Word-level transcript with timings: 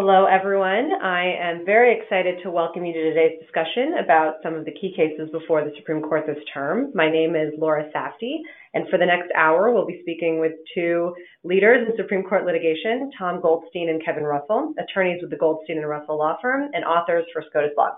Hello, 0.00 0.26
everyone. 0.26 0.92
I 1.02 1.34
am 1.42 1.66
very 1.66 1.98
excited 1.98 2.36
to 2.44 2.52
welcome 2.52 2.86
you 2.86 2.92
to 2.92 3.02
today's 3.02 3.40
discussion 3.42 3.94
about 3.98 4.34
some 4.44 4.54
of 4.54 4.64
the 4.64 4.70
key 4.70 4.94
cases 4.94 5.28
before 5.32 5.64
the 5.64 5.72
Supreme 5.76 6.02
Court 6.02 6.22
this 6.24 6.38
term. 6.54 6.92
My 6.94 7.10
name 7.10 7.34
is 7.34 7.52
Laura 7.58 7.90
Safdie, 7.90 8.38
and 8.74 8.88
for 8.90 8.96
the 8.96 9.04
next 9.04 9.28
hour, 9.36 9.72
we'll 9.72 9.88
be 9.88 9.98
speaking 10.02 10.38
with 10.38 10.52
two 10.72 11.12
leaders 11.42 11.84
in 11.84 11.96
Supreme 11.96 12.22
Court 12.22 12.46
litigation, 12.46 13.10
Tom 13.18 13.40
Goldstein 13.42 13.88
and 13.88 14.00
Kevin 14.04 14.22
Russell, 14.22 14.72
attorneys 14.78 15.20
with 15.20 15.32
the 15.32 15.36
Goldstein 15.36 15.78
and 15.78 15.88
Russell 15.88 16.16
Law 16.16 16.36
Firm 16.40 16.70
and 16.74 16.84
authors 16.84 17.24
for 17.32 17.42
SCOTUS 17.50 17.72
Blog. 17.74 17.94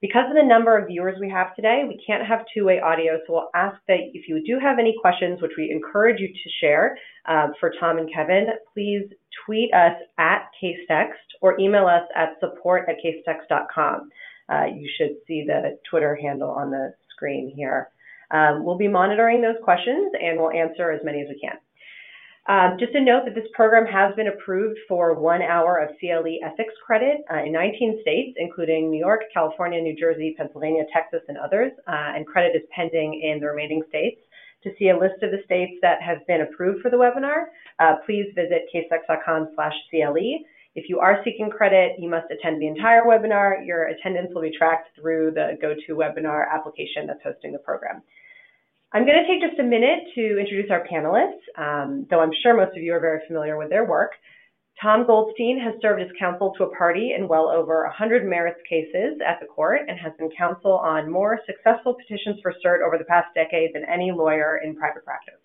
Because 0.00 0.24
of 0.28 0.34
the 0.34 0.42
number 0.42 0.76
of 0.76 0.88
viewers 0.88 1.18
we 1.20 1.30
have 1.30 1.54
today, 1.54 1.84
we 1.86 2.02
can't 2.04 2.26
have 2.26 2.40
two-way 2.52 2.80
audio, 2.80 3.18
so 3.24 3.34
we'll 3.34 3.50
ask 3.54 3.76
that 3.86 4.10
if 4.12 4.26
you 4.26 4.42
do 4.44 4.58
have 4.60 4.80
any 4.80 4.96
questions, 5.00 5.40
which 5.40 5.52
we 5.56 5.70
encourage 5.70 6.18
you 6.18 6.26
to 6.26 6.50
share 6.60 6.98
uh, 7.28 7.46
for 7.60 7.72
Tom 7.78 7.98
and 7.98 8.12
Kevin, 8.12 8.46
please 8.74 9.04
tweet 9.44 9.72
us 9.74 9.96
at 10.18 10.48
Casetext 10.62 11.12
or 11.40 11.58
email 11.58 11.86
us 11.86 12.08
at 12.14 12.38
support 12.40 12.88
at 12.88 12.96
casetext.com. 13.04 14.10
Uh, 14.48 14.64
you 14.66 14.88
should 14.96 15.16
see 15.26 15.44
the 15.46 15.78
Twitter 15.88 16.16
handle 16.20 16.50
on 16.50 16.70
the 16.70 16.94
screen 17.14 17.52
here. 17.54 17.88
Um, 18.30 18.64
we'll 18.64 18.78
be 18.78 18.88
monitoring 18.88 19.42
those 19.42 19.56
questions 19.62 20.12
and 20.20 20.38
we'll 20.38 20.50
answer 20.50 20.90
as 20.90 21.00
many 21.04 21.22
as 21.22 21.28
we 21.28 21.38
can. 21.38 21.58
Um, 22.48 22.76
just 22.78 22.92
a 22.94 23.00
note 23.00 23.22
that 23.26 23.36
this 23.36 23.46
program 23.54 23.86
has 23.86 24.14
been 24.16 24.26
approved 24.26 24.78
for 24.88 25.14
one 25.14 25.42
hour 25.42 25.78
of 25.78 25.90
CLE 26.00 26.40
ethics 26.44 26.74
credit 26.84 27.18
uh, 27.32 27.44
in 27.44 27.52
19 27.52 28.00
states, 28.02 28.36
including 28.36 28.90
New 28.90 28.98
York, 28.98 29.22
California, 29.32 29.80
New 29.80 29.94
Jersey, 29.94 30.34
Pennsylvania, 30.36 30.82
Texas, 30.92 31.20
and 31.28 31.38
others, 31.38 31.70
uh, 31.86 32.16
and 32.16 32.26
credit 32.26 32.56
is 32.56 32.62
pending 32.74 33.20
in 33.22 33.38
the 33.38 33.46
remaining 33.46 33.82
states. 33.88 34.20
To 34.64 34.70
see 34.78 34.90
a 34.90 34.98
list 34.98 35.22
of 35.22 35.30
the 35.30 35.42
states 35.44 35.74
that 35.82 36.02
have 36.02 36.26
been 36.26 36.42
approved 36.42 36.82
for 36.82 36.90
the 36.90 36.96
webinar, 36.96 37.46
uh, 37.78 37.96
please 38.06 38.26
visit 38.34 38.68
casetext.com 38.74 39.50
slash 39.54 39.74
CLE. 39.90 40.44
If 40.74 40.88
you 40.88 41.00
are 41.00 41.20
seeking 41.24 41.50
credit, 41.50 41.96
you 41.98 42.08
must 42.08 42.30
attend 42.30 42.60
the 42.60 42.66
entire 42.66 43.02
webinar. 43.02 43.66
Your 43.66 43.88
attendance 43.88 44.30
will 44.34 44.42
be 44.42 44.56
tracked 44.56 44.88
through 44.96 45.32
the 45.32 45.58
GoToWebinar 45.62 46.50
application 46.50 47.06
that's 47.06 47.22
hosting 47.22 47.52
the 47.52 47.58
program. 47.58 48.02
I'm 48.94 49.04
going 49.06 49.22
to 49.22 49.26
take 49.26 49.40
just 49.40 49.60
a 49.60 49.64
minute 49.64 50.00
to 50.14 50.38
introduce 50.38 50.70
our 50.70 50.86
panelists, 50.86 51.44
um, 51.56 52.06
though 52.10 52.20
I'm 52.20 52.32
sure 52.42 52.56
most 52.56 52.76
of 52.76 52.82
you 52.82 52.94
are 52.94 53.00
very 53.00 53.20
familiar 53.26 53.58
with 53.58 53.70
their 53.70 53.84
work. 53.84 54.12
Tom 54.80 55.06
Goldstein 55.06 55.60
has 55.60 55.74
served 55.80 56.02
as 56.02 56.08
counsel 56.18 56.54
to 56.56 56.64
a 56.64 56.76
party 56.76 57.12
in 57.16 57.28
well 57.28 57.48
over 57.48 57.84
100 57.84 58.24
merits 58.24 58.60
cases 58.68 59.20
at 59.26 59.38
the 59.40 59.46
court 59.46 59.82
and 59.88 59.98
has 59.98 60.12
been 60.18 60.30
counsel 60.36 60.78
on 60.78 61.10
more 61.10 61.40
successful 61.46 61.94
petitions 61.94 62.40
for 62.42 62.54
cert 62.64 62.84
over 62.84 62.96
the 62.98 63.04
past 63.04 63.28
decade 63.34 63.74
than 63.74 63.84
any 63.84 64.10
lawyer 64.10 64.60
in 64.64 64.74
private 64.74 65.04
practice. 65.04 65.41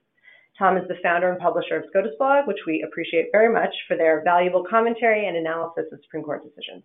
Tom 0.57 0.77
is 0.77 0.87
the 0.87 0.97
founder 1.03 1.29
and 1.29 1.39
publisher 1.39 1.77
of 1.77 1.85
SCOTUS 1.89 2.15
Blog, 2.17 2.47
which 2.47 2.65
we 2.65 2.83
appreciate 2.87 3.27
very 3.31 3.53
much 3.53 3.73
for 3.87 3.95
their 3.95 4.23
valuable 4.23 4.63
commentary 4.67 5.27
and 5.27 5.37
analysis 5.37 5.85
of 5.91 5.99
Supreme 6.03 6.23
Court 6.23 6.43
decisions. 6.43 6.83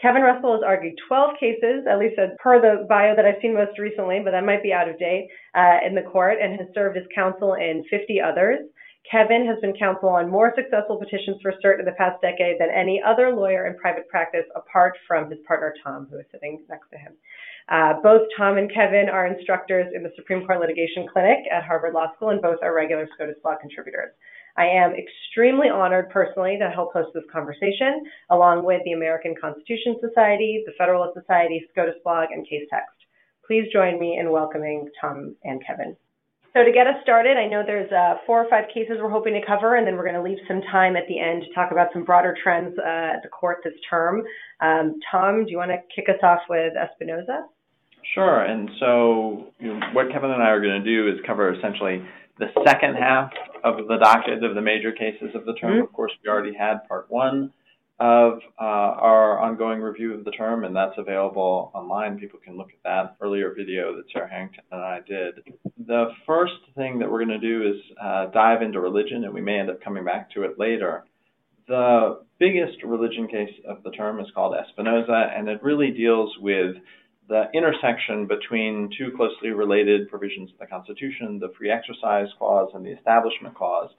Kevin 0.00 0.22
Russell 0.22 0.54
has 0.54 0.62
argued 0.64 0.94
12 1.08 1.30
cases, 1.38 1.84
at 1.88 1.98
least 1.98 2.16
per 2.42 2.60
the 2.60 2.86
bio 2.88 3.14
that 3.14 3.26
I've 3.26 3.40
seen 3.42 3.52
most 3.52 3.78
recently, 3.78 4.20
but 4.24 4.30
that 4.30 4.46
might 4.46 4.62
be 4.62 4.72
out 4.72 4.88
of 4.88 4.98
date, 4.98 5.28
uh, 5.54 5.78
in 5.86 5.94
the 5.94 6.08
court 6.10 6.38
and 6.40 6.58
has 6.58 6.68
served 6.74 6.96
as 6.96 7.04
counsel 7.14 7.54
in 7.54 7.84
50 7.90 8.18
others. 8.18 8.60
Kevin 9.08 9.46
has 9.46 9.58
been 9.60 9.74
counsel 9.76 10.08
on 10.08 10.30
more 10.30 10.52
successful 10.54 10.96
petitions 10.96 11.38
for 11.42 11.52
cert 11.64 11.78
in 11.78 11.84
the 11.84 11.98
past 11.98 12.20
decade 12.22 12.60
than 12.60 12.70
any 12.70 13.02
other 13.02 13.34
lawyer 13.34 13.66
in 13.66 13.76
private 13.76 14.08
practice, 14.08 14.44
apart 14.54 14.96
from 15.06 15.30
his 15.30 15.38
partner 15.46 15.74
Tom, 15.82 16.06
who 16.10 16.18
is 16.18 16.26
sitting 16.30 16.64
next 16.68 16.88
to 16.90 16.98
him. 16.98 17.12
Uh, 17.68 17.94
both 18.02 18.28
Tom 18.36 18.58
and 18.58 18.72
Kevin 18.72 19.08
are 19.08 19.26
instructors 19.26 19.92
in 19.94 20.02
the 20.02 20.12
Supreme 20.16 20.46
Court 20.46 20.60
Litigation 20.60 21.06
Clinic 21.12 21.38
at 21.50 21.64
Harvard 21.64 21.94
Law 21.94 22.12
School, 22.14 22.30
and 22.30 22.42
both 22.42 22.58
are 22.62 22.74
regular 22.74 23.08
SCOTUS 23.14 23.36
Blog 23.42 23.60
contributors. 23.60 24.12
I 24.56 24.66
am 24.66 24.94
extremely 24.94 25.68
honored 25.68 26.10
personally 26.10 26.58
to 26.58 26.70
help 26.70 26.92
host 26.92 27.10
this 27.14 27.24
conversation, 27.32 28.04
along 28.30 28.64
with 28.64 28.82
the 28.84 28.92
American 28.92 29.34
Constitution 29.40 29.96
Society, 30.00 30.62
the 30.66 30.72
Federalist 30.76 31.14
Society, 31.14 31.64
SCOTUS 31.70 32.02
Blog, 32.04 32.30
and 32.32 32.46
Casetext. 32.46 32.98
Please 33.46 33.72
join 33.72 33.98
me 33.98 34.18
in 34.18 34.30
welcoming 34.30 34.88
Tom 35.00 35.36
and 35.44 35.64
Kevin. 35.64 35.96
So 36.52 36.64
to 36.64 36.72
get 36.72 36.88
us 36.88 36.96
started, 37.02 37.36
I 37.36 37.46
know 37.46 37.62
there's 37.64 37.90
uh, 37.92 38.16
four 38.26 38.42
or 38.42 38.50
five 38.50 38.64
cases 38.74 38.96
we're 39.00 39.10
hoping 39.10 39.34
to 39.34 39.46
cover, 39.46 39.76
and 39.76 39.86
then 39.86 39.94
we're 39.94 40.02
going 40.02 40.16
to 40.16 40.22
leave 40.22 40.38
some 40.48 40.60
time 40.62 40.96
at 40.96 41.04
the 41.06 41.20
end 41.20 41.44
to 41.46 41.54
talk 41.54 41.70
about 41.70 41.88
some 41.92 42.04
broader 42.04 42.36
trends 42.42 42.76
uh, 42.76 43.14
at 43.14 43.22
the 43.22 43.28
court 43.28 43.58
this 43.62 43.74
term. 43.88 44.24
Um, 44.60 44.98
Tom, 45.10 45.44
do 45.44 45.50
you 45.52 45.58
want 45.58 45.70
to 45.70 45.78
kick 45.94 46.08
us 46.08 46.18
off 46.24 46.40
with 46.48 46.72
Espinoza? 46.74 47.46
Sure. 48.14 48.42
And 48.42 48.68
so 48.80 49.46
you 49.60 49.74
know, 49.74 49.80
what 49.92 50.10
Kevin 50.10 50.30
and 50.30 50.42
I 50.42 50.48
are 50.48 50.60
going 50.60 50.82
to 50.82 50.84
do 50.84 51.08
is 51.08 51.20
cover 51.24 51.54
essentially 51.54 52.04
the 52.40 52.46
second 52.66 52.96
half 52.96 53.30
of 53.62 53.86
the 53.86 53.98
docket 53.98 54.42
of 54.42 54.56
the 54.56 54.60
major 54.60 54.90
cases 54.90 55.30
of 55.34 55.44
the 55.44 55.54
term. 55.54 55.74
Mm-hmm. 55.74 55.84
Of 55.84 55.92
course, 55.92 56.10
we 56.24 56.30
already 56.30 56.54
had 56.54 56.78
part 56.88 57.06
one 57.10 57.52
of 58.00 58.40
uh, 58.58 58.64
our 58.64 59.38
ongoing 59.38 59.80
review 59.80 60.14
of 60.14 60.24
the 60.24 60.30
term, 60.30 60.64
and 60.64 60.74
that's 60.74 60.96
available 60.96 61.70
online. 61.74 62.18
People 62.18 62.40
can 62.42 62.56
look 62.56 62.70
at 62.70 62.82
that 62.82 63.16
earlier 63.20 63.52
video 63.54 63.94
that 63.94 64.04
Sarah 64.10 64.28
Harrington 64.28 64.64
and 64.72 64.80
I 64.80 65.00
did. 65.06 65.34
The 65.86 66.06
first 66.26 66.54
thing 66.74 66.98
that 66.98 67.10
we're 67.10 67.22
going 67.24 67.38
to 67.38 67.46
do 67.46 67.68
is 67.68 67.76
uh, 68.02 68.26
dive 68.26 68.62
into 68.62 68.80
religion, 68.80 69.24
and 69.24 69.34
we 69.34 69.42
may 69.42 69.60
end 69.60 69.68
up 69.68 69.82
coming 69.82 70.04
back 70.04 70.30
to 70.32 70.44
it 70.44 70.58
later. 70.58 71.04
The 71.68 72.22
biggest 72.38 72.82
religion 72.84 73.28
case 73.28 73.52
of 73.68 73.82
the 73.82 73.90
term 73.90 74.18
is 74.18 74.26
called 74.34 74.54
Espinoza, 74.54 75.38
and 75.38 75.48
it 75.48 75.62
really 75.62 75.90
deals 75.90 76.34
with 76.40 76.76
the 77.28 77.44
intersection 77.52 78.26
between 78.26 78.90
two 78.96 79.12
closely 79.14 79.50
related 79.50 80.08
provisions 80.08 80.50
of 80.50 80.58
the 80.58 80.66
Constitution, 80.66 81.38
the 81.38 81.52
Free 81.56 81.70
Exercise 81.70 82.28
Clause 82.38 82.70
and 82.74 82.84
the 82.84 82.90
Establishment 82.90 83.54
Clause, 83.54 83.90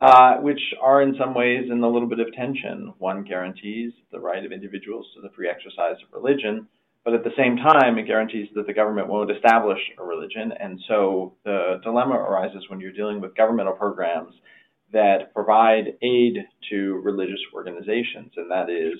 uh, 0.00 0.36
which 0.36 0.60
are 0.82 1.02
in 1.02 1.14
some 1.18 1.34
ways 1.34 1.68
in 1.70 1.82
a 1.82 1.88
little 1.88 2.08
bit 2.08 2.20
of 2.20 2.32
tension. 2.34 2.92
One 2.98 3.24
guarantees 3.24 3.92
the 4.12 4.20
right 4.20 4.44
of 4.44 4.52
individuals 4.52 5.06
to 5.14 5.22
the 5.22 5.30
free 5.34 5.48
exercise 5.48 5.96
of 6.02 6.12
religion, 6.12 6.68
but 7.04 7.14
at 7.14 7.24
the 7.24 7.30
same 7.36 7.56
time, 7.56 7.98
it 7.98 8.06
guarantees 8.06 8.48
that 8.54 8.66
the 8.66 8.72
government 8.72 9.08
won't 9.08 9.30
establish 9.30 9.78
a 9.98 10.04
religion. 10.04 10.52
And 10.58 10.80
so 10.88 11.34
the 11.44 11.80
dilemma 11.82 12.14
arises 12.14 12.64
when 12.68 12.80
you're 12.80 12.92
dealing 12.92 13.20
with 13.20 13.36
governmental 13.36 13.74
programs 13.74 14.34
that 14.92 15.34
provide 15.34 15.96
aid 16.02 16.36
to 16.70 17.00
religious 17.02 17.40
organizations, 17.54 18.32
and 18.36 18.50
that 18.50 18.70
is 18.70 18.98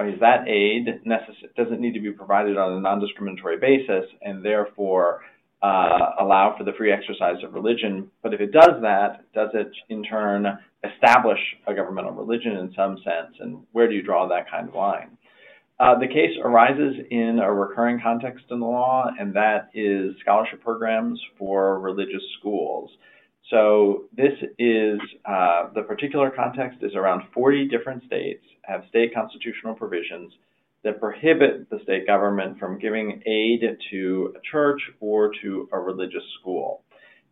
is 0.00 0.18
that 0.20 0.48
aid 0.48 0.86
necess- 1.06 1.54
doesn't 1.56 1.80
need 1.80 1.94
to 1.94 2.00
be 2.00 2.10
provided 2.10 2.56
on 2.56 2.72
a 2.72 2.80
non-discriminatory 2.80 3.58
basis 3.58 4.10
and 4.22 4.44
therefore 4.44 5.22
uh, 5.64 6.10
allow 6.20 6.54
for 6.58 6.64
the 6.64 6.72
free 6.76 6.92
exercise 6.92 7.42
of 7.42 7.54
religion. 7.54 8.10
But 8.22 8.34
if 8.34 8.40
it 8.40 8.52
does 8.52 8.82
that, 8.82 9.24
does 9.34 9.48
it 9.54 9.70
in 9.88 10.04
turn 10.04 10.46
establish 10.84 11.38
a 11.66 11.74
governmental 11.74 12.12
religion 12.12 12.52
in 12.56 12.70
some 12.76 12.98
sense? 12.98 13.34
And 13.40 13.62
where 13.72 13.88
do 13.88 13.94
you 13.94 14.02
draw 14.02 14.28
that 14.28 14.50
kind 14.50 14.68
of 14.68 14.74
line? 14.74 15.16
Uh, 15.80 15.98
the 15.98 16.06
case 16.06 16.36
arises 16.44 16.96
in 17.10 17.40
a 17.42 17.50
recurring 17.50 17.98
context 18.02 18.44
in 18.50 18.60
the 18.60 18.66
law, 18.66 19.06
and 19.18 19.34
that 19.34 19.70
is 19.72 20.14
scholarship 20.20 20.62
programs 20.62 21.18
for 21.38 21.80
religious 21.80 22.22
schools. 22.38 22.90
So 23.50 24.04
this 24.14 24.34
is 24.58 25.00
uh, 25.24 25.70
the 25.74 25.82
particular 25.82 26.30
context 26.30 26.78
is 26.82 26.94
around 26.94 27.22
40 27.32 27.68
different 27.68 28.04
states 28.04 28.44
have 28.62 28.84
state 28.90 29.14
constitutional 29.14 29.74
provisions 29.74 30.32
that 30.84 31.00
prohibit 31.00 31.68
the 31.70 31.80
state 31.82 32.06
government 32.06 32.58
from 32.58 32.78
giving 32.78 33.22
aid 33.26 33.62
to 33.90 34.34
a 34.36 34.40
church 34.50 34.80
or 35.00 35.32
to 35.42 35.68
a 35.72 35.78
religious 35.78 36.22
school. 36.40 36.84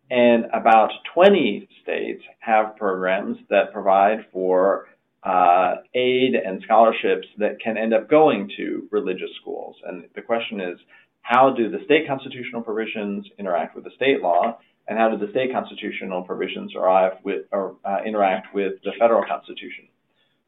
And 0.09 0.45
about 0.53 0.89
20 1.13 1.67
states 1.81 2.21
have 2.39 2.75
programs 2.75 3.37
that 3.49 3.71
provide 3.71 4.25
for 4.31 4.87
uh, 5.23 5.75
aid 5.95 6.35
and 6.35 6.61
scholarships 6.65 7.27
that 7.37 7.59
can 7.63 7.77
end 7.77 7.93
up 7.93 8.09
going 8.09 8.49
to 8.57 8.87
religious 8.91 9.29
schools. 9.41 9.75
And 9.87 10.03
the 10.15 10.21
question 10.21 10.59
is, 10.59 10.77
how 11.21 11.53
do 11.55 11.69
the 11.69 11.79
state 11.85 12.05
constitutional 12.07 12.61
provisions 12.61 13.25
interact 13.39 13.75
with 13.75 13.85
the 13.85 13.91
state 13.95 14.21
law? 14.21 14.57
And 14.87 14.99
how 14.99 15.09
do 15.09 15.17
the 15.17 15.31
state 15.31 15.53
constitutional 15.53 16.23
provisions 16.23 16.75
arrive 16.75 17.13
with, 17.23 17.45
or, 17.53 17.77
uh, 17.85 17.99
interact 18.05 18.53
with 18.53 18.73
the 18.83 18.91
federal 18.99 19.23
constitution? 19.25 19.87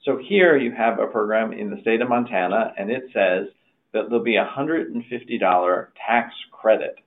So 0.05 0.19
here 0.29 0.55
you 0.55 0.71
have 0.71 0.99
a 0.99 1.07
program 1.07 1.51
in 1.51 1.71
the 1.71 1.81
state 1.81 1.99
of 1.99 2.09
Montana, 2.09 2.73
and 2.77 2.91
it 2.91 3.05
says 3.11 3.47
that 3.91 4.03
there'll 4.07 4.23
be 4.23 4.35
a 4.35 4.45
$150 4.45 5.87
tax 6.07 6.33
credit 6.51 6.99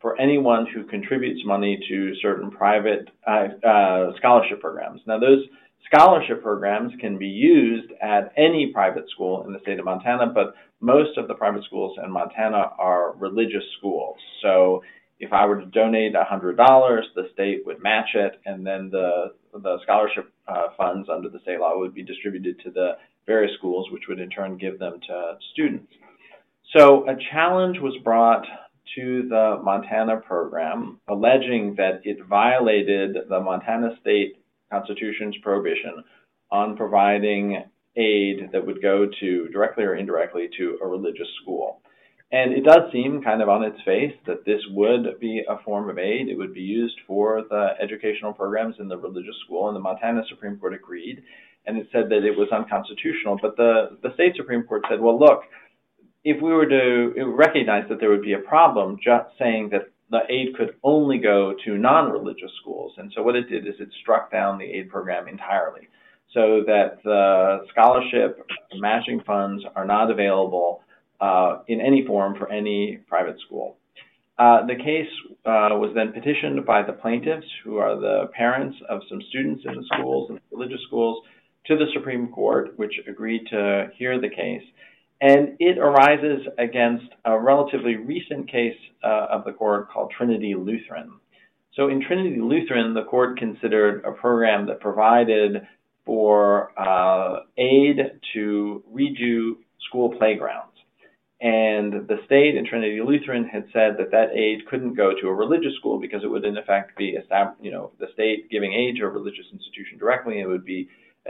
for 0.00 0.18
anyone 0.18 0.66
who 0.72 0.84
contributes 0.84 1.44
money 1.44 1.78
to 1.88 2.14
certain 2.22 2.50
private 2.50 3.10
uh, 3.26 3.48
uh, 3.66 4.16
scholarship 4.16 4.60
programs. 4.62 5.02
Now, 5.06 5.18
those 5.18 5.44
scholarship 5.92 6.42
programs 6.42 6.92
can 7.00 7.18
be 7.18 7.26
used 7.26 7.92
at 8.00 8.32
any 8.38 8.70
private 8.72 9.10
school 9.10 9.44
in 9.46 9.52
the 9.52 9.60
state 9.60 9.78
of 9.78 9.84
Montana, 9.84 10.32
but 10.32 10.54
most 10.80 11.18
of 11.18 11.28
the 11.28 11.34
private 11.34 11.64
schools 11.64 11.98
in 12.02 12.10
Montana 12.10 12.70
are 12.78 13.14
religious 13.16 13.64
schools. 13.76 14.16
So 14.40 14.82
if 15.20 15.32
I 15.32 15.44
were 15.44 15.60
to 15.60 15.66
donate 15.66 16.14
$100, 16.14 16.56
the 17.14 17.28
state 17.34 17.66
would 17.66 17.82
match 17.82 18.10
it, 18.14 18.40
and 18.46 18.66
then 18.66 18.88
the 18.90 19.34
the 19.52 19.78
scholarship 19.82 20.32
uh, 20.46 20.68
funds 20.76 21.08
under 21.08 21.28
the 21.28 21.40
state 21.40 21.60
law 21.60 21.78
would 21.78 21.94
be 21.94 22.02
distributed 22.02 22.60
to 22.64 22.70
the 22.70 22.92
various 23.26 23.52
schools, 23.58 23.88
which 23.90 24.04
would 24.08 24.20
in 24.20 24.30
turn 24.30 24.56
give 24.56 24.78
them 24.78 25.00
to 25.06 25.38
students. 25.52 25.92
So 26.76 27.08
a 27.08 27.16
challenge 27.32 27.78
was 27.80 27.96
brought 28.04 28.44
to 28.96 29.28
the 29.28 29.60
Montana 29.62 30.16
program, 30.16 31.00
alleging 31.08 31.74
that 31.76 32.00
it 32.04 32.18
violated 32.28 33.16
the 33.28 33.40
Montana 33.40 33.96
state 34.00 34.36
constitution's 34.70 35.36
prohibition 35.42 36.04
on 36.50 36.76
providing 36.76 37.64
aid 37.96 38.50
that 38.52 38.64
would 38.64 38.80
go 38.80 39.06
to 39.20 39.48
directly 39.48 39.84
or 39.84 39.96
indirectly 39.96 40.48
to 40.56 40.78
a 40.82 40.86
religious 40.86 41.28
school. 41.42 41.80
And 42.30 42.52
it 42.52 42.62
does 42.64 42.92
seem 42.92 43.22
kind 43.22 43.40
of 43.40 43.48
on 43.48 43.64
its 43.64 43.78
face 43.86 44.12
that 44.26 44.44
this 44.44 44.60
would 44.70 45.18
be 45.18 45.42
a 45.48 45.62
form 45.64 45.88
of 45.88 45.98
aid. 45.98 46.28
It 46.28 46.36
would 46.36 46.52
be 46.52 46.60
used 46.60 46.96
for 47.06 47.42
the 47.48 47.70
educational 47.80 48.34
programs 48.34 48.76
in 48.78 48.88
the 48.88 48.98
religious 48.98 49.36
school, 49.44 49.68
and 49.68 49.76
the 49.76 49.80
Montana 49.80 50.22
Supreme 50.28 50.58
Court 50.58 50.74
agreed, 50.74 51.22
and 51.66 51.78
it 51.78 51.88
said 51.90 52.10
that 52.10 52.24
it 52.24 52.36
was 52.36 52.48
unconstitutional. 52.52 53.38
But 53.40 53.56
the, 53.56 53.98
the 54.02 54.12
state 54.12 54.34
Supreme 54.36 54.64
Court 54.64 54.82
said, 54.90 55.00
well, 55.00 55.18
look, 55.18 55.44
if 56.22 56.42
we 56.42 56.52
were 56.52 56.66
to 56.66 57.32
recognize 57.34 57.88
that 57.88 57.98
there 57.98 58.10
would 58.10 58.22
be 58.22 58.34
a 58.34 58.40
problem 58.40 58.98
just 59.02 59.30
saying 59.38 59.70
that 59.70 59.88
the 60.10 60.20
aid 60.28 60.54
could 60.56 60.74
only 60.82 61.18
go 61.18 61.54
to 61.64 61.78
non-religious 61.78 62.50
schools. 62.60 62.92
And 62.98 63.12
so 63.14 63.22
what 63.22 63.36
it 63.36 63.48
did 63.48 63.66
is 63.66 63.74
it 63.78 63.88
struck 64.00 64.30
down 64.30 64.58
the 64.58 64.64
aid 64.64 64.90
program 64.90 65.28
entirely 65.28 65.88
so 66.34 66.62
that 66.66 66.98
the 67.04 67.64
scholarship 67.70 68.46
matching 68.76 69.20
funds 69.26 69.64
are 69.76 69.84
not 69.86 70.10
available 70.10 70.82
uh, 71.20 71.58
in 71.68 71.80
any 71.80 72.04
form 72.06 72.36
for 72.38 72.50
any 72.50 72.98
private 73.08 73.36
school. 73.46 73.76
Uh, 74.38 74.64
the 74.66 74.76
case 74.76 75.10
uh, 75.44 75.74
was 75.74 75.90
then 75.96 76.12
petitioned 76.12 76.64
by 76.64 76.82
the 76.82 76.92
plaintiffs, 76.92 77.46
who 77.64 77.78
are 77.78 77.98
the 77.98 78.30
parents 78.36 78.76
of 78.88 79.00
some 79.08 79.20
students 79.30 79.62
in 79.66 79.74
the 79.74 79.84
schools 79.92 80.30
and 80.30 80.38
religious 80.52 80.80
schools, 80.86 81.24
to 81.66 81.76
the 81.76 81.86
Supreme 81.92 82.28
Court, 82.28 82.78
which 82.78 82.94
agreed 83.08 83.46
to 83.50 83.88
hear 83.96 84.20
the 84.20 84.28
case. 84.28 84.62
And 85.20 85.56
it 85.58 85.78
arises 85.78 86.46
against 86.56 87.06
a 87.24 87.38
relatively 87.38 87.96
recent 87.96 88.48
case 88.48 88.76
uh, 89.02 89.26
of 89.30 89.44
the 89.44 89.52
court 89.52 89.90
called 89.90 90.12
Trinity 90.16 90.54
Lutheran. 90.56 91.10
So 91.74 91.88
in 91.88 92.00
Trinity 92.00 92.40
Lutheran, 92.40 92.94
the 92.94 93.04
court 93.04 93.38
considered 93.38 94.04
a 94.04 94.12
program 94.12 94.66
that 94.68 94.80
provided 94.80 95.66
for 96.06 96.70
uh, 96.78 97.40
aid 97.56 97.98
to 98.34 98.82
redo 98.94 99.56
school 99.88 100.14
playgrounds. 100.16 100.67
And 101.40 102.08
the 102.08 102.18
state 102.26 102.56
and 102.56 102.66
Trinity 102.66 103.00
Lutheran 103.00 103.44
had 103.46 103.64
said 103.72 103.96
that 103.98 104.10
that 104.10 104.34
aid 104.34 104.66
couldn't 104.66 104.94
go 104.94 105.12
to 105.20 105.28
a 105.28 105.34
religious 105.34 105.74
school 105.78 106.00
because 106.00 106.24
it 106.24 106.26
would, 106.26 106.44
in 106.44 106.56
effect, 106.56 106.98
be 106.98 107.16
you 107.60 107.70
know 107.70 107.92
the 108.00 108.08
state 108.12 108.50
giving 108.50 108.72
aid 108.72 108.96
to 108.96 109.04
a 109.04 109.08
religious 109.08 109.46
institution 109.52 109.98
directly. 109.98 110.40
It 110.40 110.46
would 110.46 110.64
be 110.64 110.88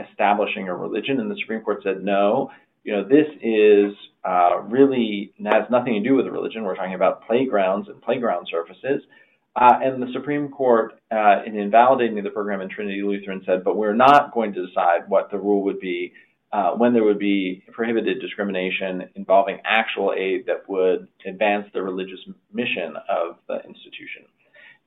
establishing 0.09 0.67
a 0.67 0.75
religion. 0.75 1.19
And 1.19 1.29
the 1.29 1.37
Supreme 1.41 1.61
Court 1.61 1.81
said 1.83 2.03
no. 2.03 2.49
You 2.83 2.93
know 2.93 3.03
this 3.03 3.27
is 3.43 3.93
uh, 4.25 4.61
really 4.63 5.31
has 5.45 5.69
nothing 5.69 5.93
to 6.01 6.09
do 6.09 6.15
with 6.15 6.25
religion. 6.25 6.63
We're 6.63 6.75
talking 6.75 6.95
about 6.95 7.27
playgrounds 7.27 7.87
and 7.87 8.01
playground 8.01 8.47
surfaces. 8.49 9.03
Uh, 9.55 9.79
and 9.83 10.01
the 10.01 10.11
Supreme 10.13 10.49
Court, 10.49 10.93
uh, 11.11 11.43
in 11.45 11.57
invalidating 11.57 12.23
the 12.23 12.29
program 12.29 12.61
in 12.61 12.69
Trinity 12.69 13.01
Lutheran, 13.01 13.43
said, 13.45 13.63
but 13.63 13.75
we're 13.75 13.95
not 13.95 14.33
going 14.33 14.53
to 14.53 14.65
decide 14.65 15.01
what 15.07 15.29
the 15.31 15.37
rule 15.37 15.63
would 15.63 15.79
be 15.79 16.13
uh, 16.51 16.71
when 16.71 16.93
there 16.93 17.03
would 17.03 17.19
be 17.19 17.63
prohibited 17.71 18.19
discrimination 18.19 19.09
involving 19.15 19.59
actual 19.65 20.13
aid 20.17 20.45
that 20.47 20.67
would 20.67 21.07
advance 21.25 21.67
the 21.73 21.81
religious 21.81 22.19
mission 22.51 22.95
of 23.07 23.37
the 23.47 23.55
institution. 23.67 24.25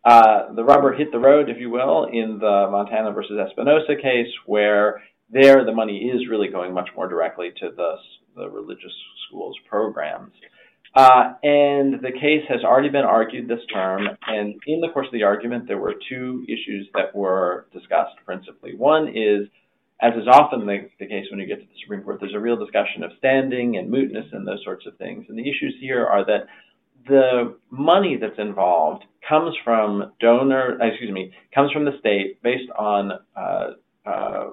Uh, 0.04 0.52
the 0.54 0.64
rubber 0.64 0.92
hit 0.92 1.12
the 1.12 1.18
road, 1.18 1.48
if 1.48 1.58
you 1.58 1.70
will, 1.70 2.04
in 2.04 2.38
the 2.40 2.68
Montana 2.70 3.12
versus 3.12 3.38
Espinoza 3.38 4.00
case, 4.00 4.32
where 4.46 5.00
there 5.30 5.64
the 5.64 5.72
money 5.72 6.10
is 6.12 6.28
really 6.28 6.48
going 6.48 6.74
much 6.74 6.88
more 6.96 7.08
directly 7.08 7.50
to 7.60 7.70
the, 7.76 7.94
the 8.36 8.50
religious 8.50 8.92
schools 9.28 9.56
programs. 9.68 10.32
Uh, 10.94 11.32
and 11.42 11.94
the 12.02 12.12
case 12.12 12.44
has 12.48 12.62
already 12.64 12.90
been 12.90 13.04
argued 13.04 13.48
this 13.48 13.64
term, 13.72 14.06
and 14.26 14.60
in 14.66 14.80
the 14.80 14.88
course 14.92 15.06
of 15.06 15.12
the 15.12 15.22
argument, 15.22 15.66
there 15.66 15.78
were 15.78 15.94
two 16.08 16.44
issues 16.48 16.86
that 16.92 17.14
were 17.14 17.66
discussed 17.72 18.16
principally. 18.26 18.74
One 18.74 19.08
is 19.08 19.48
as 20.02 20.14
is 20.14 20.26
often 20.28 20.66
the, 20.66 20.88
the, 20.98 21.06
case 21.06 21.26
when 21.30 21.38
you 21.38 21.46
get 21.46 21.60
to 21.60 21.66
the 21.66 21.80
Supreme 21.80 22.02
Court, 22.02 22.18
there's 22.20 22.34
a 22.34 22.40
real 22.40 22.56
discussion 22.56 23.04
of 23.04 23.12
standing 23.18 23.76
and 23.76 23.88
mootness 23.88 24.32
and 24.32 24.46
those 24.46 24.62
sorts 24.64 24.84
of 24.84 24.96
things. 24.98 25.26
And 25.28 25.38
the 25.38 25.42
issues 25.42 25.76
here 25.80 26.04
are 26.04 26.26
that 26.26 26.46
the 27.06 27.56
money 27.70 28.18
that's 28.20 28.38
involved 28.38 29.04
comes 29.28 29.54
from 29.64 30.12
donor, 30.20 30.76
excuse 30.80 31.12
me, 31.12 31.32
comes 31.54 31.70
from 31.70 31.84
the 31.84 31.98
state 32.00 32.42
based 32.42 32.70
on 32.76 33.12
uh, 33.36 33.66
uh, 34.04 34.50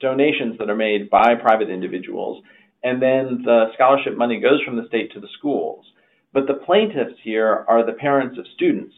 donations 0.00 0.58
that 0.58 0.68
are 0.68 0.76
made 0.76 1.08
by 1.08 1.34
private 1.34 1.70
individuals, 1.70 2.42
and 2.82 3.00
then 3.00 3.42
the 3.44 3.66
scholarship 3.74 4.16
money 4.16 4.40
goes 4.40 4.62
from 4.62 4.76
the 4.76 4.86
state 4.88 5.12
to 5.12 5.20
the 5.20 5.28
schools. 5.38 5.86
But 6.32 6.46
the 6.46 6.54
plaintiffs 6.54 7.18
here 7.22 7.64
are 7.66 7.84
the 7.84 7.92
parents 7.92 8.38
of 8.38 8.44
students. 8.54 8.94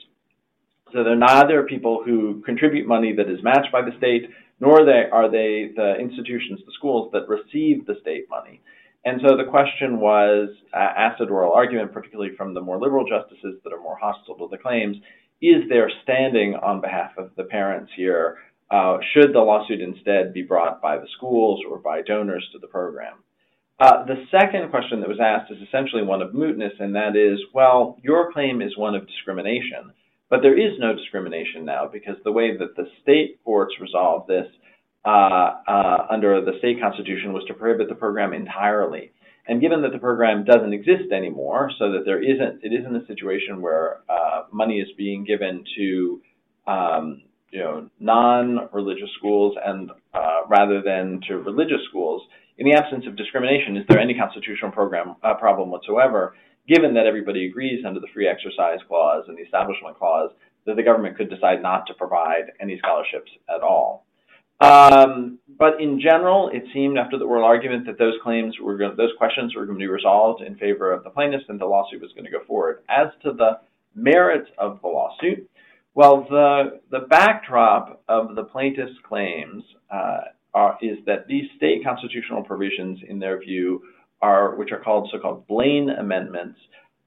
So 0.92 1.04
they're 1.04 1.14
neither 1.14 1.62
people 1.64 2.02
who 2.04 2.42
contribute 2.44 2.86
money 2.86 3.14
that 3.14 3.30
is 3.30 3.42
matched 3.42 3.70
by 3.70 3.82
the 3.82 3.96
state, 3.98 4.30
nor 4.60 4.84
they, 4.84 5.04
are 5.10 5.30
they 5.30 5.70
the 5.76 5.96
institutions, 5.98 6.60
the 6.66 6.72
schools 6.76 7.10
that 7.12 7.28
receive 7.28 7.86
the 7.86 7.96
state 8.00 8.26
money. 8.28 8.60
And 9.04 9.20
so 9.26 9.36
the 9.36 9.48
question 9.48 10.00
was 10.00 10.48
uh, 10.74 10.92
at 10.96 11.20
oral 11.20 11.52
argument, 11.52 11.92
particularly 11.92 12.34
from 12.36 12.52
the 12.52 12.60
more 12.60 12.80
liberal 12.80 13.06
justices 13.08 13.60
that 13.62 13.72
are 13.72 13.80
more 13.80 13.96
hostile 14.00 14.34
to 14.36 14.48
the 14.50 14.58
claims, 14.58 14.96
is 15.40 15.68
there 15.68 15.90
standing 16.02 16.56
on 16.56 16.80
behalf 16.80 17.12
of 17.16 17.30
the 17.36 17.44
parents 17.44 17.92
here? 17.96 18.38
Uh, 18.70 18.98
should 19.14 19.32
the 19.32 19.38
lawsuit 19.38 19.80
instead 19.80 20.34
be 20.34 20.42
brought 20.42 20.82
by 20.82 20.98
the 20.98 21.06
schools 21.16 21.60
or 21.70 21.78
by 21.78 22.02
donors 22.02 22.46
to 22.52 22.58
the 22.58 22.66
program? 22.66 23.14
Uh, 23.80 24.04
the 24.04 24.24
second 24.30 24.68
question 24.70 25.00
that 25.00 25.08
was 25.08 25.20
asked 25.22 25.52
is 25.52 25.62
essentially 25.66 26.02
one 26.02 26.20
of 26.20 26.32
mootness, 26.32 26.78
and 26.80 26.96
that 26.96 27.14
is, 27.14 27.38
well, 27.54 27.96
your 28.02 28.32
claim 28.32 28.60
is 28.60 28.76
one 28.76 28.96
of 28.96 29.06
discrimination. 29.06 29.92
But 30.30 30.42
there 30.42 30.58
is 30.58 30.78
no 30.78 30.94
discrimination 30.94 31.64
now 31.64 31.88
because 31.90 32.16
the 32.24 32.32
way 32.32 32.56
that 32.56 32.76
the 32.76 32.86
state 33.02 33.42
courts 33.44 33.74
resolved 33.80 34.28
this 34.28 34.46
uh, 35.04 35.54
uh, 35.66 36.06
under 36.10 36.44
the 36.44 36.58
state 36.58 36.80
constitution 36.80 37.32
was 37.32 37.44
to 37.48 37.54
prohibit 37.54 37.88
the 37.88 37.94
program 37.94 38.32
entirely. 38.32 39.12
And 39.46 39.62
given 39.62 39.80
that 39.82 39.92
the 39.92 39.98
program 39.98 40.44
doesn't 40.44 40.74
exist 40.74 41.10
anymore, 41.10 41.70
so 41.78 41.92
that 41.92 42.04
there 42.04 42.22
isn't, 42.22 42.62
it 42.62 42.78
isn't 42.78 42.94
a 42.94 43.06
situation 43.06 43.62
where 43.62 44.00
uh, 44.10 44.42
money 44.52 44.80
is 44.80 44.88
being 44.98 45.24
given 45.24 45.64
to, 45.76 46.20
um, 46.66 47.22
you 47.50 47.60
know, 47.60 47.88
non-religious 47.98 49.08
schools 49.16 49.56
and 49.64 49.90
uh, 50.12 50.40
rather 50.48 50.82
than 50.82 51.20
to 51.28 51.38
religious 51.38 51.80
schools. 51.88 52.22
In 52.58 52.66
the 52.66 52.74
absence 52.74 53.06
of 53.06 53.16
discrimination, 53.16 53.78
is 53.78 53.84
there 53.88 54.00
any 54.00 54.14
constitutional 54.14 54.72
program 54.72 55.16
uh, 55.22 55.34
problem 55.34 55.70
whatsoever? 55.70 56.34
Given 56.68 56.94
that 56.94 57.06
everybody 57.06 57.46
agrees 57.46 57.84
under 57.84 58.00
the 58.00 58.06
free 58.12 58.28
exercise 58.28 58.78
clause 58.86 59.24
and 59.28 59.36
the 59.36 59.42
establishment 59.42 59.98
clause 59.98 60.30
that 60.66 60.76
the 60.76 60.82
government 60.82 61.16
could 61.16 61.30
decide 61.30 61.62
not 61.62 61.86
to 61.86 61.94
provide 61.94 62.52
any 62.60 62.78
scholarships 62.78 63.30
at 63.48 63.62
all. 63.62 64.04
Um, 64.60 65.38
but 65.56 65.80
in 65.80 66.00
general, 66.00 66.50
it 66.52 66.64
seemed 66.74 66.98
after 66.98 67.16
the 67.16 67.24
oral 67.24 67.44
argument 67.44 67.86
that 67.86 67.98
those 67.98 68.14
claims 68.22 68.56
were 68.60 68.76
going, 68.76 68.96
those 68.96 69.12
questions 69.16 69.54
were 69.54 69.64
going 69.66 69.78
to 69.78 69.82
be 69.82 69.88
resolved 69.88 70.42
in 70.42 70.56
favor 70.56 70.92
of 70.92 71.04
the 71.04 71.10
plaintiffs, 71.10 71.44
and 71.48 71.60
the 71.60 71.64
lawsuit 71.64 72.02
was 72.02 72.12
going 72.12 72.24
to 72.24 72.30
go 72.30 72.44
forward. 72.44 72.82
As 72.88 73.08
to 73.22 73.32
the 73.32 73.60
merits 73.94 74.50
of 74.58 74.80
the 74.82 74.88
lawsuit, 74.88 75.48
well, 75.94 76.26
the 76.28 76.80
the 76.90 77.06
backdrop 77.08 78.02
of 78.08 78.34
the 78.34 78.44
plaintiffs' 78.44 78.92
claims 79.08 79.62
uh, 79.92 80.22
are, 80.54 80.76
is 80.82 80.98
that 81.06 81.28
these 81.28 81.44
state 81.56 81.84
constitutional 81.84 82.42
provisions, 82.42 82.98
in 83.08 83.20
their 83.20 83.38
view, 83.38 83.82
are, 84.20 84.54
which 84.56 84.72
are 84.72 84.80
called 84.80 85.08
so-called 85.12 85.46
Blaine 85.46 85.90
amendments, 85.90 86.58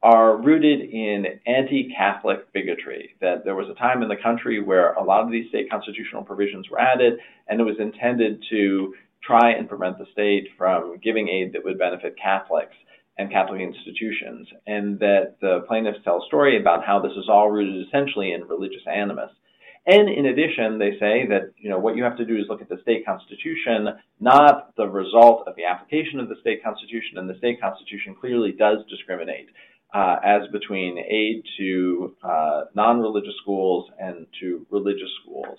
are 0.03 0.37
rooted 0.37 0.81
in 0.81 1.25
anti-Catholic 1.45 2.51
bigotry. 2.53 3.15
That 3.21 3.45
there 3.45 3.55
was 3.55 3.69
a 3.69 3.75
time 3.75 4.01
in 4.01 4.09
the 4.09 4.15
country 4.15 4.61
where 4.61 4.93
a 4.93 5.03
lot 5.03 5.23
of 5.23 5.31
these 5.31 5.49
state 5.49 5.69
constitutional 5.69 6.23
provisions 6.23 6.69
were 6.69 6.79
added, 6.79 7.19
and 7.47 7.59
it 7.59 7.63
was 7.63 7.79
intended 7.79 8.43
to 8.49 8.95
try 9.23 9.51
and 9.51 9.69
prevent 9.69 9.99
the 9.99 10.07
state 10.11 10.47
from 10.57 10.97
giving 11.03 11.29
aid 11.29 11.53
that 11.53 11.63
would 11.63 11.77
benefit 11.77 12.15
Catholics 12.21 12.75
and 13.19 13.29
Catholic 13.31 13.61
institutions. 13.61 14.47
And 14.65 14.97
that 14.99 15.35
the 15.41 15.63
plaintiffs 15.67 15.99
tell 16.03 16.23
a 16.23 16.25
story 16.25 16.59
about 16.59 16.83
how 16.83 16.99
this 16.99 17.11
is 17.11 17.29
all 17.29 17.51
rooted 17.51 17.85
essentially 17.87 18.31
in 18.31 18.47
religious 18.47 18.81
animus. 18.91 19.29
And 19.87 20.09
in 20.09 20.27
addition, 20.27 20.77
they 20.77 20.91
say 20.99 21.25
that 21.27 21.53
you 21.57 21.69
know 21.69 21.79
what 21.79 21.95
you 21.95 22.03
have 22.03 22.17
to 22.17 22.25
do 22.25 22.37
is 22.37 22.45
look 22.49 22.61
at 22.61 22.69
the 22.69 22.79
state 22.83 23.05
constitution, 23.05 23.87
not 24.19 24.75
the 24.75 24.87
result 24.87 25.47
of 25.47 25.55
the 25.55 25.65
application 25.65 26.19
of 26.19 26.29
the 26.29 26.35
state 26.41 26.63
constitution. 26.63 27.17
And 27.17 27.29
the 27.29 27.37
state 27.37 27.59
constitution 27.59 28.15
clearly 28.19 28.51
does 28.51 28.79
discriminate 28.89 29.49
uh, 29.93 30.17
as 30.23 30.41
between 30.51 30.99
aid 30.99 31.43
to 31.57 32.15
uh, 32.23 32.61
non-religious 32.75 33.33
schools 33.41 33.89
and 33.99 34.27
to 34.39 34.65
religious 34.69 35.09
schools. 35.23 35.57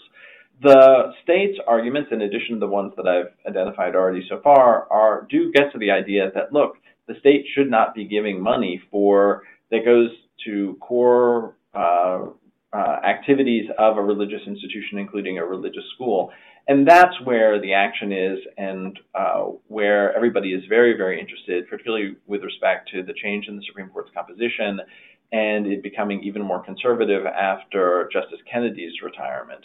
The 0.63 1.13
state's 1.25 1.59
arguments, 1.67 2.11
in 2.13 2.23
addition 2.23 2.55
to 2.55 2.61
the 2.61 2.69
ones 2.69 2.93
that 2.97 3.09
I've 3.09 3.33
identified 3.49 3.97
already 3.97 4.25
so 4.29 4.41
far, 4.43 4.87
are 4.93 5.27
do 5.29 5.51
get 5.51 5.73
to 5.73 5.79
the 5.79 5.91
idea 5.91 6.31
that 6.35 6.53
look, 6.53 6.77
the 7.09 7.15
state 7.19 7.47
should 7.55 7.69
not 7.69 7.95
be 7.95 8.05
giving 8.05 8.41
money 8.41 8.81
for 8.91 9.43
that 9.73 9.85
goes 9.85 10.11
to 10.45 10.77
core 10.81 11.57
uh, 11.75 12.27
uh, 12.73 12.97
activities 13.05 13.69
of 13.79 13.99
a 13.99 14.03
religious 14.03 14.41
institution, 14.47 14.99
including 14.99 15.39
a 15.39 15.45
religious 15.45 15.85
school. 15.95 16.31
And 16.69 16.87
that's 16.87 17.15
where 17.25 17.61
the 17.61 17.75
action 17.75 18.13
is 18.13 18.39
and 18.57 18.99
uh, 19.15 19.43
where 19.69 20.15
everybody 20.17 20.53
is 20.55 20.63
very, 20.69 20.97
very 20.97 21.21
interested, 21.21 21.69
particularly 21.69 22.17
with 22.27 22.43
respect 22.43 22.89
to 22.93 23.03
the 23.03 23.13
change 23.15 23.47
in 23.49 23.57
the 23.57 23.63
Supreme 23.67 23.89
Court's 23.89 24.11
composition 24.15 24.81
and 25.33 25.67
it 25.67 25.83
becoming 25.83 26.23
even 26.23 26.43
more 26.43 26.63
conservative 26.63 27.25
after 27.27 28.09
Justice 28.13 28.41
Kennedy's 28.51 28.93
retirement. 29.03 29.65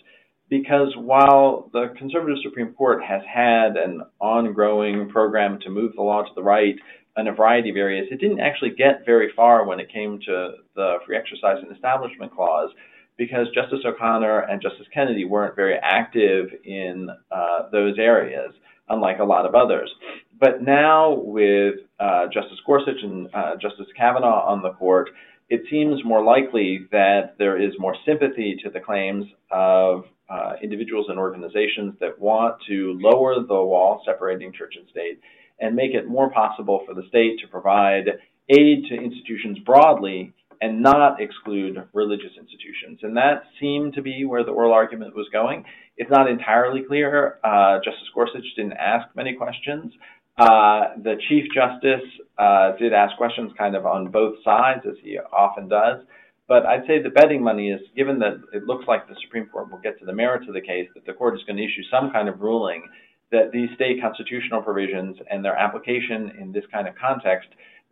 because 0.49 0.95
while 0.95 1.69
the 1.73 1.93
conservative 1.97 2.37
Supreme 2.41 2.73
Court 2.73 3.03
has 3.03 3.21
had 3.31 3.75
an 3.75 4.01
ongoing 4.19 5.09
program 5.09 5.59
to 5.61 5.69
move 5.69 5.91
the 5.95 6.01
law 6.01 6.23
to 6.23 6.29
the 6.35 6.43
right 6.43 6.75
in 7.17 7.27
a 7.27 7.33
variety 7.33 7.69
of 7.69 7.75
areas, 7.75 8.07
it 8.11 8.19
didn't 8.21 8.39
actually 8.39 8.71
get 8.71 9.05
very 9.05 9.29
far 9.35 9.65
when 9.65 9.79
it 9.79 9.91
came 9.91 10.19
to 10.25 10.51
the 10.75 10.97
free 11.05 11.17
exercise 11.17 11.57
and 11.61 11.75
establishment 11.75 12.33
clause 12.33 12.69
because 13.17 13.47
Justice 13.53 13.79
O'Connor 13.85 14.41
and 14.41 14.61
Justice 14.61 14.87
Kennedy 14.93 15.25
weren't 15.25 15.55
very 15.55 15.75
active 15.81 16.47
in 16.63 17.09
uh, 17.31 17.69
those 17.71 17.97
areas, 17.97 18.53
unlike 18.89 19.19
a 19.19 19.23
lot 19.23 19.45
of 19.45 19.55
others. 19.55 19.91
But 20.39 20.61
now, 20.61 21.13
with 21.13 21.75
uh, 21.99 22.25
Justice 22.31 22.59
Gorsuch 22.65 23.01
and 23.01 23.27
uh, 23.33 23.55
Justice 23.59 23.87
Kavanaugh 23.97 24.45
on 24.45 24.61
the 24.61 24.71
court, 24.73 25.09
it 25.49 25.61
seems 25.69 26.03
more 26.03 26.23
likely 26.23 26.87
that 26.91 27.35
there 27.39 27.59
is 27.61 27.71
more 27.79 27.95
sympathy 28.05 28.57
to 28.63 28.69
the 28.69 28.79
claims 28.79 29.25
of 29.51 30.03
uh, 30.29 30.53
individuals 30.61 31.07
and 31.09 31.17
organizations 31.17 31.95
that 31.99 32.19
want 32.19 32.55
to 32.67 32.99
lower 33.01 33.35
the 33.35 33.53
wall 33.53 34.01
separating 34.05 34.51
church 34.51 34.75
and 34.77 34.87
state 34.89 35.19
and 35.59 35.75
make 35.75 35.93
it 35.93 36.07
more 36.07 36.29
possible 36.29 36.83
for 36.85 36.93
the 36.93 37.07
state 37.07 37.39
to 37.39 37.47
provide 37.47 38.07
aid 38.49 38.85
to 38.89 38.95
institutions 38.95 39.57
broadly 39.65 40.33
and 40.61 40.81
not 40.81 41.21
exclude 41.21 41.77
religious 41.93 42.31
institutions. 42.39 42.99
And 43.03 43.15
that 43.17 43.43
seemed 43.59 43.93
to 43.93 44.01
be 44.01 44.25
where 44.25 44.43
the 44.43 44.51
oral 44.51 44.73
argument 44.73 45.15
was 45.15 45.27
going. 45.31 45.63
It's 45.97 46.11
not 46.11 46.29
entirely 46.29 46.81
clear. 46.87 47.39
Uh, 47.43 47.77
Justice 47.83 48.09
Gorsuch 48.13 48.45
didn't 48.55 48.73
ask 48.73 49.07
many 49.15 49.33
questions. 49.33 49.93
Uh, 50.37 50.93
the 51.01 51.15
Chief 51.27 51.45
Justice 51.53 52.07
uh, 52.37 52.75
did 52.77 52.93
ask 52.93 53.17
questions 53.17 53.51
kind 53.57 53.75
of 53.75 53.85
on 53.85 54.11
both 54.11 54.35
sides, 54.43 54.81
as 54.87 54.95
he 55.03 55.17
often 55.33 55.67
does. 55.67 56.05
But 56.47 56.65
I'd 56.65 56.85
say 56.87 57.01
the 57.01 57.09
betting 57.09 57.43
money 57.43 57.71
is 57.71 57.81
given 57.95 58.19
that 58.19 58.41
it 58.53 58.63
looks 58.63 58.85
like 58.87 59.07
the 59.07 59.15
Supreme 59.23 59.47
Court 59.47 59.71
will 59.71 59.79
get 59.79 59.99
to 59.99 60.05
the 60.05 60.13
merits 60.13 60.45
of 60.47 60.53
the 60.53 60.61
case, 60.61 60.87
that 60.93 61.05
the 61.05 61.13
court 61.13 61.35
is 61.35 61.43
going 61.45 61.57
to 61.57 61.63
issue 61.63 61.83
some 61.91 62.11
kind 62.11 62.29
of 62.29 62.39
ruling 62.39 62.83
that 63.31 63.51
these 63.51 63.69
state 63.75 63.99
constitutional 64.01 64.61
provisions 64.61 65.17
and 65.29 65.43
their 65.43 65.55
application 65.55 66.31
in 66.39 66.51
this 66.53 66.63
kind 66.71 66.87
of 66.87 66.95
context 66.95 67.49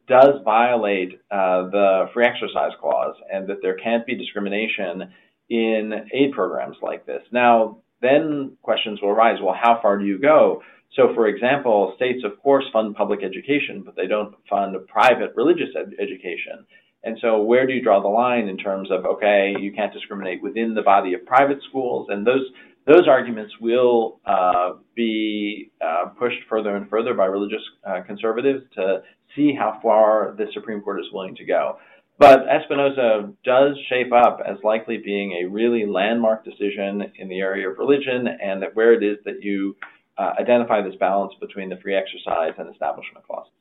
does 0.07 0.41
violate 0.43 1.19
uh, 1.31 1.69
the 1.69 2.05
free 2.13 2.25
exercise 2.25 2.71
clause 2.79 3.15
and 3.31 3.47
that 3.49 3.57
there 3.61 3.75
can't 3.75 4.05
be 4.05 4.15
discrimination 4.15 5.11
in 5.49 5.93
aid 6.13 6.31
programs 6.33 6.77
like 6.81 7.05
this. 7.05 7.21
Now, 7.31 7.77
then 8.01 8.57
questions 8.61 8.99
will 9.01 9.09
arise 9.09 9.39
well, 9.41 9.55
how 9.59 9.79
far 9.81 9.97
do 9.97 10.05
you 10.05 10.19
go? 10.19 10.61
So, 10.95 11.13
for 11.13 11.27
example, 11.27 11.93
states, 11.95 12.23
of 12.23 12.41
course, 12.41 12.65
fund 12.71 12.95
public 12.95 13.21
education, 13.23 13.83
but 13.83 13.95
they 13.95 14.07
don't 14.07 14.35
fund 14.49 14.75
private 14.87 15.33
religious 15.35 15.69
ed- 15.77 15.93
education. 15.99 16.65
And 17.03 17.17
so, 17.21 17.41
where 17.41 17.67
do 17.67 17.73
you 17.73 17.83
draw 17.83 18.01
the 18.01 18.07
line 18.07 18.47
in 18.47 18.57
terms 18.57 18.89
of, 18.91 19.05
okay, 19.05 19.55
you 19.59 19.73
can't 19.73 19.93
discriminate 19.93 20.41
within 20.41 20.73
the 20.73 20.81
body 20.81 21.13
of 21.13 21.25
private 21.25 21.59
schools? 21.69 22.07
And 22.09 22.25
those 22.25 22.45
those 22.87 23.07
arguments 23.07 23.53
will 23.59 24.19
uh, 24.25 24.73
be 24.95 25.71
uh, 25.81 26.09
pushed 26.19 26.39
further 26.49 26.75
and 26.75 26.89
further 26.89 27.13
by 27.13 27.25
religious 27.25 27.61
uh, 27.87 28.01
conservatives 28.05 28.63
to 28.75 29.01
see 29.35 29.53
how 29.57 29.79
far 29.81 30.35
the 30.37 30.45
Supreme 30.53 30.81
Court 30.81 30.99
is 30.99 31.07
willing 31.11 31.35
to 31.35 31.45
go. 31.45 31.77
But 32.17 32.45
Espinoza 32.47 33.33
does 33.43 33.77
shape 33.89 34.13
up 34.13 34.39
as 34.45 34.57
likely 34.63 34.97
being 35.03 35.33
a 35.33 35.49
really 35.49 35.85
landmark 35.85 36.45
decision 36.45 37.11
in 37.15 37.27
the 37.27 37.39
area 37.39 37.69
of 37.69 37.77
religion, 37.77 38.27
and 38.41 38.61
that 38.61 38.75
where 38.75 38.93
it 38.93 39.03
is 39.03 39.17
that 39.25 39.43
you 39.43 39.75
uh, 40.17 40.31
identify 40.39 40.81
this 40.81 40.95
balance 40.97 41.33
between 41.41 41.69
the 41.69 41.77
free 41.83 41.95
exercise 41.95 42.53
and 42.57 42.71
establishment 42.71 43.25
clauses. 43.27 43.51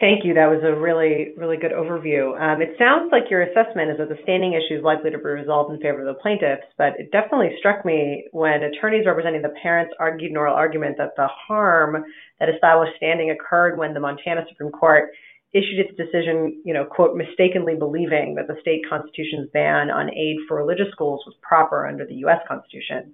Thank 0.00 0.24
you. 0.24 0.32
That 0.32 0.48
was 0.48 0.64
a 0.64 0.72
really, 0.72 1.36
really 1.36 1.58
good 1.58 1.72
overview. 1.72 2.32
Um, 2.40 2.62
it 2.62 2.72
sounds 2.78 3.12
like 3.12 3.28
your 3.28 3.42
assessment 3.42 3.92
is 3.92 3.98
that 3.98 4.08
the 4.08 4.16
standing 4.22 4.56
issue 4.56 4.78
is 4.78 4.82
likely 4.82 5.10
to 5.10 5.18
be 5.18 5.28
resolved 5.28 5.74
in 5.74 5.78
favor 5.78 6.00
of 6.00 6.08
the 6.08 6.18
plaintiffs, 6.22 6.64
but 6.78 6.96
it 6.96 7.12
definitely 7.12 7.52
struck 7.58 7.84
me 7.84 8.24
when 8.32 8.64
attorneys 8.64 9.04
representing 9.04 9.42
the 9.42 9.52
parents 9.62 9.92
argued 10.00 10.30
in 10.30 10.38
oral 10.38 10.56
argument 10.56 10.96
that 10.96 11.12
the 11.18 11.28
harm 11.28 12.02
that 12.40 12.48
established 12.48 12.96
standing 12.96 13.30
occurred 13.30 13.76
when 13.76 13.92
the 13.92 14.00
Montana 14.00 14.40
Supreme 14.48 14.72
Court 14.72 15.10
issued 15.52 15.84
its 15.84 15.94
decision, 15.98 16.62
you 16.64 16.72
know, 16.72 16.86
quote, 16.86 17.14
mistakenly 17.14 17.74
believing 17.74 18.34
that 18.36 18.48
the 18.48 18.56
state 18.62 18.80
constitution's 18.88 19.50
ban 19.52 19.90
on 19.90 20.08
aid 20.14 20.36
for 20.48 20.56
religious 20.56 20.88
schools 20.92 21.20
was 21.26 21.36
proper 21.42 21.86
under 21.86 22.06
the 22.06 22.24
U.S. 22.24 22.40
Constitution. 22.48 23.12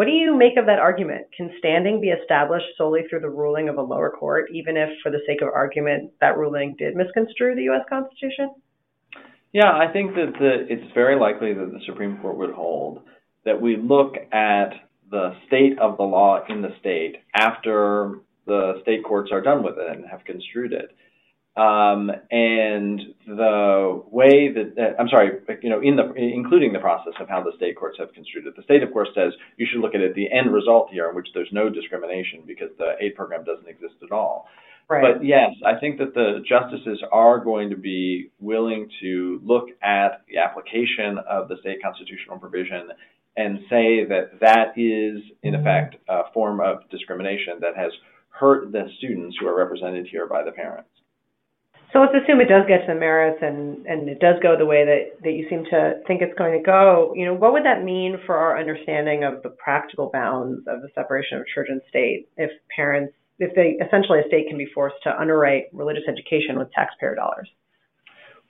What 0.00 0.06
do 0.06 0.12
you 0.12 0.34
make 0.34 0.56
of 0.56 0.64
that 0.64 0.78
argument? 0.78 1.26
Can 1.36 1.52
standing 1.58 2.00
be 2.00 2.08
established 2.08 2.64
solely 2.78 3.02
through 3.10 3.20
the 3.20 3.28
ruling 3.28 3.68
of 3.68 3.76
a 3.76 3.82
lower 3.82 4.08
court, 4.08 4.46
even 4.50 4.74
if, 4.74 4.88
for 5.02 5.10
the 5.12 5.20
sake 5.26 5.42
of 5.42 5.48
argument, 5.48 6.10
that 6.22 6.38
ruling 6.38 6.74
did 6.78 6.96
misconstrue 6.96 7.54
the 7.54 7.64
U.S. 7.64 7.82
Constitution? 7.86 8.54
Yeah, 9.52 9.70
I 9.70 9.92
think 9.92 10.14
that 10.14 10.32
the, 10.40 10.64
it's 10.70 10.90
very 10.94 11.20
likely 11.20 11.52
that 11.52 11.70
the 11.70 11.80
Supreme 11.84 12.16
Court 12.22 12.38
would 12.38 12.52
hold 12.54 13.02
that 13.44 13.60
we 13.60 13.76
look 13.76 14.14
at 14.32 14.70
the 15.10 15.34
state 15.46 15.78
of 15.78 15.98
the 15.98 16.02
law 16.02 16.46
in 16.48 16.62
the 16.62 16.74
state 16.80 17.16
after 17.34 18.20
the 18.46 18.80
state 18.80 19.04
courts 19.04 19.28
are 19.30 19.42
done 19.42 19.62
with 19.62 19.74
it 19.76 19.98
and 19.98 20.06
have 20.10 20.24
construed 20.24 20.72
it. 20.72 20.96
Um, 21.60 22.10
and 22.30 23.00
the 23.26 24.02
way 24.10 24.48
that 24.48 24.72
uh, 24.78 24.96
I'm 24.98 25.08
sorry, 25.08 25.40
you 25.62 25.68
know, 25.68 25.82
in 25.82 25.96
the 25.96 26.14
including 26.14 26.72
the 26.72 26.78
process 26.78 27.12
of 27.20 27.28
how 27.28 27.42
the 27.42 27.52
state 27.56 27.76
courts 27.76 27.98
have 27.98 28.14
construed 28.14 28.46
it, 28.46 28.56
the 28.56 28.62
state, 28.62 28.82
of 28.82 28.90
course, 28.94 29.08
says 29.14 29.34
you 29.58 29.66
should 29.70 29.82
look 29.82 29.94
at 29.94 30.00
it 30.00 30.14
the 30.14 30.32
end 30.32 30.54
result 30.54 30.88
here, 30.90 31.10
in 31.10 31.14
which 31.14 31.28
there's 31.34 31.50
no 31.52 31.68
discrimination 31.68 32.44
because 32.46 32.70
the 32.78 32.92
aid 32.98 33.14
program 33.14 33.44
doesn't 33.44 33.68
exist 33.68 33.92
at 34.02 34.10
all. 34.10 34.48
Right. 34.88 35.18
But 35.18 35.24
yes, 35.24 35.50
I 35.66 35.78
think 35.78 35.98
that 35.98 36.14
the 36.14 36.42
justices 36.48 37.02
are 37.12 37.44
going 37.44 37.68
to 37.68 37.76
be 37.76 38.30
willing 38.40 38.88
to 39.02 39.40
look 39.44 39.68
at 39.82 40.22
the 40.28 40.38
application 40.38 41.18
of 41.28 41.48
the 41.48 41.56
state 41.60 41.82
constitutional 41.82 42.38
provision 42.38 42.88
and 43.36 43.58
say 43.68 44.06
that 44.08 44.40
that 44.40 44.78
is, 44.78 45.20
in 45.42 45.54
effect, 45.54 45.96
a 46.08 46.22
form 46.32 46.60
of 46.60 46.88
discrimination 46.90 47.60
that 47.60 47.76
has 47.76 47.92
hurt 48.30 48.72
the 48.72 48.88
students 48.96 49.36
who 49.38 49.46
are 49.46 49.56
represented 49.56 50.08
here 50.10 50.26
by 50.26 50.42
the 50.42 50.52
parents. 50.52 50.88
So 51.92 51.98
let's 51.98 52.14
assume 52.14 52.40
it 52.40 52.48
does 52.48 52.66
get 52.68 52.86
to 52.86 52.94
the 52.94 52.98
merits 52.98 53.38
and, 53.42 53.84
and 53.86 54.08
it 54.08 54.20
does 54.20 54.36
go 54.42 54.56
the 54.56 54.66
way 54.66 54.84
that, 54.84 55.22
that 55.24 55.32
you 55.32 55.46
seem 55.50 55.64
to 55.70 56.00
think 56.06 56.22
it's 56.22 56.38
going 56.38 56.56
to 56.56 56.62
go. 56.62 57.12
You 57.16 57.26
know, 57.26 57.34
what 57.34 57.52
would 57.52 57.64
that 57.64 57.82
mean 57.82 58.18
for 58.26 58.36
our 58.36 58.58
understanding 58.58 59.24
of 59.24 59.42
the 59.42 59.50
practical 59.50 60.08
bounds 60.12 60.60
of 60.68 60.82
the 60.82 60.88
separation 60.94 61.38
of 61.38 61.46
church 61.52 61.66
and 61.68 61.80
state 61.88 62.28
if 62.36 62.50
parents, 62.74 63.12
if 63.40 63.54
they 63.56 63.74
essentially 63.84 64.20
a 64.20 64.28
state 64.28 64.46
can 64.48 64.56
be 64.56 64.68
forced 64.72 64.96
to 65.02 65.20
underwrite 65.20 65.64
religious 65.72 66.04
education 66.06 66.58
with 66.58 66.70
taxpayer 66.72 67.16
dollars? 67.16 67.50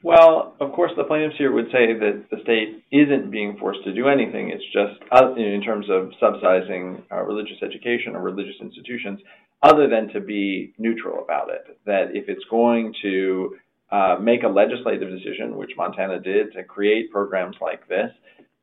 Well, 0.03 0.57
of 0.61 0.73
course, 0.73 0.93
the 0.97 1.05
plaintiffs 1.05 1.37
here 1.37 1.53
would 1.53 1.67
say 1.67 1.93
that 1.93 2.25
the 2.31 2.39
state 2.43 2.85
isn't 2.91 3.31
being 3.31 3.59
forced 3.59 3.85
to 3.85 3.93
do 3.93 4.09
anything. 4.09 4.49
It's 4.49 4.65
just 4.73 4.99
uh, 5.13 5.35
in 5.35 5.61
terms 5.63 5.87
of 5.91 6.13
subsidizing 6.19 7.03
uh, 7.13 7.23
religious 7.23 7.59
education 7.63 8.17
or 8.17 8.23
religious 8.23 8.57
institutions 8.63 9.21
other 9.63 9.89
than 9.89 10.09
to 10.15 10.21
be 10.21 10.73
neutral 10.79 11.23
about 11.23 11.51
it. 11.51 11.79
That 11.85 12.15
if 12.15 12.29
it's 12.29 12.45
going 12.51 12.95
to 13.03 13.57
uh, 13.93 14.17
make 14.21 14.43
a 14.43 14.49
legislative 14.49 15.11
decision, 15.11 15.57
which 15.57 15.73
Montana 15.77 16.19
did, 16.19 16.53
to 16.55 16.65
create 16.65 17.11
programs 17.11 17.57
like 17.61 17.87
this, 17.87 18.11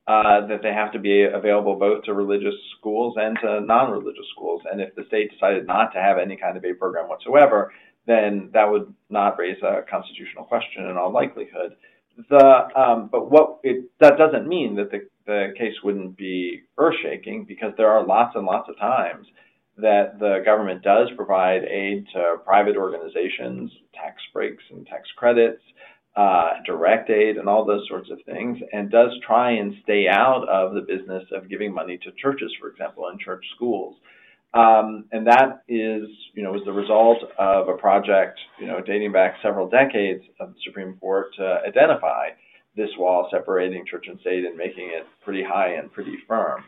uh, 0.08 0.48
that 0.48 0.62
they 0.63 0.74
have 0.74 0.91
to 0.94 1.00
be 1.00 1.25
available 1.25 1.75
both 1.75 2.03
to 2.06 2.13
religious 2.13 2.56
schools 2.79 3.13
and 3.17 3.38
to 3.44 3.62
non-religious 3.62 4.25
schools. 4.34 4.62
And 4.72 4.82
if 4.82 4.96
the 4.96 5.03
state 5.08 5.32
decided 5.32 5.67
not 5.67 5.94
to 5.94 6.00
have 6.00 6.17
any 6.17 6.38
kind 6.38 6.58
of 6.58 6.65
a 6.65 6.74
program 6.74 7.10
whatsoever, 7.10 7.74
then 8.08 8.50
that 8.54 8.72
would 8.72 8.94
not 9.10 9.38
raise 9.38 9.62
a 9.62 9.84
constitutional 9.90 10.46
question 10.46 10.86
in 10.86 10.98
all 10.98 11.12
likelihood. 11.12 11.76
The 12.30 12.68
um, 12.76 13.10
but 13.12 13.30
what 13.30 13.60
it 13.64 13.92
that 14.00 14.18
doesn't 14.18 14.48
mean 14.48 14.76
that 14.78 14.90
the 14.90 15.08
the 15.28 15.54
case 15.58 15.76
wouldn't 15.84 16.18
be 16.18 16.64
earth-shaking 16.78 17.46
because 17.46 17.74
there 17.78 17.90
are 17.90 18.08
lots 18.08 18.36
and 18.36 18.46
lots 18.46 18.70
of 18.70 18.78
times 18.80 19.28
that 19.78 20.18
the 20.20 20.42
government 20.44 20.82
does 20.82 21.10
provide 21.16 21.64
aid 21.64 22.08
to 22.14 22.38
private 22.44 22.76
organizations, 22.76 23.70
tax 23.94 24.22
breaks 24.34 24.64
and 24.72 24.88
tax 24.88 25.08
credits, 25.16 25.62
uh, 26.16 26.54
direct 26.66 27.12
aid, 27.12 27.38
and 27.38 27.48
all 27.48 27.64
those 27.64 27.88
sorts 27.88 28.10
of 28.10 28.18
things, 28.26 28.58
and 28.74 28.90
does 28.90 29.12
try 29.26 29.52
and 29.52 29.76
stay 29.84 30.08
out 30.10 30.48
of 30.50 30.74
the 30.74 30.82
business 30.82 31.24
of 31.32 31.48
giving 31.48 31.72
money 31.72 32.00
to 32.00 32.12
churches, 32.20 32.52
for 32.60 32.70
example, 32.70 33.08
and 33.10 33.20
church 33.20 33.46
schools. 33.56 33.96
Um, 34.58 35.06
and 35.12 35.28
that 35.28 35.64
is, 35.68 36.08
you 36.34 36.44
know, 36.44 36.52
was 36.52 36.64
the 36.66 36.72
result 36.72 37.20
of 37.38 37.70
a 37.70 37.78
project, 37.78 38.40
you 38.60 38.66
know, 38.66 38.82
dating 38.82 39.12
back 39.12 39.36
several 39.44 39.70
decades 39.70 40.24
of 40.40 40.54
the 40.54 40.60
Supreme 40.66 40.98
Court 40.98 41.28
to 41.38 41.60
identify 41.68 42.30
this 42.76 42.90
wall 42.98 43.28
separating 43.32 43.86
church 43.86 44.06
and 44.08 44.20
state 44.22 44.46
and 44.46 44.58
making 44.58 44.90
it 44.94 45.06
pretty 45.24 45.44
high 45.44 45.74
and 45.74 45.92
pretty 45.92 46.16
firm. 46.28 46.64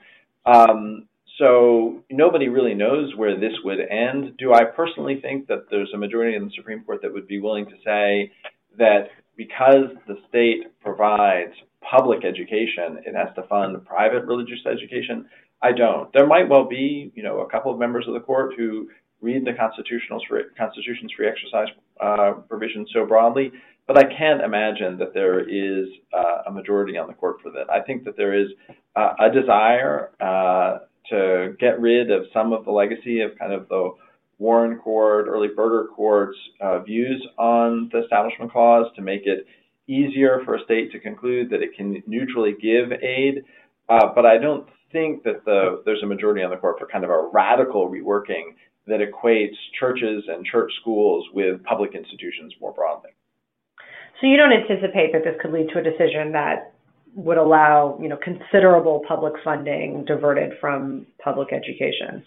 Um, 0.45 1.07
so 1.39 2.03
nobody 2.11 2.49
really 2.49 2.73
knows 2.73 3.15
where 3.15 3.39
this 3.39 3.53
would 3.63 3.79
end. 3.79 4.37
Do 4.37 4.53
I 4.53 4.65
personally 4.65 5.19
think 5.21 5.47
that 5.47 5.65
there's 5.71 5.91
a 5.93 5.97
majority 5.97 6.35
in 6.35 6.45
the 6.45 6.51
Supreme 6.55 6.83
Court 6.83 7.01
that 7.01 7.13
would 7.13 7.27
be 7.27 7.39
willing 7.39 7.65
to 7.65 7.75
say 7.85 8.31
that 8.77 9.09
because 9.37 9.87
the 10.07 10.17
state 10.27 10.79
provides 10.81 11.53
public 11.81 12.25
education, 12.25 13.01
it 13.05 13.15
has 13.15 13.33
to 13.35 13.43
fund 13.47 13.83
private 13.85 14.25
religious 14.25 14.59
education? 14.69 15.29
I 15.61 15.71
don't. 15.73 16.11
There 16.13 16.25
might 16.25 16.47
well 16.47 16.67
be, 16.67 17.11
you 17.15 17.23
know, 17.23 17.41
a 17.41 17.49
couple 17.49 17.71
of 17.71 17.79
members 17.79 18.05
of 18.07 18.13
the 18.13 18.19
court 18.19 18.53
who 18.57 18.89
read 19.21 19.45
the 19.45 19.53
constitutional 19.53 20.21
Constitution's 20.57 21.11
free 21.15 21.27
exercise 21.27 21.67
uh, 21.99 22.33
provision 22.47 22.85
so 22.93 23.05
broadly, 23.05 23.51
but 23.85 23.97
I 23.97 24.03
can't 24.03 24.41
imagine 24.41 24.97
that 24.99 25.13
there 25.13 25.41
is 25.41 25.87
uh, 26.13 26.43
a 26.47 26.51
majority 26.51 26.97
on 26.97 27.07
the 27.07 27.13
court 27.13 27.37
for 27.41 27.51
that. 27.51 27.69
I 27.69 27.81
think 27.81 28.05
that 28.05 28.15
there 28.15 28.39
is 28.39 28.47
uh, 28.95 29.13
a 29.19 29.29
desire 29.29 30.11
uh, 30.21 30.85
to 31.09 31.55
get 31.59 31.81
rid 31.81 32.11
of 32.11 32.23
some 32.33 32.53
of 32.53 32.63
the 32.63 32.71
legacy 32.71 33.21
of 33.21 33.37
kind 33.37 33.51
of 33.51 33.67
the 33.67 33.91
Warren 34.37 34.77
Court, 34.77 35.25
early 35.27 35.49
Burger 35.53 35.89
Court's 35.93 36.37
uh, 36.61 36.79
views 36.79 37.25
on 37.37 37.89
the 37.91 38.03
Establishment 38.03 38.51
Clause 38.51 38.87
to 38.95 39.01
make 39.01 39.23
it 39.25 39.45
easier 39.87 40.41
for 40.45 40.55
a 40.55 40.63
state 40.63 40.91
to 40.93 40.99
conclude 40.99 41.49
that 41.49 41.61
it 41.61 41.75
can 41.75 42.01
neutrally 42.07 42.53
give 42.61 42.91
aid. 43.03 43.43
Uh, 43.89 44.13
but 44.15 44.25
I 44.25 44.37
don't 44.37 44.67
think 44.91 45.23
that 45.23 45.45
the, 45.45 45.81
there's 45.85 46.03
a 46.03 46.05
majority 46.05 46.43
on 46.43 46.49
the 46.49 46.57
court 46.57 46.79
for 46.79 46.87
kind 46.87 47.03
of 47.03 47.09
a 47.09 47.29
radical 47.31 47.89
reworking 47.89 48.55
that 48.87 48.99
equates 48.99 49.55
churches 49.79 50.23
and 50.27 50.45
church 50.45 50.71
schools 50.81 51.25
with 51.33 51.63
public 51.63 51.93
institutions 51.95 52.53
more 52.59 52.73
broadly. 52.73 53.11
So 54.19 54.27
you 54.27 54.35
don't 54.35 54.51
anticipate 54.51 55.13
that 55.13 55.23
this 55.23 55.35
could 55.41 55.51
lead 55.51 55.69
to 55.73 55.79
a 55.79 55.83
decision 55.83 56.31
that 56.33 56.73
would 57.15 57.37
allow, 57.37 57.97
you 58.01 58.09
know, 58.09 58.17
considerable 58.17 59.01
public 59.07 59.33
funding 59.43 60.05
diverted 60.05 60.53
from 60.59 61.05
public 61.23 61.49
education? 61.53 62.23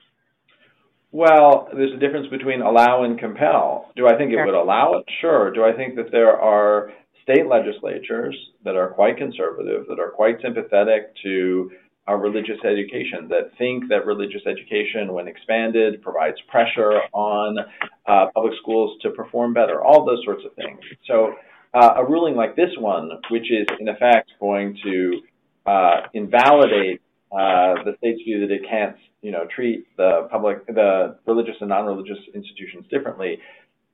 Well, 1.12 1.68
there's 1.74 1.92
a 1.92 1.98
difference 1.98 2.28
between 2.28 2.62
allow 2.62 3.04
and 3.04 3.18
compel. 3.18 3.92
Do 3.96 4.06
I 4.06 4.16
think 4.16 4.32
it 4.32 4.44
would 4.44 4.54
allow 4.54 4.94
it? 4.94 5.04
Sure. 5.20 5.52
Do 5.52 5.62
I 5.64 5.72
think 5.72 5.94
that 5.96 6.10
there 6.10 6.40
are 6.40 6.90
state 7.22 7.46
legislatures 7.46 8.34
that 8.64 8.76
are 8.76 8.88
quite 8.88 9.18
conservative, 9.18 9.84
that 9.88 10.00
are 10.00 10.10
quite 10.10 10.36
sympathetic 10.42 11.14
to 11.22 11.70
our 12.08 12.18
religious 12.18 12.58
education, 12.64 13.28
that 13.28 13.50
think 13.58 13.88
that 13.88 14.04
religious 14.06 14.42
education, 14.46 15.12
when 15.12 15.28
expanded, 15.28 16.02
provides 16.02 16.36
pressure 16.50 17.00
on 17.12 17.58
uh, 18.06 18.26
public 18.34 18.54
schools 18.60 18.98
to 19.02 19.10
perform 19.10 19.54
better, 19.54 19.82
all 19.82 20.04
those 20.04 20.20
sorts 20.24 20.42
of 20.44 20.52
things. 20.54 20.80
So, 21.06 21.34
uh, 21.74 21.94
a 21.96 22.04
ruling 22.04 22.34
like 22.34 22.54
this 22.56 22.70
one, 22.78 23.08
which 23.30 23.50
is 23.50 23.66
in 23.80 23.88
effect 23.88 24.30
going 24.40 24.76
to 24.84 25.22
uh, 25.64 26.00
invalidate 26.12 27.00
uh, 27.32 27.80
the 27.84 27.94
state's 27.98 28.20
view 28.24 28.46
that 28.46 28.52
it 28.52 28.60
can't, 28.68 28.96
you 29.22 29.30
know, 29.30 29.46
treat 29.54 29.86
the 29.96 30.28
public, 30.30 30.66
the 30.66 31.16
religious 31.26 31.54
and 31.60 31.70
non-religious 31.70 32.18
institutions 32.34 32.84
differently, 32.90 33.38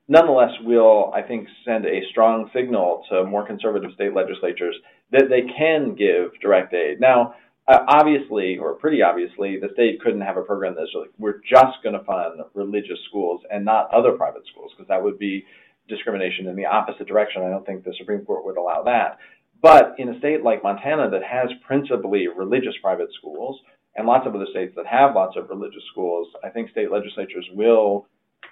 nonetheless 0.08 0.50
will, 0.64 1.12
I 1.14 1.22
think, 1.22 1.46
send 1.64 1.86
a 1.86 2.00
strong 2.10 2.50
signal 2.52 3.04
to 3.10 3.24
more 3.24 3.46
conservative 3.46 3.90
state 3.94 4.12
legislatures 4.12 4.74
that 5.12 5.24
they 5.28 5.42
can 5.56 5.94
give 5.94 6.32
direct 6.40 6.74
aid. 6.74 6.98
Now, 6.98 7.34
uh, 7.68 7.84
obviously, 7.86 8.56
or 8.56 8.74
pretty 8.74 9.02
obviously, 9.02 9.58
the 9.60 9.68
state 9.74 10.00
couldn't 10.00 10.22
have 10.22 10.38
a 10.38 10.42
program 10.42 10.74
that's 10.74 10.90
like, 10.94 11.10
we're 11.18 11.40
just 11.48 11.82
going 11.82 11.92
to 11.92 12.04
fund 12.04 12.40
religious 12.54 12.98
schools 13.08 13.42
and 13.50 13.64
not 13.64 13.92
other 13.92 14.12
private 14.12 14.42
schools, 14.50 14.72
because 14.74 14.88
that 14.88 15.02
would 15.02 15.18
be 15.18 15.44
discrimination 15.86 16.48
in 16.48 16.56
the 16.56 16.64
opposite 16.64 17.06
direction. 17.06 17.42
I 17.42 17.50
don't 17.50 17.66
think 17.66 17.84
the 17.84 17.94
Supreme 17.98 18.24
Court 18.24 18.44
would 18.44 18.56
allow 18.56 18.82
that. 18.84 19.18
But 19.60 19.94
in 19.98 20.08
a 20.08 20.18
state 20.18 20.42
like 20.42 20.62
Montana 20.62 21.10
that 21.10 21.22
has 21.22 21.50
principally 21.66 22.26
religious 22.28 22.74
private 22.82 23.08
schools, 23.18 23.60
and 23.96 24.06
lots 24.06 24.26
of 24.26 24.34
other 24.34 24.46
states 24.50 24.72
that 24.76 24.86
have 24.86 25.14
lots 25.14 25.36
of 25.36 25.50
religious 25.50 25.82
schools, 25.90 26.28
I 26.44 26.48
think 26.50 26.70
state 26.70 26.90
legislatures 26.90 27.46
will 27.52 28.06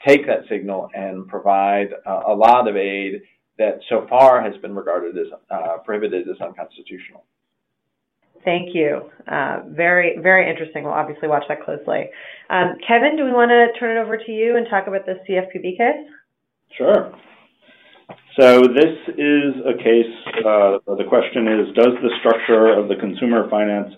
take 0.06 0.26
that 0.26 0.40
signal 0.48 0.90
and 0.94 1.26
provide 1.28 1.88
uh, 2.04 2.22
a 2.26 2.34
lot 2.34 2.68
of 2.68 2.76
aid 2.76 3.22
that 3.58 3.78
so 3.88 4.06
far 4.10 4.42
has 4.42 4.60
been 4.60 4.74
regarded 4.74 5.16
as 5.16 5.28
uh, 5.50 5.78
prohibited 5.84 6.28
as 6.28 6.40
unconstitutional. 6.40 7.24
Thank 8.46 8.74
you. 8.74 9.10
Uh, 9.30 9.60
very, 9.68 10.16
very 10.22 10.48
interesting. 10.48 10.84
We'll 10.84 10.94
obviously 10.94 11.28
watch 11.28 11.44
that 11.48 11.62
closely. 11.64 12.08
Um, 12.48 12.78
Kevin, 12.86 13.18
do 13.18 13.24
we 13.24 13.32
want 13.32 13.50
to 13.50 13.78
turn 13.78 13.98
it 13.98 14.00
over 14.00 14.16
to 14.16 14.32
you 14.32 14.56
and 14.56 14.66
talk 14.70 14.86
about 14.86 15.04
the 15.04 15.20
CFPB 15.28 15.76
case? 15.76 16.08
Sure. 16.78 17.12
So 18.40 18.62
this 18.62 18.96
is 19.18 19.52
a 19.66 19.76
case, 19.76 20.14
uh, 20.46 20.78
the 20.96 21.04
question 21.08 21.48
is, 21.48 21.74
does 21.74 21.92
the 22.00 22.10
structure 22.20 22.72
of 22.72 22.88
the 22.88 22.96
Consumer 22.96 23.50
Finance 23.50 23.94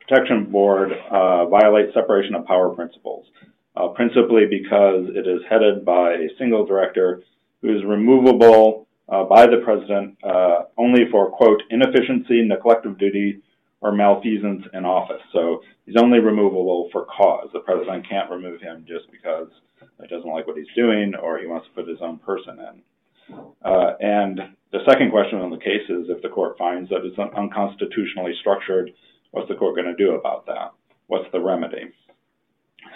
Protection 0.00 0.52
Board 0.52 0.92
uh, 1.10 1.46
violate 1.46 1.94
separation 1.94 2.36
of 2.36 2.46
power 2.46 2.70
principles? 2.70 3.26
uh, 3.76 3.88
principally 3.88 4.44
because 4.48 5.06
it 5.14 5.26
is 5.26 5.40
headed 5.48 5.84
by 5.84 6.12
a 6.12 6.28
single 6.38 6.64
director 6.64 7.22
who 7.62 7.76
is 7.76 7.84
removable 7.84 8.86
uh, 9.08 9.24
by 9.24 9.46
the 9.46 9.60
president 9.64 10.16
uh, 10.24 10.64
only 10.78 11.02
for, 11.10 11.30
quote, 11.30 11.62
inefficiency, 11.70 12.42
neglect 12.42 12.86
of 12.86 12.98
duty, 12.98 13.40
or 13.86 13.92
malfeasance 13.92 14.64
in 14.74 14.84
office. 14.84 15.22
So 15.32 15.62
he's 15.86 15.94
only 15.96 16.18
removable 16.18 16.88
for 16.90 17.06
cause. 17.06 17.48
The 17.52 17.60
president 17.60 18.08
can't 18.08 18.28
remove 18.28 18.60
him 18.60 18.84
just 18.86 19.10
because 19.12 19.46
he 20.02 20.08
doesn't 20.08 20.28
like 20.28 20.48
what 20.48 20.56
he's 20.56 20.66
doing 20.74 21.14
or 21.14 21.38
he 21.38 21.46
wants 21.46 21.68
to 21.68 21.72
put 21.72 21.88
his 21.88 22.02
own 22.02 22.18
person 22.18 22.58
in. 22.58 23.36
Uh, 23.64 23.92
and 24.00 24.40
the 24.72 24.80
second 24.88 25.12
question 25.12 25.38
on 25.38 25.50
the 25.50 25.58
case 25.58 25.86
is 25.88 26.06
if 26.08 26.20
the 26.22 26.28
court 26.28 26.58
finds 26.58 26.90
that 26.90 27.04
it's 27.04 27.18
unconstitutionally 27.18 28.34
structured, 28.40 28.90
what's 29.30 29.48
the 29.48 29.54
court 29.54 29.76
going 29.76 29.86
to 29.86 30.04
do 30.04 30.16
about 30.16 30.46
that? 30.46 30.72
What's 31.06 31.30
the 31.30 31.40
remedy? 31.40 31.94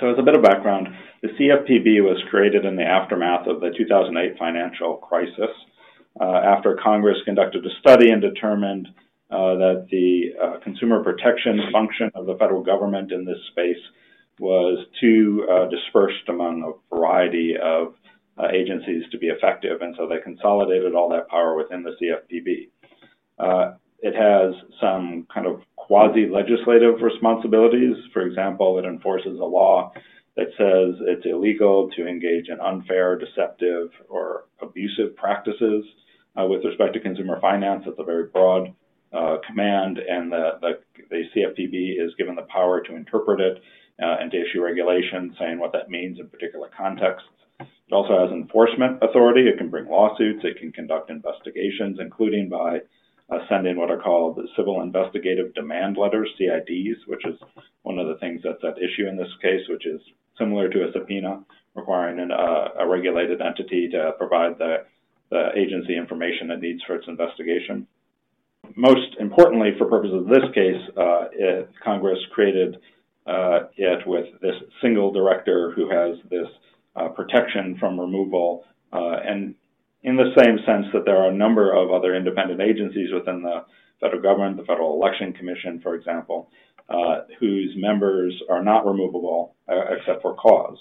So 0.00 0.10
as 0.10 0.18
a 0.18 0.22
bit 0.22 0.34
of 0.34 0.42
background, 0.42 0.88
the 1.22 1.28
CFPB 1.28 2.02
was 2.02 2.20
created 2.30 2.64
in 2.64 2.74
the 2.74 2.82
aftermath 2.82 3.46
of 3.46 3.60
the 3.60 3.70
2008 3.76 4.38
financial 4.38 4.96
crisis 4.96 5.54
uh, 6.20 6.40
after 6.44 6.78
Congress 6.82 7.18
conducted 7.24 7.64
a 7.64 7.70
study 7.78 8.10
and 8.10 8.20
determined 8.20 8.88
that 9.30 9.86
the 9.90 10.32
uh, 10.42 10.58
consumer 10.62 11.02
protection 11.02 11.60
function 11.72 12.10
of 12.14 12.26
the 12.26 12.36
federal 12.36 12.62
government 12.62 13.12
in 13.12 13.24
this 13.24 13.38
space 13.50 13.82
was 14.38 14.86
too 15.00 15.46
uh, 15.50 15.68
dispersed 15.68 16.28
among 16.28 16.62
a 16.62 16.94
variety 16.94 17.54
of 17.62 17.94
uh, 18.38 18.48
agencies 18.52 19.04
to 19.12 19.18
be 19.18 19.26
effective, 19.26 19.82
and 19.82 19.94
so 19.98 20.08
they 20.08 20.20
consolidated 20.22 20.94
all 20.94 21.10
that 21.10 21.28
power 21.28 21.56
within 21.56 21.82
the 21.82 21.92
CFPB. 22.00 22.70
Uh, 23.38 23.74
it 24.02 24.14
has 24.14 24.54
some 24.80 25.26
kind 25.32 25.46
of 25.46 25.60
quasi-legislative 25.76 27.02
responsibilities. 27.02 27.96
For 28.12 28.22
example, 28.22 28.78
it 28.78 28.86
enforces 28.86 29.38
a 29.38 29.44
law 29.44 29.92
that 30.36 30.46
says 30.56 31.00
it's 31.06 31.26
illegal 31.26 31.90
to 31.96 32.06
engage 32.06 32.48
in 32.48 32.60
unfair, 32.60 33.18
deceptive, 33.18 33.90
or 34.08 34.44
abusive 34.62 35.16
practices 35.16 35.84
uh, 36.38 36.46
with 36.46 36.64
respect 36.64 36.94
to 36.94 37.00
consumer 37.00 37.38
finance. 37.40 37.84
It's 37.86 37.98
a 37.98 38.04
very 38.04 38.26
broad 38.26 38.74
uh, 39.12 39.36
command, 39.46 39.98
and 39.98 40.30
the, 40.30 40.58
the, 40.60 40.70
the, 41.10 41.22
CFPB 41.34 42.04
is 42.04 42.14
given 42.16 42.36
the 42.36 42.46
power 42.52 42.80
to 42.80 42.94
interpret 42.94 43.40
it 43.40 43.62
uh, 44.00 44.16
and 44.20 44.30
to 44.30 44.40
issue 44.40 44.62
regulations 44.62 45.34
saying 45.38 45.58
what 45.58 45.72
that 45.72 45.90
means 45.90 46.18
in 46.20 46.28
particular 46.28 46.70
contexts. 46.76 47.28
It 47.58 47.92
also 47.92 48.20
has 48.20 48.30
enforcement 48.30 49.02
authority. 49.02 49.48
It 49.48 49.58
can 49.58 49.68
bring 49.68 49.88
lawsuits. 49.88 50.44
It 50.44 50.58
can 50.58 50.70
conduct 50.70 51.10
investigations, 51.10 51.98
including 52.00 52.48
by 52.48 52.82
uh, 53.30 53.38
send 53.48 53.66
in 53.66 53.78
what 53.78 53.90
are 53.90 54.00
called 54.00 54.40
civil 54.56 54.80
investigative 54.82 55.54
demand 55.54 55.96
letters, 55.96 56.28
CIDs, 56.40 57.06
which 57.06 57.24
is 57.26 57.38
one 57.82 57.98
of 57.98 58.06
the 58.06 58.16
things 58.18 58.42
that's 58.44 58.62
at 58.64 58.78
issue 58.78 59.08
in 59.08 59.16
this 59.16 59.30
case, 59.42 59.62
which 59.68 59.86
is 59.86 60.00
similar 60.38 60.68
to 60.68 60.88
a 60.88 60.92
subpoena 60.92 61.44
requiring 61.74 62.18
an, 62.18 62.32
uh, 62.32 62.68
a 62.78 62.88
regulated 62.88 63.40
entity 63.40 63.88
to 63.88 64.12
provide 64.18 64.58
the, 64.58 64.84
the 65.30 65.50
agency 65.56 65.96
information 65.96 66.50
it 66.50 66.60
needs 66.60 66.82
for 66.86 66.96
its 66.96 67.06
investigation. 67.06 67.86
Most 68.76 69.16
importantly, 69.18 69.70
for 69.78 69.86
purposes 69.86 70.16
of 70.16 70.26
this 70.26 70.44
case, 70.54 70.80
uh, 70.96 71.24
it, 71.32 71.70
Congress 71.82 72.18
created 72.32 72.76
uh, 73.26 73.60
it 73.76 74.06
with 74.06 74.26
this 74.40 74.54
single 74.82 75.12
director 75.12 75.72
who 75.76 75.88
has 75.90 76.16
this 76.30 76.48
uh, 76.96 77.08
protection 77.08 77.76
from 77.78 77.98
removal 77.98 78.64
uh, 78.92 79.16
and 79.24 79.54
in 80.02 80.16
the 80.16 80.32
same 80.38 80.58
sense 80.66 80.86
that 80.92 81.04
there 81.04 81.16
are 81.16 81.30
a 81.30 81.34
number 81.34 81.72
of 81.72 81.92
other 81.92 82.14
independent 82.14 82.60
agencies 82.60 83.10
within 83.12 83.42
the 83.42 83.64
federal 84.00 84.22
government, 84.22 84.56
the 84.56 84.64
Federal 84.64 84.94
Election 84.94 85.32
Commission, 85.32 85.80
for 85.82 85.94
example, 85.94 86.50
uh, 86.88 87.22
whose 87.38 87.72
members 87.76 88.34
are 88.48 88.64
not 88.64 88.86
removable 88.86 89.54
uh, 89.68 89.94
except 89.96 90.22
for 90.22 90.34
cause. 90.34 90.78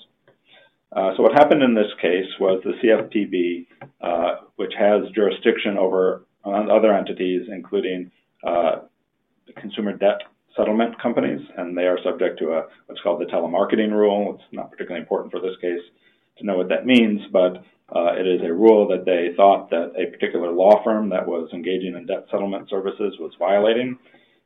Uh, 0.91 1.11
so 1.15 1.23
what 1.23 1.33
happened 1.33 1.61
in 1.61 1.75
this 1.75 1.91
case 2.01 2.25
was 2.39 2.63
the 2.63 2.73
CFPB, 2.81 3.67
uh, 4.01 4.45
which 4.55 4.71
has 4.77 5.03
jurisdiction 5.13 5.77
over 5.77 6.25
other 6.45 6.93
entities, 6.93 7.47
including 7.51 8.11
uh, 8.45 8.81
consumer 9.57 9.93
debt 9.93 10.21
settlement 10.55 10.99
companies, 11.01 11.41
and 11.57 11.77
they 11.77 11.83
are 11.83 11.99
subject 12.03 12.39
to 12.39 12.51
a 12.51 12.63
what's 12.87 13.01
called 13.01 13.21
the 13.21 13.25
telemarketing 13.25 13.91
rule. 13.91 14.35
It's 14.35 14.43
not 14.51 14.71
particularly 14.71 15.01
important 15.01 15.31
for 15.31 15.39
this 15.39 15.55
case 15.61 15.81
to 16.37 16.45
know 16.45 16.57
what 16.57 16.69
that 16.69 16.85
means, 16.85 17.21
but 17.31 17.63
uh, 17.95 18.13
it 18.13 18.27
is 18.27 18.41
a 18.43 18.53
rule 18.53 18.87
that 18.87 19.05
they 19.05 19.35
thought 19.35 19.69
that 19.69 19.93
a 19.97 20.11
particular 20.11 20.51
law 20.51 20.83
firm 20.83 21.09
that 21.09 21.25
was 21.25 21.49
engaging 21.53 21.95
in 21.95 22.05
debt 22.05 22.25
settlement 22.31 22.69
services 22.69 23.15
was 23.19 23.33
violating. 23.39 23.97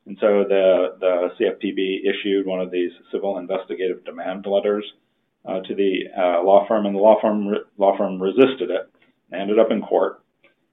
And 0.06 0.16
so 0.20 0.44
the, 0.48 0.96
the 1.00 1.28
CFPB 1.38 2.00
issued 2.08 2.46
one 2.46 2.60
of 2.60 2.70
these 2.70 2.90
civil 3.10 3.38
investigative 3.38 4.04
demand 4.04 4.46
letters 4.46 4.84
uh, 5.46 5.60
to 5.60 5.74
the 5.74 6.04
uh, 6.16 6.42
law 6.42 6.66
firm, 6.66 6.86
and 6.86 6.94
the 6.94 7.00
law 7.00 7.20
firm 7.20 7.54
law 7.78 7.96
firm 7.96 8.20
resisted 8.20 8.70
it, 8.70 8.90
and 9.30 9.42
ended 9.42 9.58
up 9.58 9.70
in 9.70 9.82
court. 9.82 10.22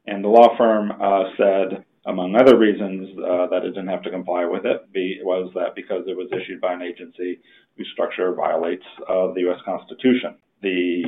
And 0.05 0.23
the 0.23 0.29
law 0.29 0.57
firm 0.57 0.91
uh, 0.91 1.23
said, 1.37 1.85
among 2.05 2.35
other 2.35 2.57
reasons, 2.57 3.17
uh, 3.17 3.47
that 3.47 3.63
it 3.63 3.71
didn't 3.71 3.89
have 3.89 4.03
to 4.03 4.09
comply 4.09 4.45
with 4.45 4.65
it, 4.65 4.91
be, 4.91 5.19
was 5.23 5.51
that 5.53 5.75
because 5.75 6.03
it 6.07 6.17
was 6.17 6.29
issued 6.31 6.59
by 6.59 6.73
an 6.73 6.81
agency 6.81 7.39
whose 7.77 7.89
structure 7.93 8.33
violates 8.33 8.85
uh, 9.07 9.31
the 9.33 9.41
U.S. 9.41 9.59
Constitution. 9.63 10.35
The 10.61 11.03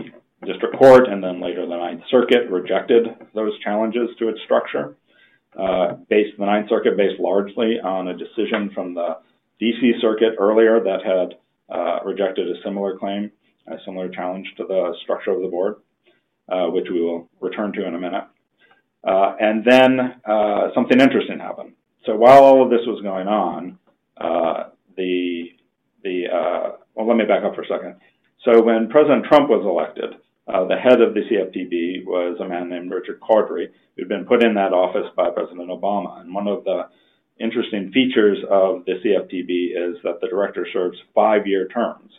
district 0.45 0.77
court 0.77 1.07
and 1.07 1.23
then 1.23 1.41
later 1.41 1.65
the 1.65 1.77
Ninth 1.77 2.03
Circuit 2.09 2.49
rejected 2.49 3.07
those 3.33 3.57
challenges 3.63 4.09
to 4.19 4.29
its 4.29 4.39
structure. 4.45 4.95
Uh, 5.57 5.93
based 6.09 6.37
the 6.37 6.45
Ninth 6.45 6.69
Circuit 6.69 6.97
based 6.97 7.19
largely 7.19 7.79
on 7.79 8.07
a 8.07 8.17
decision 8.17 8.71
from 8.73 8.93
the 8.93 9.17
D.C. 9.59 9.93
Circuit 10.01 10.33
earlier 10.39 10.79
that 10.83 11.05
had 11.05 11.37
uh, 11.73 11.99
rejected 12.03 12.47
a 12.49 12.61
similar 12.63 12.97
claim, 12.97 13.31
a 13.67 13.75
similar 13.85 14.09
challenge 14.09 14.47
to 14.57 14.65
the 14.65 14.93
structure 15.03 15.31
of 15.31 15.41
the 15.41 15.47
board, 15.47 15.75
uh, 16.51 16.67
which 16.67 16.87
we 16.91 17.01
will 17.01 17.29
return 17.39 17.71
to 17.73 17.87
in 17.87 17.95
a 17.95 17.99
minute. 17.99 18.23
Uh, 19.05 19.35
and 19.39 19.65
then 19.65 19.99
uh, 20.25 20.69
something 20.73 20.99
interesting 20.99 21.39
happened. 21.39 21.73
So 22.05 22.15
while 22.15 22.43
all 22.43 22.63
of 22.63 22.69
this 22.69 22.85
was 22.85 23.01
going 23.01 23.27
on, 23.27 23.77
uh, 24.17 24.69
the 24.95 25.49
the 26.03 26.23
well, 26.95 27.07
let 27.07 27.17
me 27.17 27.25
back 27.25 27.43
up 27.43 27.55
for 27.55 27.63
a 27.63 27.67
second. 27.67 27.95
So 28.45 28.61
when 28.61 28.89
President 28.89 29.25
Trump 29.25 29.49
was 29.49 29.65
elected, 29.65 30.19
uh, 30.47 30.65
the 30.67 30.75
head 30.75 31.01
of 31.01 31.13
the 31.13 31.21
CFPB 31.21 32.05
was 32.05 32.37
a 32.39 32.47
man 32.47 32.69
named 32.69 32.91
Richard 32.91 33.19
Cordray, 33.21 33.67
who'd 33.95 34.09
been 34.09 34.25
put 34.25 34.43
in 34.43 34.53
that 34.55 34.73
office 34.73 35.09
by 35.15 35.29
President 35.29 35.69
Obama. 35.69 36.19
And 36.19 36.33
one 36.33 36.47
of 36.47 36.63
the 36.65 36.89
interesting 37.39 37.91
features 37.93 38.37
of 38.51 38.83
the 38.85 38.99
CFPB 39.03 39.71
is 39.71 39.97
that 40.03 40.19
the 40.21 40.27
director 40.27 40.67
serves 40.73 40.97
five-year 41.15 41.67
terms, 41.69 42.11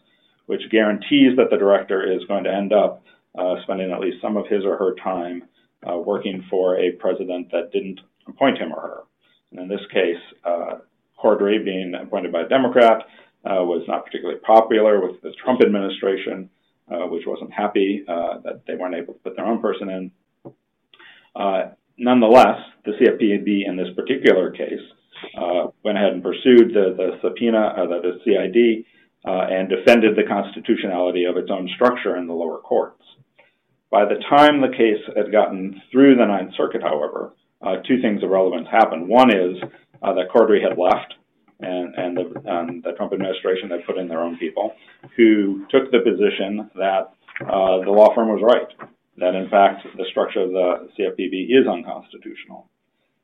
which 0.46 0.70
guarantees 0.70 1.36
that 1.36 1.50
the 1.50 1.58
director 1.58 2.02
is 2.02 2.24
going 2.26 2.44
to 2.44 2.52
end 2.52 2.72
up 2.72 3.04
uh, 3.38 3.56
spending 3.64 3.92
at 3.92 4.00
least 4.00 4.22
some 4.22 4.36
of 4.36 4.46
his 4.48 4.64
or 4.64 4.76
her 4.78 4.94
time 5.02 5.42
uh, 5.88 5.96
working 5.96 6.44
for 6.50 6.78
a 6.78 6.92
president 6.92 7.50
that 7.52 7.72
didn't 7.72 8.00
appoint 8.26 8.58
him 8.58 8.72
or 8.72 8.80
her. 8.80 9.00
And 9.50 9.60
in 9.60 9.68
this 9.68 9.86
case, 9.92 10.20
uh, 10.44 10.78
Cordray, 11.22 11.64
being 11.64 11.94
appointed 11.94 12.32
by 12.32 12.42
a 12.42 12.48
Democrat, 12.48 13.02
uh, 13.44 13.62
was 13.62 13.84
not 13.86 14.04
particularly 14.04 14.40
popular 14.40 15.00
with 15.06 15.20
the 15.22 15.32
Trump 15.42 15.60
administration 15.60 16.50
uh, 16.90 17.06
which 17.06 17.22
wasn't 17.26 17.50
happy 17.50 18.04
uh, 18.06 18.38
that 18.44 18.60
they 18.66 18.74
weren't 18.74 18.94
able 18.94 19.14
to 19.14 19.20
put 19.20 19.36
their 19.36 19.46
own 19.46 19.58
person 19.60 19.88
in. 19.88 20.10
Uh, 21.34 21.70
nonetheless, 21.96 22.58
the 22.84 22.92
CFPB 22.92 23.66
in 23.66 23.76
this 23.76 23.88
particular 23.96 24.50
case 24.50 24.82
went 25.82 25.96
ahead 25.96 26.12
and 26.12 26.22
pursued 26.22 26.74
the, 26.74 26.94
the 26.94 27.18
subpoena, 27.22 27.72
uh, 27.76 27.86
the 27.86 28.20
CID, 28.24 28.84
uh, 29.26 29.46
and 29.50 29.70
defended 29.70 30.14
the 30.14 30.28
constitutionality 30.28 31.24
of 31.24 31.38
its 31.38 31.50
own 31.50 31.68
structure 31.74 32.16
in 32.16 32.26
the 32.26 32.34
lower 32.34 32.58
courts. 32.58 33.02
By 33.94 34.06
the 34.06 34.18
time 34.28 34.60
the 34.60 34.74
case 34.74 34.98
had 35.14 35.30
gotten 35.30 35.80
through 35.92 36.16
the 36.16 36.26
Ninth 36.26 36.50
Circuit, 36.56 36.82
however, 36.82 37.30
two 37.86 38.02
things 38.02 38.24
of 38.24 38.30
relevance 38.30 38.66
happened. 38.68 39.06
One 39.06 39.30
is 39.30 39.54
that 40.02 40.26
Cordray 40.34 40.60
had 40.60 40.76
left 40.76 41.14
and, 41.60 41.94
and, 41.94 42.16
the, 42.16 42.26
and 42.44 42.82
the 42.82 42.90
Trump 42.96 43.12
administration 43.12 43.70
had 43.70 43.86
put 43.86 43.96
in 43.96 44.08
their 44.08 44.18
own 44.18 44.36
people 44.36 44.72
who 45.16 45.64
took 45.70 45.92
the 45.92 46.00
position 46.02 46.68
that 46.74 47.14
uh, 47.46 47.86
the 47.86 47.94
law 47.94 48.12
firm 48.16 48.34
was 48.34 48.42
right, 48.42 48.66
that 49.18 49.36
in 49.36 49.48
fact 49.48 49.86
the 49.96 50.06
structure 50.10 50.40
of 50.40 50.50
the 50.50 50.90
CFPB 50.98 51.54
is 51.54 51.68
unconstitutional. 51.68 52.66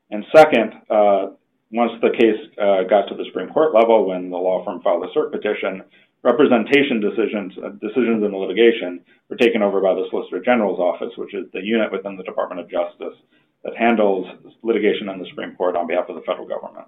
And 0.09 0.23
second, 0.33 0.71
uh, 0.89 1.35
once 1.73 1.91
the 1.99 2.15
case 2.15 2.39
uh, 2.55 2.87
got 2.87 3.11
to 3.11 3.15
the 3.19 3.25
Supreme 3.27 3.49
Court 3.49 3.75
level, 3.75 4.07
when 4.07 4.29
the 4.29 4.37
law 4.37 4.63
firm 4.63 4.79
filed 4.81 5.03
a 5.03 5.11
cert 5.11 5.33
petition, 5.33 5.83
representation 6.23 7.01
decisions 7.01 7.53
uh, 7.63 7.69
decisions 7.81 8.23
in 8.23 8.31
the 8.31 8.37
litigation 8.37 9.01
were 9.29 9.37
taken 9.37 9.61
over 9.61 9.81
by 9.81 9.93
the 9.93 10.05
Solicitor 10.09 10.41
General's 10.41 10.79
office, 10.79 11.13
which 11.17 11.33
is 11.33 11.45
the 11.53 11.61
unit 11.61 11.91
within 11.91 12.15
the 12.15 12.23
Department 12.23 12.61
of 12.61 12.69
Justice 12.69 13.17
that 13.63 13.77
handles 13.77 14.27
litigation 14.63 15.09
in 15.09 15.19
the 15.19 15.27
Supreme 15.29 15.55
Court 15.55 15.75
on 15.75 15.87
behalf 15.87 16.09
of 16.09 16.15
the 16.15 16.21
federal 16.21 16.47
government. 16.47 16.87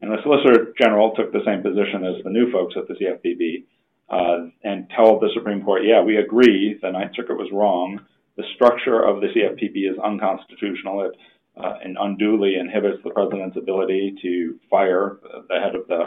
And 0.00 0.10
the 0.10 0.22
Solicitor 0.22 0.72
General 0.80 1.12
took 1.14 1.32
the 1.32 1.44
same 1.44 1.62
position 1.62 2.04
as 2.04 2.22
the 2.24 2.30
new 2.30 2.50
folks 2.52 2.74
at 2.76 2.88
the 2.88 2.94
CFPB 2.94 3.64
uh, 4.08 4.48
and 4.62 4.90
told 4.96 5.20
the 5.20 5.30
Supreme 5.34 5.62
Court, 5.62 5.82
yeah, 5.84 6.02
we 6.02 6.16
agree 6.16 6.78
the 6.80 6.90
Ninth 6.90 7.12
Circuit 7.14 7.36
was 7.36 7.50
wrong. 7.52 8.00
The 8.36 8.44
structure 8.54 9.02
of 9.02 9.20
the 9.20 9.26
CFPB 9.28 9.90
is 9.90 9.98
unconstitutional. 9.98 11.02
It 11.02 11.16
uh, 11.58 11.74
and 11.82 11.96
unduly 12.00 12.54
inhibits 12.54 13.02
the 13.02 13.10
president's 13.10 13.56
ability 13.56 14.14
to 14.22 14.58
fire 14.70 15.18
the 15.48 15.58
head 15.60 15.74
of 15.74 15.86
the 15.88 16.04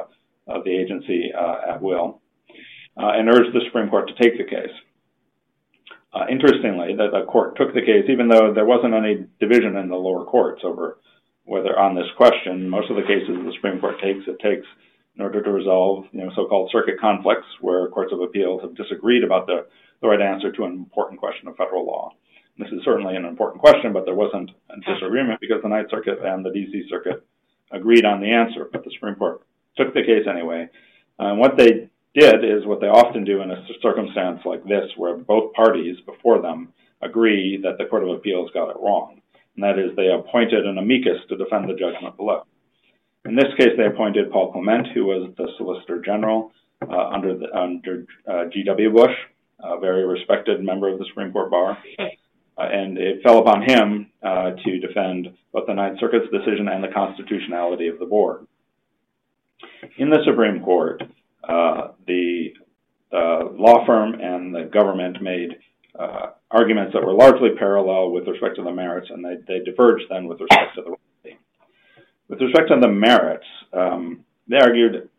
of 0.48 0.64
the 0.64 0.72
agency 0.72 1.32
uh, 1.38 1.74
at 1.74 1.82
will, 1.82 2.21
uh, 2.98 3.12
and 3.16 3.30
urged 3.30 3.54
the 3.54 3.62
Supreme 3.66 3.90
Court 3.90 4.08
to 4.08 4.24
take 4.24 4.38
the 4.38 4.44
case. 4.44 4.74
Uh, 6.14 6.26
interestingly, 6.30 6.96
the, 6.96 7.08
the 7.10 7.26
court 7.26 7.56
took 7.56 7.74
the 7.74 7.82
case, 7.82 8.06
even 8.10 8.28
though 8.28 8.54
there 8.54 8.66
wasn't 8.66 8.94
any 8.94 9.26
division 9.40 9.78
in 9.78 9.88
the 9.88 9.96
lower 9.96 10.26
courts 10.26 10.62
over 10.64 10.98
whether 11.46 11.78
on 11.78 11.96
this 11.96 12.08
question, 12.18 12.70
most 12.70 12.90
of 12.90 12.96
the 12.96 13.04
cases 13.04 13.28
the 13.28 13.54
Supreme 13.56 13.80
Court 13.80 13.96
takes, 14.02 14.28
it 14.28 14.40
takes 14.40 14.68
in 15.16 15.22
order 15.22 15.42
to 15.42 15.52
resolve, 15.52 16.06
you 16.12 16.24
know, 16.24 16.32
so-called 16.36 16.70
circuit 16.72 17.00
conflicts 17.00 17.48
where 17.60 17.88
courts 17.90 18.14
of 18.14 18.22
appeals 18.22 18.62
have 18.62 18.76
disagreed 18.76 19.24
about 19.24 19.48
the, 19.48 19.66
the 20.02 20.08
right 20.08 20.22
answer 20.22 20.52
to 20.52 20.64
an 20.64 20.72
important 20.72 21.20
question 21.20 21.48
of 21.48 21.56
federal 21.58 21.86
law. 21.86 22.12
This 22.58 22.72
is 22.72 22.82
certainly 22.86 23.16
an 23.16 23.26
important 23.26 23.62
question, 23.62 23.92
but 23.92 24.06
there 24.06 24.16
wasn't 24.16 24.52
a 24.70 24.80
disagreement 24.80 25.40
because 25.42 25.62
the 25.64 25.70
Ninth 25.70 25.90
Circuit 25.90 26.20
and 26.24 26.46
the 26.46 26.52
D.C. 26.52 26.88
Circuit 26.90 27.26
agreed 27.72 28.06
on 28.06 28.22
the 28.22 28.32
answer, 28.32 28.68
but 28.72 28.84
the 28.84 28.92
Supreme 28.94 29.16
Court 29.16 29.42
took 29.78 29.94
the 29.94 30.04
case 30.04 30.28
anyway. 30.30 30.70
And 31.18 31.40
what 31.40 31.58
they 31.58 31.90
did 32.14 32.44
is 32.44 32.66
what 32.66 32.82
they 32.82 32.88
often 32.88 33.24
do 33.24 33.42
in 33.42 33.52
a 33.52 33.66
circumstance 33.82 34.42
like 34.46 34.64
this, 34.64 34.92
where 34.98 35.16
both 35.16 35.54
parties 35.54 35.98
before 36.06 36.42
them 36.42 36.74
agree 37.02 37.60
that 37.64 37.78
the 37.78 37.86
Court 37.86 38.04
of 38.04 38.10
Appeals 38.10 38.52
got 38.54 38.70
it 38.70 38.78
wrong 38.80 39.22
and 39.56 39.64
that 39.64 39.80
is 39.80 39.96
they 39.96 40.08
appointed 40.08 40.66
an 40.66 40.78
amicus 40.78 41.20
to 41.30 41.38
defend 41.38 41.70
the 41.70 41.74
judgment 41.74 42.16
below. 42.18 42.44
In 43.26 43.36
this 43.36 43.54
case, 43.58 43.72
they 43.78 43.86
appointed 43.86 44.32
Paul 44.32 44.52
Clement, 44.52 44.88
who 44.94 45.06
was 45.06 45.32
the 45.38 45.48
Solicitor 45.58 46.02
General 46.02 46.52
uh, 46.82 47.10
under, 47.10 47.38
the, 47.38 47.56
under 47.56 48.06
uh, 48.28 48.46
G.W. 48.52 48.92
Bush, 48.92 49.16
a 49.60 49.80
very 49.80 50.06
respected 50.06 50.64
member 50.64 50.90
of 50.90 50.98
the 50.98 51.06
Supreme 51.10 51.32
Court 51.32 51.52
bar. 51.52 51.78
Uh, 52.58 52.62
and 52.62 52.98
it 52.98 53.22
fell 53.24 53.40
upon 53.40 53.62
him 53.62 54.12
uh, 54.24 54.52
to 54.64 54.80
defend 54.80 55.28
both 55.54 55.68
the 55.68 55.74
Ninth 55.74 56.00
Circuit's 56.00 56.32
decision 56.32 56.68
and 56.68 56.84
the 56.84 56.90
constitutionality 56.94 57.88
of 57.88 58.00
the 58.00 58.06
board. 58.06 58.48
In 59.98 60.10
the 60.10 60.24
Supreme 60.26 60.64
Court, 60.64 61.04
the 61.48 62.48
law 63.12 63.86
firm 63.86 64.16
and 64.16 64.54
the 64.54 64.70
government 64.72 65.22
made 65.22 65.58
uh, 65.98 66.32
arguments 66.50 66.94
that 66.94 67.04
were 67.04 67.14
largely 67.14 67.50
parallel 67.58 68.12
with 68.12 68.28
respect 68.28 68.56
to 68.56 68.64
the 68.64 68.72
merits, 68.72 69.08
and 69.10 69.24
they, 69.24 69.36
they 69.48 69.64
diverged 69.64 70.06
then 70.10 70.28
with 70.28 70.40
respect 70.40 70.76
to 70.76 70.82
the 70.82 70.96
remedy. 70.96 71.40
With 72.28 72.42
respect 72.42 72.70
to 72.70 72.80
the 72.80 72.88
merits, 72.88 73.46
um, 73.74 74.24
they 74.48 74.58
argued, 74.58 75.10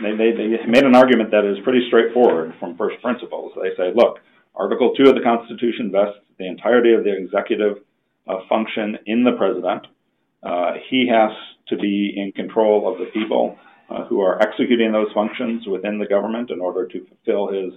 they, 0.00 0.12
they, 0.12 0.32
they 0.32 0.66
made 0.66 0.84
an 0.84 0.94
argument 0.94 1.30
that 1.30 1.44
is 1.44 1.62
pretty 1.64 1.86
straightforward 1.88 2.54
from 2.58 2.76
first 2.76 3.00
principles. 3.02 3.52
They 3.56 3.70
say, 3.76 3.92
look, 3.94 4.18
Article 4.54 4.94
2 4.96 5.10
of 5.10 5.14
the 5.14 5.22
Constitution 5.22 5.92
vests 5.92 6.18
the 6.38 6.46
entirety 6.46 6.92
of 6.92 7.04
the 7.04 7.16
executive 7.16 7.78
uh, 8.26 8.40
function 8.48 8.98
in 9.06 9.24
the 9.24 9.32
president. 9.32 9.86
Uh, 10.42 10.74
he 10.90 11.08
has 11.08 11.30
to 11.68 11.76
be 11.76 12.14
in 12.16 12.32
control 12.32 12.92
of 12.92 12.98
the 12.98 13.06
people 13.12 13.56
uh, 13.90 14.04
who 14.04 14.20
are 14.20 14.40
executing 14.42 14.92
those 14.92 15.12
functions 15.12 15.66
within 15.66 15.98
the 15.98 16.06
government 16.06 16.50
in 16.50 16.60
order 16.60 16.86
to 16.86 17.06
fulfill 17.06 17.48
his 17.48 17.72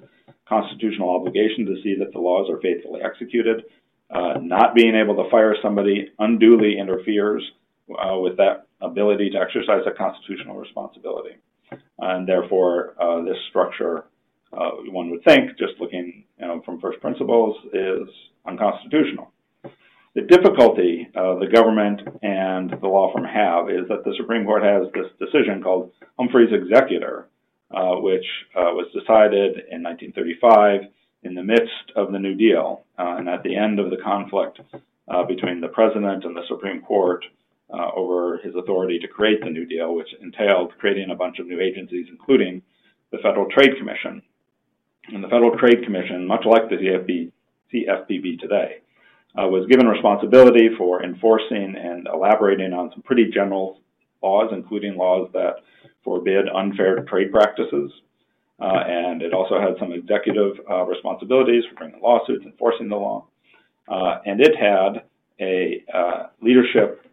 constitutional 0.48 1.10
obligation 1.10 1.66
to 1.66 1.82
see 1.82 1.96
that 1.98 2.12
the 2.12 2.20
laws 2.20 2.50
are 2.50 2.60
faithfully 2.62 3.02
executed. 3.02 3.64
Uh, 4.10 4.34
not 4.42 4.76
being 4.76 4.94
able 4.94 5.16
to 5.16 5.30
fire 5.30 5.56
somebody 5.62 6.12
unduly 6.20 6.78
interferes 6.78 7.42
uh, 7.92 8.18
with 8.18 8.36
that 8.36 8.68
ability 8.82 9.30
to 9.30 9.38
exercise 9.38 9.84
a 9.88 9.92
constitutional 9.92 10.58
responsibility. 10.58 11.36
And 12.00 12.28
therefore, 12.28 12.96
uh, 13.00 13.24
this 13.24 13.38
structure, 13.50 14.06
uh, 14.52 14.72
one 14.90 15.12
would 15.12 15.24
think, 15.24 15.58
just 15.58 15.80
looking 15.80 16.26
you 16.38 16.48
know, 16.48 16.62
from 16.66 16.82
first 16.82 17.00
principles, 17.00 17.56
is 17.74 18.10
unconstitutional. 18.46 19.31
The 20.14 20.24
difficulty 20.24 21.08
uh, 21.16 21.36
the 21.36 21.48
government 21.48 22.02
and 22.22 22.70
the 22.70 22.88
law 22.88 23.14
firm 23.14 23.24
have 23.24 23.70
is 23.70 23.88
that 23.88 24.04
the 24.04 24.14
Supreme 24.18 24.44
Court 24.44 24.62
has 24.62 24.92
this 24.94 25.08
decision 25.20 25.64
called 25.64 25.92
Humphrey's 26.20 26.52
Executor, 26.52 27.28
uh, 27.72 27.96
which 27.96 28.26
uh, 28.54 28.76
was 28.76 28.88
decided 28.92 29.72
in 29.72 29.82
1935 29.84 30.82
in 31.24 31.34
the 31.34 31.44
midst 31.44 31.96
of 31.96 32.12
the 32.12 32.20
New 32.20 32.36
Deal 32.36 32.84
uh, 33.00 33.16
and 33.20 33.30
at 33.30 33.44
the 33.44 33.56
end 33.56 33.80
of 33.80 33.90
the 33.90 34.04
conflict 34.04 34.60
uh, 35.08 35.24
between 35.24 35.62
the 35.62 35.70
president 35.70 36.26
and 36.26 36.36
the 36.36 36.48
Supreme 36.50 36.82
Court 36.82 37.24
uh, 37.70 37.92
over 37.96 38.40
his 38.44 38.54
authority 38.56 39.00
to 39.00 39.08
create 39.08 39.40
the 39.42 39.50
New 39.50 39.66
Deal, 39.66 39.96
which 39.96 40.14
entailed 40.22 40.78
creating 40.78 41.10
a 41.10 41.16
bunch 41.16 41.40
of 41.40 41.48
new 41.48 41.62
agencies, 41.62 42.08
including 42.10 42.62
the 43.12 43.20
Federal 43.20 43.50
Trade 43.50 43.78
Commission. 43.78 44.22
And 45.08 45.24
the 45.24 45.30
Federal 45.30 45.58
Trade 45.58 45.86
Commission, 45.86 46.28
much 46.28 46.44
like 46.46 46.70
the 46.70 46.76
CFP, 46.76 47.32
CFPB 47.74 48.40
today, 48.40 48.82
uh, 49.38 49.48
was 49.48 49.66
given 49.68 49.88
responsibility 49.88 50.70
for 50.78 51.04
enforcing 51.04 51.76
and 51.78 52.08
elaborating 52.14 52.74
on 52.74 52.92
some 52.92 53.02
pretty 53.02 53.30
general 53.34 53.80
laws, 54.22 54.52
including 54.54 54.98
laws 54.98 55.30
that 55.34 55.56
forbid 56.04 56.46
unfair 56.50 57.04
trade 57.06 57.32
practices. 57.32 57.92
Uh, 58.60 58.84
and 58.88 59.22
it 59.22 59.34
also 59.34 59.60
had 59.60 59.74
some 59.80 59.92
executive 59.92 60.54
uh, 60.70 60.84
responsibilities 60.84 61.64
for 61.70 61.76
bringing 61.76 62.02
lawsuits, 62.02 62.46
enforcing 62.46 62.90
the 62.90 62.96
law. 62.96 63.26
Uh, 63.88 64.20
and 64.26 64.40
it 64.40 64.56
had 64.56 65.04
a 65.40 65.84
uh, 65.94 66.28
leadership 66.42 67.06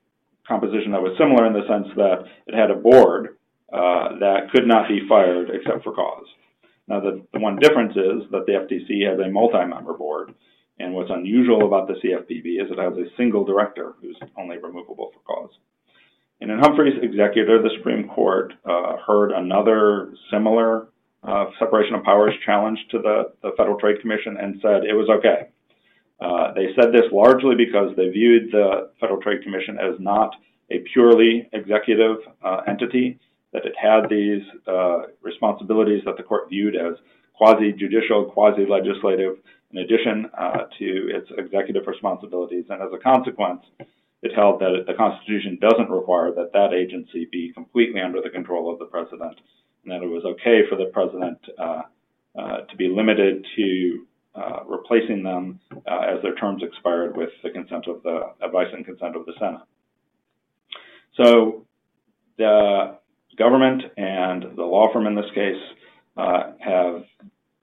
composition 0.46 0.92
that 0.92 1.00
was 1.00 1.16
similar 1.18 1.46
in 1.46 1.52
the 1.52 1.66
sense 1.66 1.88
that 1.96 2.24
it 2.46 2.54
had 2.54 2.70
a 2.70 2.74
board 2.74 3.38
uh, 3.72 4.18
that 4.18 4.48
could 4.52 4.66
not 4.66 4.88
be 4.88 5.00
fired 5.08 5.50
except 5.50 5.84
for 5.84 5.94
cause. 5.94 6.26
Now, 6.86 7.00
the, 7.00 7.22
the 7.32 7.38
one 7.38 7.56
difference 7.56 7.92
is 7.92 8.30
that 8.30 8.46
the 8.46 8.52
FTC 8.52 9.08
has 9.08 9.18
a 9.20 9.30
multi-member 9.30 9.92
board, 9.92 10.34
and 10.78 10.94
what's 10.94 11.10
unusual 11.10 11.66
about 11.66 11.88
the 11.88 11.94
CFPB 11.94 12.62
is 12.62 12.70
it 12.70 12.78
has 12.78 12.96
a 12.96 13.10
single 13.16 13.44
director 13.44 13.94
who's 14.00 14.18
only 14.36 14.58
removable 14.58 15.10
for 15.12 15.20
cause. 15.20 15.50
And 16.40 16.50
in 16.50 16.58
Humphrey's 16.58 16.98
executor, 17.02 17.60
the 17.60 17.70
Supreme 17.78 18.08
Court 18.08 18.52
uh, 18.64 18.96
heard 19.04 19.32
another 19.32 20.14
similar 20.30 20.88
uh, 21.24 21.46
separation 21.58 21.94
of 21.94 22.04
powers 22.04 22.32
challenge 22.46 22.78
to 22.92 22.98
the, 22.98 23.32
the 23.42 23.50
Federal 23.56 23.78
Trade 23.78 24.00
Commission 24.00 24.36
and 24.40 24.60
said 24.62 24.84
it 24.84 24.94
was 24.94 25.08
okay. 25.18 25.48
Uh, 26.20 26.52
they 26.54 26.68
said 26.74 26.92
this 26.92 27.10
largely 27.12 27.54
because 27.56 27.94
they 27.96 28.08
viewed 28.08 28.52
the 28.52 28.90
Federal 29.00 29.20
Trade 29.20 29.42
Commission 29.42 29.78
as 29.78 29.98
not 29.98 30.34
a 30.70 30.78
purely 30.92 31.48
executive 31.52 32.16
uh, 32.44 32.60
entity, 32.68 33.18
that 33.52 33.64
it 33.64 33.74
had 33.80 34.08
these 34.10 34.42
uh, 34.66 35.08
responsibilities 35.22 36.02
that 36.04 36.16
the 36.16 36.22
court 36.22 36.48
viewed 36.48 36.76
as 36.76 36.94
quasi 37.34 37.72
judicial, 37.72 38.26
quasi 38.26 38.66
legislative, 38.68 39.36
in 39.72 39.78
addition 39.78 40.30
uh, 40.36 40.64
to 40.78 41.08
its 41.10 41.30
executive 41.36 41.86
responsibilities. 41.86 42.64
And 42.70 42.82
as 42.82 42.88
a 42.92 42.98
consequence, 42.98 43.62
it 44.22 44.34
held 44.34 44.60
that 44.60 44.84
the 44.86 44.94
Constitution 44.94 45.58
doesn't 45.60 45.90
require 45.90 46.32
that 46.32 46.52
that 46.52 46.72
agency 46.72 47.28
be 47.30 47.52
completely 47.52 48.00
under 48.00 48.20
the 48.20 48.30
control 48.30 48.72
of 48.72 48.78
the 48.78 48.86
president, 48.86 49.40
and 49.84 49.92
that 49.92 50.02
it 50.02 50.08
was 50.08 50.24
okay 50.24 50.62
for 50.68 50.76
the 50.76 50.90
president 50.92 51.38
uh, 51.58 51.82
uh, 52.38 52.60
to 52.62 52.76
be 52.76 52.88
limited 52.88 53.46
to 53.56 54.06
uh, 54.34 54.64
replacing 54.66 55.22
them 55.22 55.60
uh, 55.90 56.00
as 56.00 56.22
their 56.22 56.34
terms 56.34 56.62
expired 56.62 57.16
with 57.16 57.30
the 57.42 57.50
consent 57.50 57.86
of 57.86 58.02
the 58.02 58.20
advice 58.42 58.68
and 58.72 58.84
consent 58.84 59.16
of 59.16 59.26
the 59.26 59.32
Senate. 59.38 59.60
So 61.16 61.66
the 62.36 62.98
government 63.36 63.82
and 63.96 64.56
the 64.56 64.62
law 64.62 64.92
firm 64.92 65.06
in 65.06 65.14
this 65.14 65.30
case 65.34 65.62
uh, 66.16 66.52
have 66.60 67.04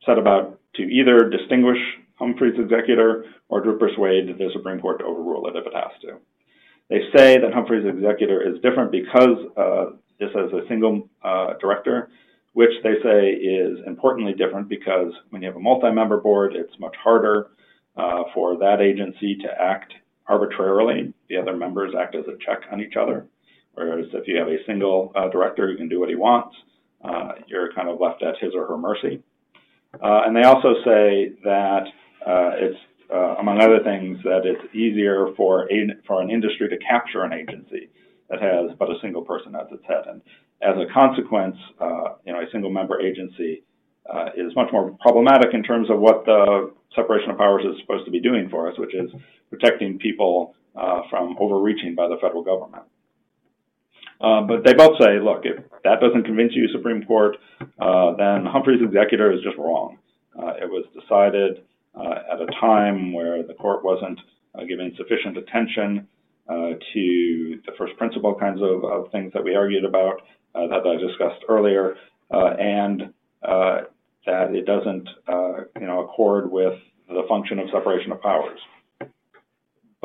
set 0.06 0.18
about 0.18 0.60
to 0.78 0.84
either 0.84 1.30
distinguish 1.30 1.78
Humphrey's 2.16 2.60
executor 2.60 3.26
or 3.50 3.62
to 3.62 3.74
persuade 3.74 4.38
the 4.38 4.50
Supreme 4.54 4.80
Court 4.80 5.00
to 5.00 5.06
overrule 5.06 5.48
it 5.48 5.56
if 5.56 5.66
it 5.66 5.74
has 5.74 5.92
to. 6.02 6.18
They 6.90 7.02
say 7.16 7.38
that 7.40 7.54
Humphrey's 7.54 7.86
executor 7.86 8.42
is 8.42 8.62
different 8.62 8.92
because 8.92 9.38
uh, 9.58 9.86
this 10.20 10.30
has 10.36 10.52
a 10.54 10.68
single 10.68 11.10
uh, 11.24 11.54
director, 11.60 12.10
which 12.54 12.72
they 12.84 12.96
say 13.04 13.32
is 13.32 13.80
importantly 13.86 14.34
different 14.34 14.70
because 14.70 15.12
when 15.30 15.42
you 15.42 15.48
have 15.48 15.58
a 15.58 15.60
multi-member 15.60 16.22
board, 16.22 16.56
it's 16.56 16.80
much 16.80 16.96
harder 17.04 17.48
uh, 17.98 18.24
for 18.34 18.58
that 18.58 18.82
agency 18.82 19.36
to 19.36 19.48
act 19.60 19.94
arbitrarily. 20.28 21.14
The 21.30 21.38
other 21.38 21.56
members 21.56 21.94
act 22.00 22.16
as 22.16 22.26
a 22.28 22.38
check 22.46 22.62
on 22.72 22.82
each 22.82 22.96
other. 22.96 23.28
Whereas 23.74 24.06
if 24.14 24.28
you 24.28 24.38
have 24.38 24.48
a 24.48 24.64
single 24.66 25.12
uh, 25.16 25.30
director 25.30 25.68
who 25.68 25.78
can 25.78 25.90
do 25.90 26.00
what 26.00 26.10
he 26.10 26.16
wants, 26.16 26.56
uh, 27.04 27.34
you're 27.48 27.74
kind 27.74 27.90
of 27.90 28.00
left 28.00 28.24
at 28.24 28.38
his 28.40 28.54
or 28.56 28.66
her 28.68 28.78
mercy. 28.78 29.22
Uh, 30.02 30.22
and 30.26 30.36
they 30.36 30.44
also 30.44 30.74
say 30.84 31.32
that 31.44 31.84
uh, 32.26 32.52
it's, 32.56 32.80
uh, 33.14 33.36
among 33.36 33.62
other 33.62 33.84
things, 33.84 34.18
that 34.24 34.42
it's 34.46 34.74
easier 34.74 35.28
for, 35.38 35.72
a, 35.72 35.88
for 36.08 36.22
an 36.22 36.30
industry 36.30 36.68
to 36.70 36.78
capture 36.78 37.24
an 37.24 37.34
agency 37.34 37.90
that 38.30 38.42
has 38.42 38.72
but 38.80 38.90
a 38.90 38.96
single 39.02 39.22
person 39.22 39.56
as 39.56 39.68
its 39.72 39.84
head. 39.88 40.04
And 40.08 40.22
as 40.62 40.76
a 40.78 40.92
consequence, 40.92 41.56
uh, 41.80 42.16
you 42.26 42.34
know, 42.34 42.40
a 42.40 42.50
single 42.52 42.72
member 42.72 43.00
agency 43.00 43.64
uh, 44.12 44.30
is 44.36 44.56
much 44.56 44.70
more 44.72 44.92
problematic 45.02 45.54
in 45.54 45.64
terms 45.64 45.90
of 45.90 46.00
what 46.00 46.26
the 46.26 46.72
separation 46.96 47.32
of 47.32 47.38
powers 47.38 47.64
is 47.66 47.80
supposed 47.82 48.06
to 48.06 48.12
be 48.12 48.20
doing 48.20 48.50
for 48.50 48.70
us, 48.70 48.78
which 48.78 48.94
is 48.96 49.10
protecting 49.50 50.00
people 50.00 50.56
uh, 50.76 51.02
from 51.10 51.36
overreaching 51.40 51.96
by 51.96 52.08
the 52.08 52.18
federal 52.22 52.44
government. 52.44 52.84
Uh, 54.22 54.42
but 54.42 54.64
they 54.64 54.74
both 54.74 54.98
say, 55.00 55.20
look, 55.20 55.42
if 55.44 55.64
that 55.84 56.00
doesn't 56.00 56.24
convince 56.24 56.54
you, 56.56 56.68
Supreme 56.72 57.04
Court, 57.04 57.38
uh, 57.80 58.16
then 58.16 58.46
Humphrey's 58.46 58.82
executor 58.82 59.32
is 59.32 59.42
just 59.44 59.58
wrong. 59.58 59.98
Uh, 60.38 60.54
it 60.62 60.70
was 60.70 60.86
decided 60.94 61.64
uh, 61.96 62.34
at 62.34 62.42
a 62.42 62.48
time 62.60 63.14
where 63.14 63.44
the 63.44 63.54
court 63.54 63.84
wasn't 63.84 64.20
uh, 64.54 64.64
giving 64.64 64.94
sufficient 64.98 65.38
attention 65.38 66.08
to 66.48 67.60
the 67.66 67.72
first 67.78 67.98
principle 67.98 68.36
kinds 68.36 68.62
of, 68.62 68.84
of, 68.84 69.12
things 69.12 69.34
that 69.34 69.44
we 69.44 69.56
argued 69.56 69.84
about 69.84 70.22
that 70.54 70.86
I 70.86 70.96
discussed 70.96 71.44
earlier, 71.50 71.96
and 72.30 73.14
that 73.42 74.54
it 74.54 74.66
doesn't, 74.66 75.10
you 75.80 75.88
know, 75.88 76.06
accord 76.06 76.52
with 76.52 76.78
the 77.08 77.24
function 77.28 77.60
of 77.60 77.68
separation 77.72 78.12
of 78.12 78.22
powers 78.22 78.60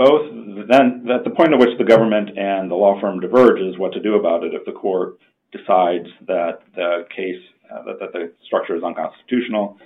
both 0.01 0.33
then 0.33 1.05
at 1.13 1.25
the 1.25 1.31
point 1.37 1.53
at 1.53 1.61
which 1.61 1.77
the 1.77 1.85
government 1.85 2.31
and 2.39 2.71
the 2.71 2.75
law 2.75 2.99
firm 3.03 3.21
diverge 3.21 3.61
is 3.61 3.77
what 3.77 3.93
to 3.93 4.01
do 4.01 4.15
about 4.15 4.43
it 4.43 4.55
if 4.55 4.65
the 4.65 4.73
court 4.73 5.19
decides 5.53 6.09
that 6.27 6.61
the 6.75 7.05
case 7.15 7.43
uh, 7.71 7.85
that, 7.85 8.01
that, 8.01 8.13
the 8.15 8.33
structure 8.47 8.75
is 8.75 8.83
unconstitutional. 8.83 9.77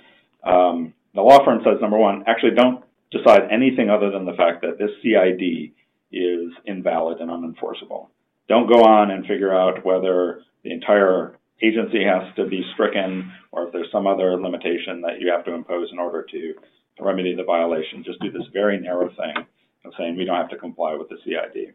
Um, 0.43 0.93
the 1.13 1.21
law 1.21 1.43
firm 1.43 1.59
says 1.65 1.81
number 1.81 1.97
one, 1.97 2.23
actually 2.27 2.55
don't 2.55 2.83
decide 3.11 3.51
anything 3.51 3.89
other 3.89 4.09
than 4.09 4.25
the 4.25 4.33
fact 4.33 4.61
that 4.61 4.79
this 4.79 4.89
CID 5.03 5.73
is 6.13 6.53
invalid 6.65 7.19
and 7.19 7.29
unenforceable. 7.29 8.07
Don't 8.47 8.71
go 8.71 8.83
on 8.83 9.11
and 9.11 9.25
figure 9.25 9.53
out 9.53 9.85
whether 9.85 10.43
the 10.63 10.71
entire 10.71 11.37
agency 11.61 12.05
has 12.05 12.33
to 12.37 12.47
be 12.47 12.63
stricken 12.73 13.33
or 13.51 13.67
if 13.67 13.73
there's 13.73 13.91
some 13.91 14.07
other 14.07 14.39
limitation 14.41 15.01
that 15.01 15.19
you 15.19 15.29
have 15.29 15.43
to 15.43 15.53
impose 15.53 15.89
in 15.91 15.99
order 15.99 16.25
to 16.31 16.53
remedy 17.01 17.35
the 17.35 17.43
violation. 17.43 18.03
Just 18.05 18.21
do 18.21 18.31
this 18.31 18.47
very 18.53 18.79
narrow 18.79 19.09
thing 19.09 19.45
saying 19.97 20.17
we 20.17 20.25
don't 20.25 20.37
have 20.37 20.49
to 20.49 20.57
comply 20.57 20.95
with 20.95 21.09
the 21.09 21.17
CID. 21.23 21.73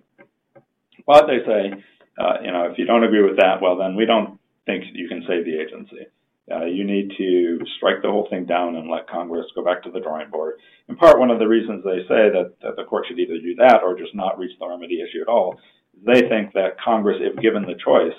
But 1.07 1.27
they 1.27 1.39
say, 1.47 1.83
uh, 2.19 2.35
you 2.43 2.53
know, 2.53 2.71
if 2.71 2.79
you 2.79 2.85
don't 2.85 3.05
agree 3.05 3.23
with 3.23 3.39
that, 3.39 3.63
well, 3.63 3.77
then 3.77 3.97
we 3.97 4.07
don't 4.07 4.39
think 4.67 4.85
you 4.93 5.09
can 5.09 5.25
save 5.27 5.45
the 5.45 5.59
agency. 5.61 6.07
Uh, 6.51 6.65
you 6.65 6.85
need 6.85 7.13
to 7.17 7.61
strike 7.77 8.03
the 8.03 8.11
whole 8.11 8.27
thing 8.29 8.45
down 8.45 8.75
and 8.75 8.91
let 8.91 9.09
Congress 9.09 9.47
go 9.55 9.65
back 9.65 9.83
to 9.83 9.91
the 9.91 10.01
drawing 10.01 10.29
board. 10.31 10.59
In 10.89 10.97
part, 10.97 11.21
one 11.21 11.31
of 11.31 11.39
the 11.39 11.47
reasons 11.47 11.85
they 11.85 12.01
say 12.09 12.29
that, 12.31 12.55
that 12.63 12.77
the 12.77 12.85
court 12.85 13.07
should 13.07 13.21
either 13.21 13.39
do 13.39 13.55
that 13.57 13.83
or 13.85 13.97
just 13.97 14.15
not 14.15 14.39
reach 14.39 14.59
the 14.59 14.67
remedy 14.67 15.01
issue 15.01 15.23
at 15.23 15.29
all, 15.29 15.61
they 16.05 16.23
think 16.29 16.53
that 16.55 16.81
Congress, 16.85 17.19
if 17.21 17.41
given 17.41 17.63
the 17.63 17.79
choice, 17.85 18.17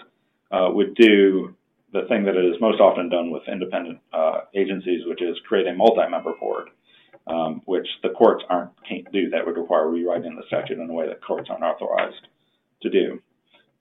uh, 0.52 0.70
would 0.72 0.96
do 0.96 1.54
the 1.92 2.04
thing 2.08 2.24
that 2.24 2.38
it 2.38 2.46
is 2.46 2.56
most 2.62 2.80
often 2.80 3.10
done 3.10 3.32
with 3.32 3.44
independent 3.52 4.00
uh, 4.14 4.42
agencies, 4.56 5.02
which 5.08 5.22
is 5.22 5.38
create 5.46 5.68
a 5.68 5.74
multi-member 5.74 6.34
board 6.40 6.70
um, 7.28 7.62
which 7.66 7.88
the 8.04 8.10
courts 8.10 8.44
aren't 8.50 8.72
can't 8.88 9.12
do. 9.12 9.30
That 9.30 9.46
would 9.46 9.58
require 9.58 9.90
rewriting 9.90 10.36
the 10.36 10.44
statute 10.48 10.80
in 10.80 10.90
a 10.90 10.94
way 10.94 11.08
that 11.08 11.24
courts 11.24 11.50
aren't 11.50 11.64
authorized 11.64 12.28
to 12.82 12.90
do. 12.90 13.22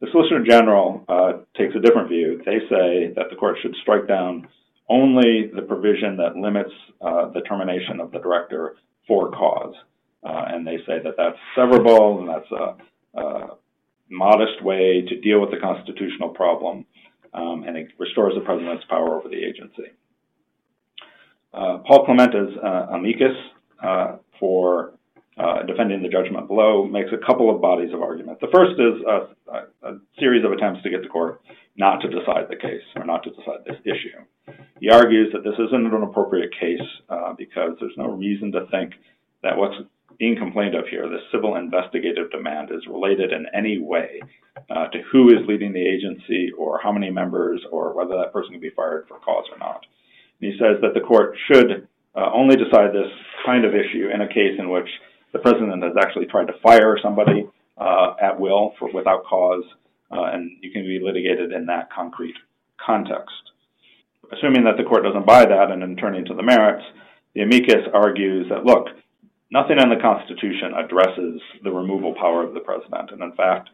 The 0.00 0.08
Solicitor 0.12 0.44
General 0.44 1.04
uh, 1.08 1.32
takes 1.56 1.74
a 1.74 1.80
different 1.80 2.08
view. 2.08 2.40
They 2.44 2.60
say 2.70 3.12
that 3.16 3.26
the 3.30 3.36
court 3.36 3.56
should 3.60 3.74
strike 3.82 4.08
down 4.08 4.48
only 4.88 5.50
the 5.54 5.62
provision 5.62 6.16
that 6.16 6.36
limits 6.36 6.72
uh, 7.00 7.28
the 7.30 7.42
termination 7.42 8.00
of 8.00 8.10
the 8.10 8.18
director 8.18 8.76
for 9.06 9.30
cause. 9.30 9.74
Uh, 10.24 10.44
and 10.48 10.66
they 10.66 10.78
say 10.86 10.98
that 11.02 11.14
that's 11.16 11.38
severable 11.56 12.20
and 12.20 12.28
that's 12.28 12.50
a, 12.52 13.20
a, 13.20 13.56
modest 14.12 14.60
way 14.64 15.04
to 15.08 15.20
deal 15.20 15.40
with 15.40 15.52
the 15.52 15.56
constitutional 15.62 16.30
problem 16.30 16.84
um, 17.32 17.62
and 17.64 17.76
it 17.76 17.92
restores 17.96 18.34
the 18.34 18.40
president's 18.40 18.84
power 18.90 19.16
over 19.20 19.28
the 19.28 19.36
agency. 19.36 19.92
Uh, 21.52 21.78
Paul 21.86 22.04
Clement 22.04 22.34
uh, 22.34 22.68
amicus 22.94 23.36
uh, 23.82 24.16
for 24.38 24.94
defending 25.66 26.02
the 26.02 26.08
judgment 26.08 26.46
below, 26.48 26.84
makes 26.84 27.08
a 27.12 27.26
couple 27.26 27.48
of 27.48 27.62
bodies 27.62 27.94
of 27.94 28.02
argument. 28.02 28.38
The 28.40 28.52
first 28.52 28.76
is 28.78 29.00
a, 29.08 29.96
series 30.18 30.44
of 30.44 30.52
attempts 30.52 30.82
to 30.82 30.90
get 30.90 31.02
the 31.02 31.08
court 31.08 31.40
not 31.76 32.00
to 32.02 32.08
decide 32.08 32.44
the 32.50 32.56
case 32.56 32.84
or 32.94 33.06
not 33.06 33.22
to 33.24 33.30
decide 33.30 33.64
this 33.64 33.80
issue. 33.84 34.20
He 34.80 34.90
argues 34.90 35.32
that 35.32 35.42
this 35.42 35.54
isn't 35.54 35.86
an 35.86 36.02
appropriate 36.02 36.50
case 36.52 36.86
because 37.38 37.72
there's 37.80 37.96
no 37.96 38.10
reason 38.10 38.52
to 38.52 38.66
think 38.70 38.92
that 39.42 39.56
what's 39.56 39.76
being 40.18 40.36
complained 40.36 40.74
of 40.74 40.86
here, 40.88 41.08
the 41.08 41.24
civil 41.32 41.56
investigative 41.56 42.30
demand, 42.30 42.70
is 42.70 42.86
related 42.86 43.32
in 43.32 43.46
any 43.54 43.78
way 43.80 44.20
to 44.68 45.00
who 45.10 45.28
is 45.28 45.46
leading 45.48 45.72
the 45.72 45.80
agency 45.80 46.52
or 46.58 46.78
how 46.82 46.92
many 46.92 47.10
members 47.10 47.62
or 47.72 47.94
whether 47.94 48.16
that 48.18 48.32
person 48.32 48.52
can 48.52 48.60
be 48.60 48.70
fired 48.76 49.06
for 49.08 49.18
cause 49.20 49.46
or 49.50 49.58
not. 49.58 49.86
He 50.40 50.56
says 50.58 50.80
that 50.80 50.94
the 50.94 51.00
court 51.00 51.36
should 51.46 51.86
uh, 52.16 52.30
only 52.34 52.56
decide 52.56 52.92
this 52.92 53.12
kind 53.44 53.64
of 53.64 53.74
issue 53.74 54.08
in 54.12 54.22
a 54.22 54.28
case 54.28 54.58
in 54.58 54.70
which 54.70 54.88
the 55.32 55.38
president 55.38 55.82
has 55.82 55.92
actually 56.00 56.26
tried 56.26 56.46
to 56.46 56.58
fire 56.62 56.98
somebody 57.02 57.48
uh, 57.78 58.14
at 58.20 58.38
will 58.38 58.72
for 58.78 58.90
without 58.92 59.24
cause, 59.24 59.64
uh, 60.10 60.32
and 60.32 60.50
you 60.60 60.70
can 60.70 60.82
be 60.82 60.98
litigated 61.02 61.52
in 61.52 61.66
that 61.66 61.92
concrete 61.92 62.34
context. 62.84 63.52
Assuming 64.32 64.64
that 64.64 64.76
the 64.76 64.84
court 64.84 65.02
doesn't 65.02 65.26
buy 65.26 65.44
that, 65.44 65.70
and 65.70 65.82
then 65.82 65.96
turning 65.96 66.24
to 66.24 66.34
the 66.34 66.42
merits, 66.42 66.84
the 67.34 67.42
amicus 67.42 67.86
argues 67.92 68.48
that 68.48 68.64
look, 68.64 68.86
nothing 69.52 69.78
in 69.78 69.88
the 69.88 70.02
Constitution 70.02 70.72
addresses 70.74 71.40
the 71.62 71.70
removal 71.70 72.14
power 72.14 72.42
of 72.42 72.54
the 72.54 72.60
president, 72.60 73.10
and 73.12 73.22
in 73.22 73.32
fact, 73.32 73.70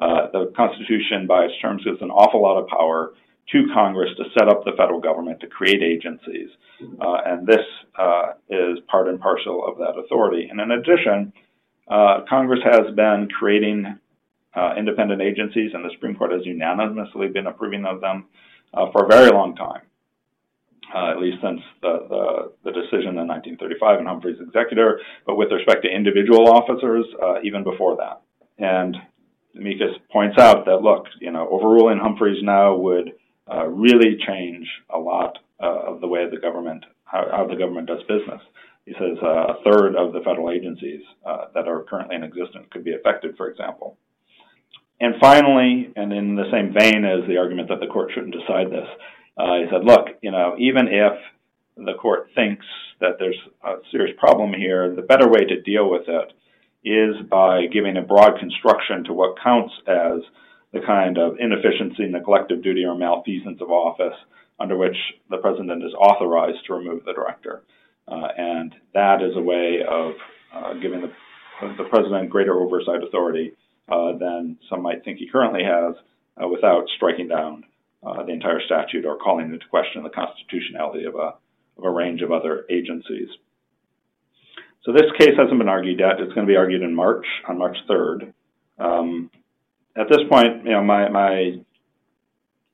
uh, 0.00 0.30
the 0.32 0.52
Constitution, 0.56 1.26
by 1.26 1.44
its 1.44 1.54
terms, 1.60 1.84
gives 1.84 2.00
an 2.00 2.10
awful 2.10 2.42
lot 2.42 2.60
of 2.60 2.68
power 2.68 3.12
to 3.52 3.66
Congress 3.72 4.10
to 4.16 4.24
set 4.38 4.48
up 4.48 4.64
the 4.64 4.72
federal 4.76 5.00
government 5.00 5.40
to 5.40 5.46
create 5.46 5.82
agencies. 5.82 6.50
Uh, 7.00 7.18
and 7.26 7.46
this 7.46 7.64
uh, 7.98 8.32
is 8.48 8.78
part 8.88 9.08
and 9.08 9.20
parcel 9.20 9.66
of 9.66 9.78
that 9.78 9.98
authority. 9.98 10.48
And 10.50 10.60
in 10.60 10.70
addition, 10.70 11.32
uh, 11.88 12.20
Congress 12.28 12.60
has 12.64 12.94
been 12.94 13.28
creating 13.36 13.98
uh, 14.54 14.74
independent 14.76 15.22
agencies, 15.22 15.70
and 15.74 15.84
the 15.84 15.90
Supreme 15.94 16.14
Court 16.14 16.32
has 16.32 16.44
unanimously 16.44 17.28
been 17.28 17.46
approving 17.46 17.84
of 17.84 18.00
them 18.00 18.26
uh, 18.74 18.90
for 18.92 19.04
a 19.04 19.08
very 19.08 19.30
long 19.30 19.56
time. 19.56 19.82
uh, 20.94 21.10
at 21.10 21.18
least 21.18 21.36
since 21.42 21.60
the, 21.82 22.06
the, 22.08 22.52
the, 22.64 22.72
decision 22.72 23.18
in 23.18 23.28
1935 23.28 24.00
in 24.00 24.06
Humphrey's 24.06 24.40
executor, 24.40 25.00
but 25.26 25.36
with 25.36 25.52
respect 25.52 25.84
to 25.84 25.90
individual 25.90 26.48
officers, 26.48 27.04
even 27.44 27.62
before 27.62 27.96
that. 27.96 28.22
And 28.58 28.96
amicus 29.54 29.96
points 30.10 30.38
out 30.38 30.64
that, 30.64 30.80
look, 30.82 31.04
you 31.20 31.30
know, 31.30 31.46
overruling 31.50 31.98
Humphreys 31.98 32.42
now 32.42 32.74
would 32.76 33.12
uh, 33.52 33.66
really 33.66 34.18
change 34.26 34.66
a 34.90 34.98
lot 34.98 35.38
uh, 35.62 35.92
of 35.92 36.00
the 36.00 36.08
way 36.08 36.28
the 36.30 36.40
government, 36.40 36.84
how, 37.04 37.26
how, 37.30 37.46
the 37.46 37.56
government 37.56 37.86
does 37.86 38.02
business. 38.08 38.40
He 38.84 38.92
says 38.92 39.18
uh, 39.22 39.54
a 39.54 39.62
third 39.64 39.96
of 39.96 40.12
the 40.12 40.20
federal 40.20 40.50
agencies 40.50 41.02
uh, 41.26 41.46
that 41.54 41.68
are 41.68 41.84
currently 41.84 42.16
in 42.16 42.24
existence 42.24 42.66
could 42.70 42.84
be 42.84 42.94
affected, 42.94 43.36
for 43.36 43.50
example. 43.50 43.98
And 45.00 45.14
finally, 45.20 45.92
and 45.94 46.12
in 46.12 46.34
the 46.34 46.50
same 46.50 46.72
vein 46.72 47.04
as 47.04 47.28
the 47.28 47.36
argument 47.36 47.68
that 47.68 47.80
the 47.80 47.86
court 47.86 48.10
shouldn't 48.14 48.34
decide 48.34 48.70
this, 48.70 48.88
he 49.36 49.66
said, 49.70 49.84
look, 49.84 50.08
you 50.20 50.32
know, 50.32 50.56
even 50.58 50.88
if 50.88 51.12
the 51.76 51.94
court 51.94 52.28
thinks 52.34 52.66
that 53.00 53.16
there's 53.18 53.38
a 53.64 53.74
serious 53.90 54.16
problem 54.18 54.52
here, 54.52 54.94
the 54.94 55.02
better 55.02 55.28
way 55.28 55.44
to 55.44 55.62
deal 55.62 55.88
with 55.88 56.08
it 56.08 56.32
is 56.84 57.16
by 57.28 57.66
giving 57.66 57.96
a 57.96 58.02
broad 58.02 58.38
construction 58.38 59.04
to 59.04 59.12
what 59.12 59.40
counts 59.42 59.72
as 59.86 60.20
the 60.72 60.80
kind 60.86 61.18
of 61.18 61.36
inefficiency, 61.38 62.06
neglect 62.06 62.52
of 62.52 62.62
duty, 62.62 62.84
or 62.84 62.94
malfeasance 62.94 63.60
of 63.60 63.70
office 63.70 64.16
under 64.60 64.76
which 64.76 64.96
the 65.30 65.38
president 65.38 65.82
is 65.82 65.92
authorized 65.94 66.58
to 66.66 66.74
remove 66.74 67.04
the 67.04 67.12
director. 67.12 67.62
Uh, 68.06 68.28
and 68.36 68.74
that 68.94 69.22
is 69.22 69.36
a 69.36 69.40
way 69.40 69.78
of 69.88 70.12
uh, 70.54 70.74
giving 70.74 71.00
the, 71.00 71.10
the 71.76 71.84
president 71.90 72.30
greater 72.30 72.54
oversight 72.60 73.02
authority 73.02 73.52
uh, 73.88 74.12
than 74.18 74.58
some 74.68 74.82
might 74.82 75.04
think 75.04 75.18
he 75.18 75.28
currently 75.28 75.62
has 75.62 75.94
uh, 76.42 76.48
without 76.48 76.84
striking 76.96 77.28
down 77.28 77.64
uh, 78.06 78.22
the 78.24 78.32
entire 78.32 78.60
statute 78.64 79.04
or 79.04 79.16
calling 79.16 79.52
into 79.52 79.66
question 79.68 80.02
the 80.02 80.10
constitutionality 80.10 81.04
of 81.04 81.14
a, 81.14 81.34
of 81.78 81.84
a 81.84 81.90
range 81.90 82.22
of 82.22 82.32
other 82.32 82.64
agencies. 82.70 83.28
So 84.84 84.92
this 84.92 85.10
case 85.18 85.36
hasn't 85.36 85.58
been 85.58 85.68
argued 85.68 86.00
yet. 86.00 86.20
It's 86.20 86.32
going 86.32 86.46
to 86.46 86.50
be 86.50 86.56
argued 86.56 86.82
in 86.82 86.94
March, 86.94 87.26
on 87.48 87.58
March 87.58 87.76
3rd. 87.90 88.32
Um, 88.78 89.30
at 89.98 90.08
this 90.08 90.20
point, 90.30 90.64
you 90.64 90.70
know, 90.70 90.82
my, 90.82 91.08
my 91.08 91.58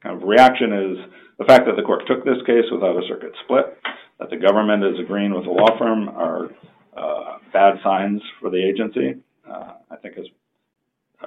kind 0.03 0.23
of 0.23 0.29
reaction 0.29 0.73
is 0.73 0.99
the 1.39 1.45
fact 1.45 1.67
that 1.67 1.77
the 1.77 1.83
court 1.83 2.03
took 2.07 2.25
this 2.25 2.43
case 2.47 2.65
without 2.71 2.97
a 2.97 3.07
circuit 3.09 3.33
split, 3.45 3.77
that 4.21 4.31
the 4.31 4.37
government 4.37 4.85
is 4.85 5.01
agreeing 5.01 5.35
with 5.35 5.45
the 5.45 5.51
law 5.51 5.77
firm 5.79 6.09
are 6.09 6.51
uh, 6.97 7.39
bad 7.53 7.75
signs 7.83 8.21
for 8.41 8.51
the 8.51 8.63
agency. 8.63 9.21
Uh, 9.49 9.73
I 9.91 9.97
think 9.97 10.19
is 10.19 10.27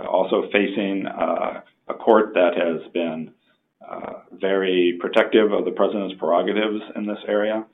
also 0.10 0.44
facing 0.52 1.06
uh, 1.08 1.62
a 1.88 1.94
court 1.96 2.34
that 2.36 2.52
has 2.56 2.92
been 2.94 3.32
uh, 3.88 4.22
very 4.40 4.98
protective 5.00 5.52
of 5.52 5.66
the 5.66 5.72
president's 5.72 6.16
prerogatives 6.20 6.82
in 6.96 7.06
this 7.06 7.20
area. 7.28 7.66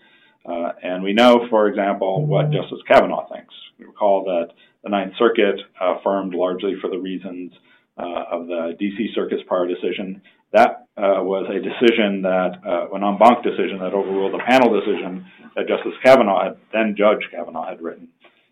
Uh, 0.45 0.71
and 0.81 1.03
we 1.03 1.13
know, 1.13 1.47
for 1.49 1.67
example, 1.67 2.25
what 2.25 2.51
Justice 2.51 2.79
Kavanaugh 2.88 3.27
thinks. 3.29 3.53
We 3.79 3.86
recall 3.86 4.23
that 4.25 4.49
the 4.83 4.89
Ninth 4.89 5.13
Circuit 5.17 5.59
affirmed 5.79 6.33
largely 6.33 6.75
for 6.81 6.89
the 6.89 6.99
reasons 6.99 7.51
uh, 7.97 8.23
of 8.32 8.47
the 8.47 8.75
D.C. 8.79 9.12
Circuit's 9.13 9.43
prior 9.47 9.67
decision. 9.67 10.21
That 10.51 10.88
uh, 10.97 11.21
was 11.21 11.49
a 11.49 11.60
decision 11.62 12.21
that, 12.23 12.62
uh, 12.65 12.93
an 12.93 13.03
en 13.03 13.17
banc 13.17 13.43
decision 13.43 13.79
that 13.79 13.93
overruled 13.93 14.34
a 14.36 14.43
panel 14.45 14.73
decision 14.73 15.25
that 15.56 15.67
Justice 15.67 15.93
Kavanaugh, 16.03 16.43
had, 16.43 16.58
then 16.71 16.95
Judge 16.97 17.21
Kavanaugh, 17.32 17.67
had 17.67 17.82
written, 17.82 18.08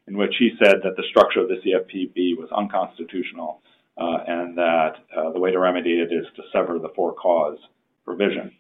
in 0.08 0.18
which 0.18 0.34
he 0.40 0.52
said 0.58 0.82
that 0.84 0.96
the 0.96 1.04
structure 1.10 1.42
of 1.42 1.48
the 1.48 1.62
CFPB 1.62 2.38
was 2.38 2.50
unconstitutional 2.56 3.62
and 3.98 4.58
that 4.58 4.96
the 5.34 5.40
way 5.40 5.52
to 5.52 5.60
remedy 5.60 6.00
it 6.00 6.12
is 6.12 6.26
to 6.36 6.42
sever 6.52 6.80
the 6.80 6.90
for 6.96 7.14
cause 7.14 7.58
provision. 8.04 8.52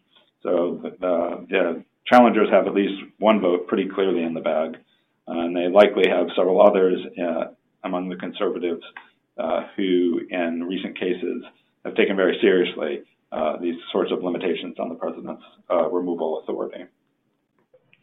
So 0.44 0.80
the, 0.82 1.46
the 1.50 1.84
challengers 2.06 2.50
have 2.52 2.67
at 2.67 2.74
least 2.74 2.94
one 3.20 3.41
vote 3.41 3.67
pretty 3.67 3.88
clearly 3.94 4.24
in 4.24 4.34
the 4.34 4.41
bag, 4.41 4.78
uh, 5.28 5.39
and 5.39 5.56
they 5.56 5.67
likely 5.67 6.10
have 6.10 6.28
several 6.36 6.62
others 6.62 7.00
uh, 7.20 7.54
among 7.84 8.10
the 8.10 8.15
conservatives 8.15 8.84
uh, 9.41 9.67
who, 9.75 10.21
in 10.30 10.63
recent 10.63 10.97
cases, 10.99 11.43
have 11.86 11.95
taken 11.95 12.15
very 12.15 12.38
seriously 12.41 13.04
uh, 13.32 13.58
these 13.60 13.75
sorts 13.91 14.12
of 14.12 14.23
limitations 14.23 14.75
on 14.80 14.89
the 14.89 14.95
president's 14.95 15.43
uh, 15.69 15.89
removal 15.89 16.41
authority. 16.43 16.86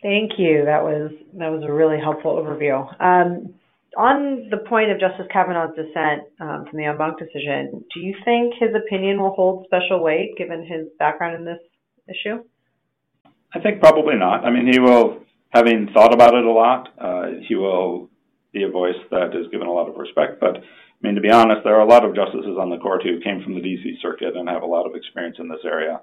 Thank 0.02 0.32
you. 0.38 0.64
That 0.64 0.82
was 0.82 1.10
that 1.34 1.48
was 1.48 1.62
a 1.64 1.72
really 1.72 1.98
helpful 1.98 2.36
overview. 2.36 2.86
Um, 3.02 3.54
on 3.96 4.48
the 4.50 4.58
point 4.58 4.90
of 4.90 5.00
Justice 5.00 5.26
Kavanaugh's 5.32 5.74
dissent 5.74 6.22
um, 6.40 6.66
from 6.68 6.78
the 6.78 6.84
en 6.84 6.96
banc 6.96 7.18
decision, 7.18 7.84
do 7.92 8.00
you 8.00 8.14
think 8.24 8.54
his 8.58 8.70
opinion 8.74 9.20
will 9.20 9.32
hold 9.32 9.66
special 9.66 10.02
weight 10.02 10.36
given 10.36 10.64
his 10.64 10.86
background 10.98 11.36
in 11.36 11.44
this 11.44 11.58
issue? 12.08 12.44
I 13.54 13.60
think 13.60 13.80
probably 13.80 14.14
not. 14.16 14.44
I 14.44 14.50
mean, 14.50 14.70
he 14.70 14.78
will, 14.78 15.18
having 15.50 15.88
thought 15.92 16.12
about 16.12 16.34
it 16.34 16.44
a 16.44 16.50
lot, 16.50 16.88
uh, 16.98 17.26
he 17.48 17.54
will 17.56 18.08
be 18.52 18.62
a 18.62 18.70
voice 18.70 19.00
that 19.10 19.34
is 19.34 19.50
given 19.50 19.66
a 19.66 19.72
lot 19.72 19.88
of 19.88 19.96
respect. 19.96 20.38
But 20.38 20.58
I 21.02 21.06
mean, 21.06 21.14
to 21.14 21.20
be 21.20 21.30
honest, 21.30 21.62
there 21.64 21.76
are 21.76 21.86
a 21.86 21.88
lot 21.88 22.04
of 22.04 22.14
justices 22.14 22.56
on 22.58 22.70
the 22.70 22.78
court 22.78 23.02
who 23.04 23.20
came 23.20 23.42
from 23.42 23.54
the 23.54 23.60
D.C. 23.60 23.98
Circuit 24.02 24.36
and 24.36 24.48
have 24.48 24.62
a 24.62 24.66
lot 24.66 24.86
of 24.86 24.96
experience 24.96 25.36
in 25.38 25.48
this 25.48 25.64
area. 25.64 26.00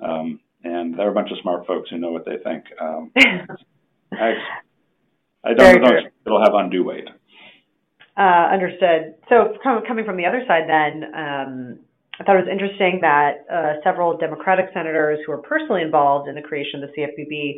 Um, 0.00 0.40
and 0.62 0.96
there 0.96 1.08
are 1.08 1.10
a 1.10 1.14
bunch 1.14 1.30
of 1.32 1.38
smart 1.42 1.66
folks 1.66 1.90
who 1.90 1.98
know 1.98 2.12
what 2.12 2.24
they 2.24 2.36
think. 2.44 2.64
Um, 2.80 3.10
I, 4.12 4.34
I 5.44 5.54
don't 5.54 5.82
know 5.82 5.88
if 5.88 6.12
it'll 6.24 6.42
have 6.42 6.54
undue 6.54 6.84
weight. 6.84 7.08
Uh, 8.16 8.48
understood. 8.52 9.14
So 9.28 9.54
coming 9.62 10.04
from 10.04 10.16
the 10.16 10.26
other 10.26 10.42
side, 10.46 10.64
then, 10.68 11.04
um, 11.14 11.78
I 12.20 12.24
thought 12.24 12.34
it 12.34 12.46
was 12.46 12.50
interesting 12.50 12.98
that 13.02 13.46
uh, 13.46 13.80
several 13.84 14.16
Democratic 14.18 14.66
senators 14.74 15.20
who 15.24 15.30
were 15.30 15.38
personally 15.38 15.82
involved 15.82 16.28
in 16.28 16.34
the 16.34 16.42
creation 16.42 16.82
of 16.82 16.90
the 16.90 17.00
CFPB 17.00 17.54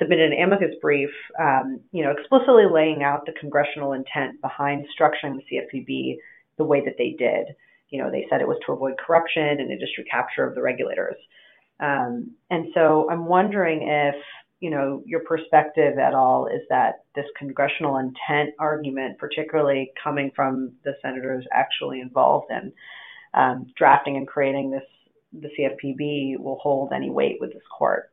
submitted 0.00 0.32
an 0.32 0.42
amicus 0.42 0.74
brief, 0.80 1.10
um, 1.38 1.80
you 1.92 2.02
know, 2.02 2.10
explicitly 2.10 2.64
laying 2.72 3.02
out 3.02 3.26
the 3.26 3.32
congressional 3.38 3.92
intent 3.92 4.40
behind 4.40 4.86
structuring 4.98 5.36
the 5.36 5.44
CFPB 5.50 6.16
the 6.58 6.64
way 6.64 6.84
that 6.84 6.94
they 6.98 7.14
did. 7.18 7.54
You 7.90 8.02
know, 8.02 8.10
they 8.10 8.26
said 8.30 8.40
it 8.40 8.48
was 8.48 8.58
to 8.66 8.72
avoid 8.72 8.94
corruption 8.98 9.42
and 9.42 9.70
industry 9.70 10.04
capture 10.10 10.44
of 10.44 10.54
the 10.54 10.62
regulators. 10.62 11.16
Um, 11.80 12.32
and 12.50 12.66
so 12.74 13.08
I'm 13.10 13.26
wondering 13.26 13.82
if, 13.88 14.14
you 14.60 14.70
know, 14.70 15.02
your 15.06 15.20
perspective 15.20 15.98
at 15.98 16.14
all 16.14 16.46
is 16.46 16.60
that 16.68 17.04
this 17.14 17.24
congressional 17.36 17.96
intent 17.96 18.54
argument, 18.58 19.18
particularly 19.18 19.92
coming 20.02 20.30
from 20.36 20.72
the 20.84 20.92
senators 21.02 21.46
actually 21.52 22.00
involved 22.00 22.50
in 22.50 22.72
um, 23.34 23.66
drafting 23.76 24.16
and 24.16 24.26
creating 24.26 24.70
this 24.70 24.82
the 25.32 25.48
CFPB 25.48 26.38
will 26.40 26.58
hold 26.60 26.92
any 26.92 27.10
weight 27.10 27.36
with 27.40 27.52
this 27.52 27.62
court? 27.76 28.10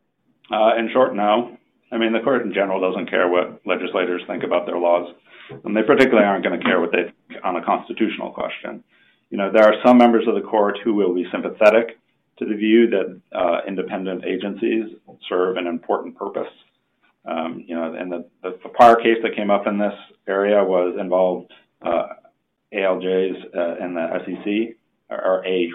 Uh, 0.52 0.76
in 0.78 0.89
short, 0.93 1.15
no. 1.15 1.58
I 1.91 1.97
mean, 1.97 2.12
the 2.13 2.19
court 2.19 2.41
in 2.41 2.54
general 2.54 2.82
doesn't 2.82 3.10
care 3.10 3.28
what 3.28 3.62
legislators 3.65 4.21
think 4.28 4.43
about 4.43 4.65
their 4.65 4.78
laws, 4.78 5.13
and 5.63 5.76
they 5.76 5.84
particularly 5.84 6.26
aren't 6.26 6.43
going 6.43 6.60
to 6.60 6.65
care 6.65 6.82
what 6.82 6.91
they 6.91 7.04
think 7.04 7.43
on 7.43 7.56
a 7.56 7.63
constitutional 7.63 8.32
question. 8.32 8.84
You 9.30 9.38
know, 9.38 9.52
there 9.52 9.63
are 9.63 9.76
some 9.86 9.97
members 9.97 10.28
of 10.28 10.36
the 10.36 10.41
court 10.41 10.78
who 10.84 10.93
will 10.93 11.13
be 11.13 11.26
sympathetic 11.32 11.97
to 12.39 12.45
the 12.45 12.56
view 12.56 12.89
that 12.89 13.21
uh, 13.34 13.60
independent 13.67 14.26
agencies 14.26 14.95
serve 15.28 15.58
an 15.58 15.67
important 15.67 16.17
purpose. 16.17 16.52
Um, 17.26 17.63
you 17.67 17.76
know, 17.76 17.93
and 17.93 18.12
the, 18.12 18.26
the, 18.41 18.58
the, 18.63 18.69
prior 18.69 18.95
case 18.95 19.17
that 19.23 19.36
came 19.36 19.50
up 19.50 19.67
in 19.67 19.78
this 19.78 19.93
area 20.28 20.63
was 20.63 20.95
involved 20.97 21.52
uh, 21.82 22.08
ALJs 22.73 23.45
uh, 23.47 23.76
the 23.93 24.19
SEC, 24.26 24.78
or 25.10 25.45
a 25.45 25.69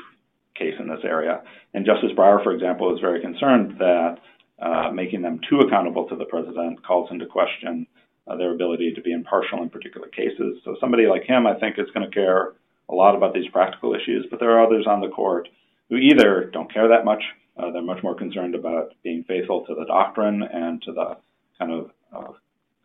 case 0.54 0.74
in 0.78 0.88
this 0.88 1.00
area. 1.04 1.42
And 1.74 1.84
Justice 1.84 2.12
Breyer, 2.16 2.42
for 2.42 2.52
example, 2.52 2.94
is 2.94 3.00
very 3.00 3.20
concerned 3.20 3.76
that 3.78 4.18
uh, 4.62 4.90
making 4.92 5.22
them 5.22 5.40
too 5.48 5.58
accountable 5.58 6.06
to 6.08 6.16
the 6.16 6.24
president 6.24 6.84
calls 6.86 7.10
into 7.10 7.26
question 7.26 7.86
uh, 8.28 8.36
their 8.36 8.54
ability 8.54 8.92
to 8.94 9.02
be 9.02 9.12
impartial 9.12 9.62
in 9.62 9.68
particular 9.68 10.08
cases. 10.08 10.58
So 10.64 10.76
somebody 10.80 11.06
like 11.06 11.24
him, 11.24 11.46
I 11.46 11.58
think, 11.58 11.78
is 11.78 11.90
going 11.92 12.08
to 12.08 12.14
care 12.14 12.52
a 12.88 12.94
lot 12.94 13.16
about 13.16 13.34
these 13.34 13.50
practical 13.50 13.94
issues. 13.94 14.26
But 14.30 14.38
there 14.38 14.52
are 14.52 14.64
others 14.64 14.86
on 14.86 15.00
the 15.00 15.08
court 15.08 15.48
who 15.88 15.96
either 15.96 16.50
don't 16.52 16.72
care 16.72 16.88
that 16.88 17.04
much, 17.04 17.22
uh, 17.56 17.70
they're 17.72 17.82
much 17.82 18.02
more 18.02 18.14
concerned 18.14 18.54
about 18.54 18.94
being 19.02 19.24
faithful 19.24 19.64
to 19.66 19.74
the 19.74 19.84
doctrine 19.84 20.42
and 20.42 20.80
to 20.82 20.92
the 20.92 21.16
kind 21.58 21.72
of 21.72 21.90
uh, 22.14 22.32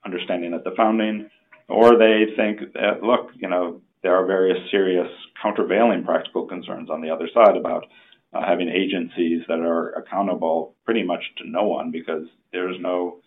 understanding 0.04 0.54
at 0.54 0.64
the 0.64 0.74
founding, 0.76 1.30
or 1.68 1.98
they 1.98 2.26
think 2.36 2.74
that, 2.74 3.04
look, 3.04 3.30
you 3.36 3.50
know, 3.50 3.82
there 4.04 4.16
are 4.16 4.26
various 4.26 4.58
serious 4.72 5.08
countervailing 5.42 6.04
practical 6.04 6.48
concerns 6.48 6.90
on 6.90 7.02
the 7.02 7.10
other 7.10 7.30
side 7.34 7.58
about 7.58 7.86
uh, 8.38 8.46
having 8.46 8.70
agencies 8.70 9.42
that 9.48 9.60
are 9.60 9.90
accountable 9.92 10.76
pretty 10.86 11.04
much 11.04 11.22
to 11.38 11.50
no 11.50 11.64
one 11.64 11.92
because 11.92 12.24
there's 12.52 12.76
no 12.80 13.18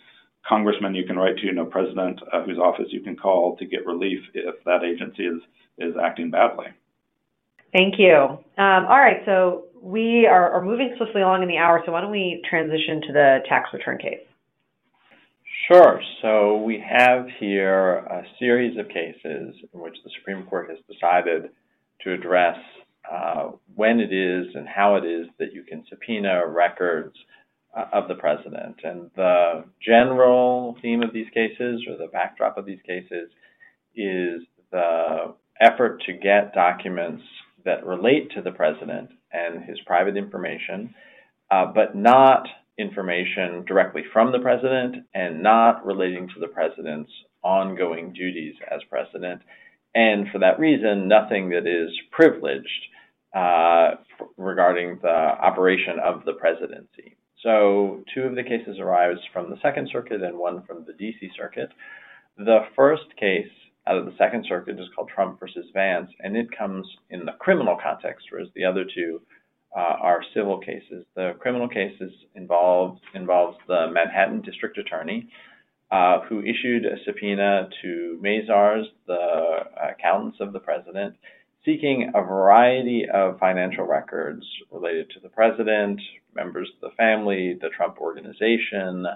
congressman 0.46 0.94
you 0.94 1.04
can 1.04 1.16
write 1.16 1.36
to, 1.38 1.52
no 1.52 1.64
president 1.64 2.20
uh, 2.32 2.42
whose 2.44 2.58
office 2.58 2.86
you 2.90 3.00
can 3.00 3.16
call 3.16 3.56
to 3.56 3.66
get 3.66 3.86
relief 3.86 4.20
if 4.34 4.54
that 4.64 4.82
agency 4.84 5.24
is, 5.24 5.40
is 5.78 5.94
acting 6.02 6.30
badly. 6.30 6.66
Thank 7.72 7.94
you. 7.98 8.14
Um, 8.58 8.86
all 8.88 8.98
right, 8.98 9.22
so 9.26 9.64
we 9.80 10.26
are, 10.26 10.52
are 10.52 10.64
moving 10.64 10.94
swiftly 10.96 11.22
along 11.22 11.42
in 11.42 11.48
the 11.48 11.56
hour, 11.56 11.82
so 11.86 11.92
why 11.92 12.00
don't 12.00 12.10
we 12.10 12.42
transition 12.48 13.00
to 13.06 13.12
the 13.12 13.38
tax 13.48 13.68
return 13.72 13.98
case? 13.98 14.20
Sure. 15.68 16.00
So 16.20 16.56
we 16.56 16.82
have 16.84 17.26
here 17.38 17.98
a 17.98 18.22
series 18.38 18.76
of 18.76 18.88
cases 18.88 19.54
in 19.72 19.80
which 19.80 19.94
the 20.02 20.10
Supreme 20.18 20.44
Court 20.46 20.68
has 20.68 20.78
decided 20.90 21.50
to 22.02 22.12
address 22.12 22.56
uh, 23.10 23.50
when 23.74 23.98
it 23.98 24.12
is 24.12 24.54
and 24.54 24.68
how 24.68 24.94
it 24.94 25.04
is 25.04 25.26
that 25.38 25.52
you 25.52 25.62
can 25.62 25.84
subpoena 25.88 26.46
records 26.46 27.16
uh, 27.76 27.86
of 27.92 28.08
the 28.08 28.14
president. 28.14 28.76
And 28.84 29.10
the 29.16 29.64
general 29.84 30.76
theme 30.80 31.02
of 31.02 31.12
these 31.12 31.28
cases, 31.34 31.82
or 31.88 31.96
the 31.96 32.10
backdrop 32.12 32.56
of 32.56 32.66
these 32.66 32.80
cases, 32.86 33.30
is 33.96 34.42
the 34.70 35.34
effort 35.60 36.02
to 36.06 36.12
get 36.12 36.54
documents 36.54 37.22
that 37.64 37.84
relate 37.84 38.30
to 38.34 38.42
the 38.42 38.52
president 38.52 39.10
and 39.32 39.64
his 39.64 39.78
private 39.86 40.16
information, 40.16 40.94
uh, 41.50 41.66
but 41.66 41.94
not 41.94 42.46
information 42.78 43.64
directly 43.66 44.02
from 44.12 44.32
the 44.32 44.38
president 44.38 45.04
and 45.14 45.42
not 45.42 45.84
relating 45.84 46.28
to 46.28 46.40
the 46.40 46.48
president's 46.48 47.10
ongoing 47.42 48.12
duties 48.12 48.54
as 48.70 48.80
president. 48.88 49.42
And 49.94 50.28
for 50.32 50.38
that 50.38 50.58
reason, 50.58 51.08
nothing 51.08 51.50
that 51.50 51.66
is 51.66 51.90
privileged 52.10 52.68
uh, 53.34 53.92
regarding 54.36 54.98
the 55.02 55.08
operation 55.08 55.98
of 56.02 56.24
the 56.24 56.32
presidency. 56.34 57.16
So, 57.42 58.02
two 58.14 58.22
of 58.22 58.34
the 58.34 58.42
cases 58.42 58.78
arise 58.78 59.16
from 59.32 59.48
the 59.48 59.56
Second 59.62 59.88
Circuit 59.90 60.22
and 60.22 60.38
one 60.38 60.62
from 60.66 60.84
the 60.84 60.92
DC 60.92 61.30
Circuit. 61.36 61.70
The 62.36 62.60
first 62.76 63.04
case 63.18 63.48
out 63.86 63.96
of 63.96 64.04
the 64.04 64.14
Second 64.18 64.44
Circuit 64.48 64.78
is 64.78 64.88
called 64.94 65.10
Trump 65.14 65.40
versus 65.40 65.66
Vance, 65.72 66.10
and 66.20 66.36
it 66.36 66.48
comes 66.56 66.86
in 67.08 67.24
the 67.24 67.32
criminal 67.38 67.78
context, 67.82 68.26
whereas 68.30 68.48
the 68.54 68.64
other 68.64 68.84
two 68.84 69.20
uh, 69.76 69.96
are 70.00 70.22
civil 70.34 70.58
cases. 70.58 71.06
The 71.14 71.32
criminal 71.38 71.68
cases 71.68 72.12
involved 72.34 73.00
involves 73.14 73.56
the 73.68 73.86
Manhattan 73.92 74.42
District 74.42 74.76
Attorney, 74.76 75.28
uh, 75.90 76.20
who 76.28 76.40
issued 76.40 76.84
a 76.84 76.96
subpoena 77.04 77.68
to 77.82 78.20
Mazars, 78.22 78.84
the 79.06 79.64
accountants 79.92 80.38
of 80.40 80.52
the 80.52 80.60
president, 80.60 81.16
seeking 81.64 82.10
a 82.14 82.22
variety 82.22 83.04
of 83.12 83.38
financial 83.38 83.86
records 83.86 84.44
related 84.70 85.10
to 85.10 85.20
the 85.20 85.28
president, 85.28 86.00
members 86.34 86.68
of 86.74 86.90
the 86.90 86.96
family, 86.96 87.58
the 87.60 87.68
Trump 87.76 87.98
organization, 87.98 89.06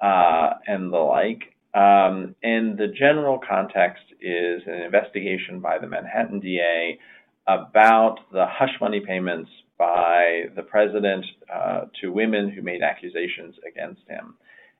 uh, 0.00 0.50
and 0.66 0.92
the 0.92 0.98
like. 0.98 1.54
Um, 1.74 2.34
and 2.42 2.78
the 2.78 2.88
general 2.88 3.38
context 3.46 4.04
is 4.20 4.62
an 4.66 4.82
investigation 4.82 5.60
by 5.60 5.78
the 5.78 5.86
Manhattan 5.86 6.40
DA 6.40 6.98
about 7.46 8.16
the 8.32 8.46
hush 8.48 8.74
money 8.80 9.00
payments 9.00 9.50
by 9.78 10.44
the 10.54 10.62
president 10.62 11.24
uh, 11.52 11.82
to 12.00 12.12
women 12.12 12.50
who 12.50 12.62
made 12.62 12.82
accusations 12.82 13.54
against 13.66 14.00
him, 14.08 14.34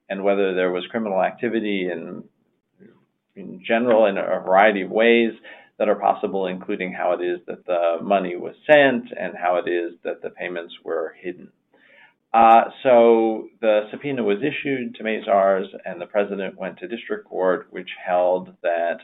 and 0.08 0.24
whether 0.24 0.54
there 0.54 0.72
was 0.72 0.84
criminal 0.90 1.22
activity 1.22 1.90
in, 1.90 2.24
in 3.36 3.62
general 3.66 4.06
in 4.06 4.16
a 4.16 4.40
variety 4.40 4.82
of 4.82 4.90
ways 4.90 5.32
that 5.78 5.88
are 5.88 5.96
possible, 5.96 6.46
including 6.46 6.92
how 6.92 7.12
it 7.12 7.22
is 7.22 7.40
that 7.46 7.66
the 7.66 7.98
money 8.02 8.36
was 8.36 8.54
sent 8.66 9.12
and 9.18 9.34
how 9.36 9.56
it 9.56 9.68
is 9.68 9.92
that 10.04 10.22
the 10.22 10.30
payments 10.30 10.74
were 10.84 11.14
hidden. 11.20 11.50
Uh, 12.32 12.64
so 12.82 13.48
the 13.60 13.82
subpoena 13.90 14.22
was 14.22 14.38
issued 14.38 14.94
to 14.94 15.02
Mazars, 15.02 15.66
and 15.84 16.00
the 16.00 16.06
president 16.06 16.58
went 16.58 16.78
to 16.78 16.88
district 16.88 17.26
court, 17.26 17.66
which 17.70 17.88
held 18.06 18.54
that 18.62 18.98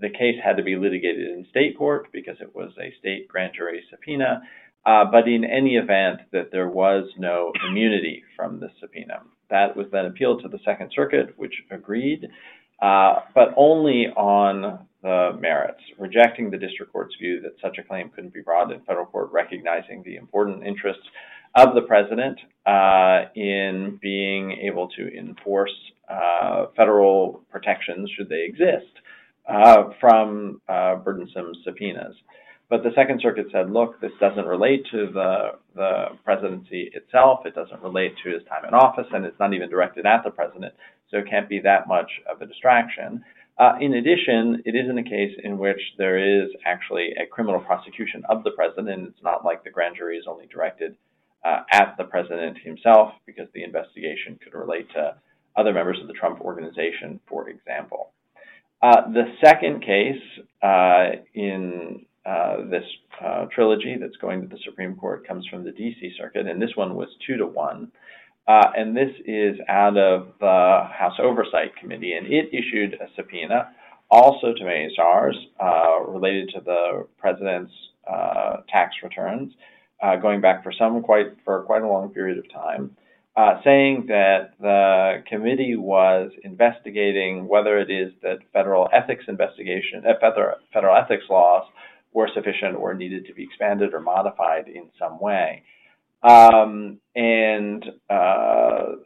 the 0.00 0.10
case 0.10 0.36
had 0.44 0.56
to 0.56 0.64
be 0.64 0.76
litigated 0.76 1.28
in 1.28 1.46
state 1.50 1.78
court 1.78 2.08
because 2.12 2.36
it 2.40 2.54
was 2.54 2.72
a 2.80 2.92
state 2.98 3.28
grand 3.28 3.52
jury 3.54 3.82
subpoena, 3.90 4.42
uh, 4.84 5.04
but 5.04 5.28
in 5.28 5.44
any 5.44 5.76
event, 5.76 6.20
that 6.32 6.50
there 6.50 6.68
was 6.68 7.08
no 7.16 7.52
immunity 7.68 8.24
from 8.34 8.58
the 8.58 8.68
subpoena. 8.80 9.22
That 9.48 9.76
was 9.76 9.86
then 9.92 10.06
appealed 10.06 10.42
to 10.42 10.48
the 10.48 10.58
Second 10.64 10.90
Circuit, 10.94 11.34
which 11.36 11.54
agreed, 11.70 12.26
uh, 12.80 13.20
but 13.34 13.48
only 13.56 14.06
on 14.16 14.86
the 15.02 15.36
merits, 15.40 15.80
rejecting 15.98 16.50
the 16.50 16.56
district 16.56 16.92
court's 16.92 17.14
view 17.20 17.40
that 17.40 17.52
such 17.60 17.78
a 17.78 17.82
claim 17.82 18.08
couldn't 18.10 18.32
be 18.32 18.40
brought 18.40 18.70
in 18.70 18.80
federal 18.82 19.06
court, 19.06 19.30
recognizing 19.32 20.02
the 20.04 20.16
important 20.16 20.64
interests 20.64 21.02
of 21.56 21.74
the 21.74 21.82
president 21.82 22.38
uh, 22.66 23.28
in 23.34 23.98
being 24.00 24.52
able 24.52 24.88
to 24.88 25.12
enforce 25.16 25.74
uh, 26.08 26.66
federal 26.76 27.42
protections, 27.50 28.10
should 28.16 28.28
they 28.28 28.44
exist, 28.44 28.92
uh, 29.48 29.90
from 30.00 30.60
uh, 30.68 30.96
burdensome 30.96 31.52
subpoenas. 31.64 32.14
But 32.70 32.82
the 32.82 32.90
Second 32.94 33.20
Circuit 33.20 33.46
said, 33.52 33.70
look, 33.70 34.00
this 34.00 34.12
doesn't 34.18 34.46
relate 34.46 34.86
to 34.92 35.10
the, 35.12 35.36
the 35.74 36.04
presidency 36.24 36.90
itself. 36.94 37.40
It 37.44 37.54
doesn't 37.54 37.82
relate 37.82 38.14
to 38.24 38.30
his 38.30 38.42
time 38.48 38.64
in 38.66 38.72
office, 38.72 39.06
and 39.12 39.26
it's 39.26 39.38
not 39.38 39.52
even 39.52 39.68
directed 39.68 40.06
at 40.06 40.24
the 40.24 40.30
president. 40.30 40.72
So 41.12 41.18
it 41.18 41.28
can't 41.30 41.48
be 41.48 41.60
that 41.60 41.86
much 41.86 42.10
of 42.28 42.40
a 42.42 42.46
distraction. 42.46 43.22
Uh, 43.58 43.74
in 43.80 43.94
addition, 43.94 44.62
it 44.64 44.74
isn't 44.74 44.98
a 44.98 45.04
case 45.04 45.36
in 45.44 45.58
which 45.58 45.80
there 45.98 46.18
is 46.18 46.50
actually 46.66 47.10
a 47.22 47.26
criminal 47.26 47.60
prosecution 47.60 48.22
of 48.28 48.42
the 48.44 48.50
president. 48.52 49.08
It's 49.08 49.22
not 49.22 49.44
like 49.44 49.62
the 49.62 49.70
grand 49.70 49.96
jury 49.96 50.16
is 50.16 50.24
only 50.26 50.46
directed 50.46 50.96
uh, 51.44 51.62
at 51.70 51.94
the 51.98 52.04
president 52.04 52.56
himself, 52.58 53.12
because 53.26 53.48
the 53.52 53.62
investigation 53.62 54.38
could 54.42 54.54
relate 54.58 54.88
to 54.94 55.16
other 55.56 55.72
members 55.72 55.98
of 56.00 56.06
the 56.06 56.14
Trump 56.14 56.40
organization, 56.40 57.20
for 57.28 57.48
example. 57.50 58.12
Uh, 58.80 59.10
the 59.12 59.24
second 59.44 59.80
case 59.82 60.22
uh, 60.62 61.10
in 61.34 62.06
uh, 62.24 62.56
this 62.70 62.84
uh, 63.22 63.46
trilogy 63.54 63.96
that's 64.00 64.16
going 64.16 64.40
to 64.40 64.46
the 64.46 64.58
Supreme 64.64 64.96
Court 64.96 65.26
comes 65.26 65.46
from 65.48 65.64
the 65.64 65.70
DC 65.70 66.16
Circuit, 66.16 66.46
and 66.46 66.60
this 66.60 66.74
one 66.74 66.94
was 66.94 67.08
two 67.26 67.36
to 67.36 67.46
one. 67.46 67.92
Uh, 68.46 68.70
and 68.76 68.96
this 68.96 69.10
is 69.24 69.56
out 69.68 69.96
of 69.96 70.28
the 70.40 70.86
House 70.92 71.14
Oversight 71.20 71.76
Committee, 71.76 72.12
and 72.14 72.26
it 72.26 72.50
issued 72.52 72.94
a 72.94 73.06
subpoena 73.14 73.70
also 74.10 74.52
to 74.52 74.64
Mazars 74.64 75.36
uh, 75.60 76.10
related 76.10 76.50
to 76.54 76.60
the 76.60 77.06
president's 77.18 77.72
uh, 78.10 78.58
tax 78.68 78.96
returns, 79.02 79.52
going 80.20 80.40
back 80.40 80.62
for 80.64 80.72
some 80.76 81.02
quite 81.02 81.28
for 81.44 81.62
quite 81.62 81.82
a 81.82 81.88
long 81.88 82.10
period 82.10 82.38
of 82.38 82.50
time. 82.52 82.96
Uh, 83.34 83.54
saying 83.64 84.04
that 84.08 84.52
the 84.60 85.24
committee 85.26 85.74
was 85.74 86.30
investigating 86.44 87.48
whether 87.48 87.78
it 87.78 87.90
is 87.90 88.12
that 88.22 88.36
federal 88.52 88.90
ethics 88.92 89.24
investigation, 89.26 90.02
uh, 90.06 90.12
federal, 90.20 90.54
federal 90.70 90.94
ethics 90.94 91.24
laws 91.30 91.66
were 92.12 92.28
sufficient 92.34 92.76
or 92.76 92.92
needed 92.92 93.24
to 93.24 93.32
be 93.32 93.42
expanded 93.42 93.94
or 93.94 94.00
modified 94.00 94.68
in 94.68 94.84
some 94.98 95.18
way. 95.18 95.62
Um, 96.22 96.98
and 97.14 97.84
uh, 98.08 98.96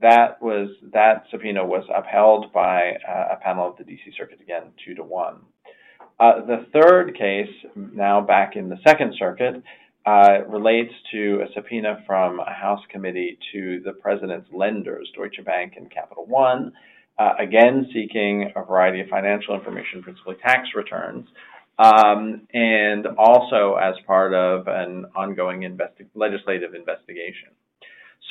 that 0.00 0.42
was 0.42 0.68
that 0.92 1.24
subpoena 1.30 1.64
was 1.64 1.84
upheld 1.94 2.52
by 2.52 2.92
uh, 3.08 3.34
a 3.34 3.36
panel 3.36 3.68
of 3.68 3.76
the 3.76 3.84
D.C. 3.84 4.12
Circuit 4.18 4.40
again, 4.40 4.64
two 4.84 4.94
to 4.94 5.02
one. 5.02 5.36
Uh, 6.18 6.44
the 6.46 6.66
third 6.72 7.16
case, 7.16 7.50
now 7.74 8.20
back 8.20 8.54
in 8.56 8.68
the 8.68 8.76
Second 8.86 9.14
Circuit, 9.18 9.62
uh, 10.06 10.44
relates 10.48 10.92
to 11.10 11.40
a 11.42 11.52
subpoena 11.54 12.02
from 12.06 12.38
a 12.38 12.52
House 12.52 12.82
committee 12.90 13.38
to 13.52 13.80
the 13.84 13.92
president's 13.92 14.48
lenders, 14.52 15.10
Deutsche 15.16 15.44
Bank 15.44 15.74
and 15.76 15.90
Capital 15.90 16.26
One, 16.26 16.72
uh, 17.18 17.32
again 17.38 17.88
seeking 17.92 18.52
a 18.54 18.64
variety 18.64 19.00
of 19.00 19.08
financial 19.08 19.54
information, 19.54 20.02
principally 20.02 20.36
tax 20.42 20.68
returns, 20.74 21.26
um, 21.78 22.46
and 22.52 23.06
also 23.18 23.74
as 23.74 23.94
part 24.06 24.34
of 24.34 24.68
an 24.68 25.06
ongoing 25.16 25.60
investi- 25.60 26.06
legislative 26.14 26.74
investigation. 26.74 27.50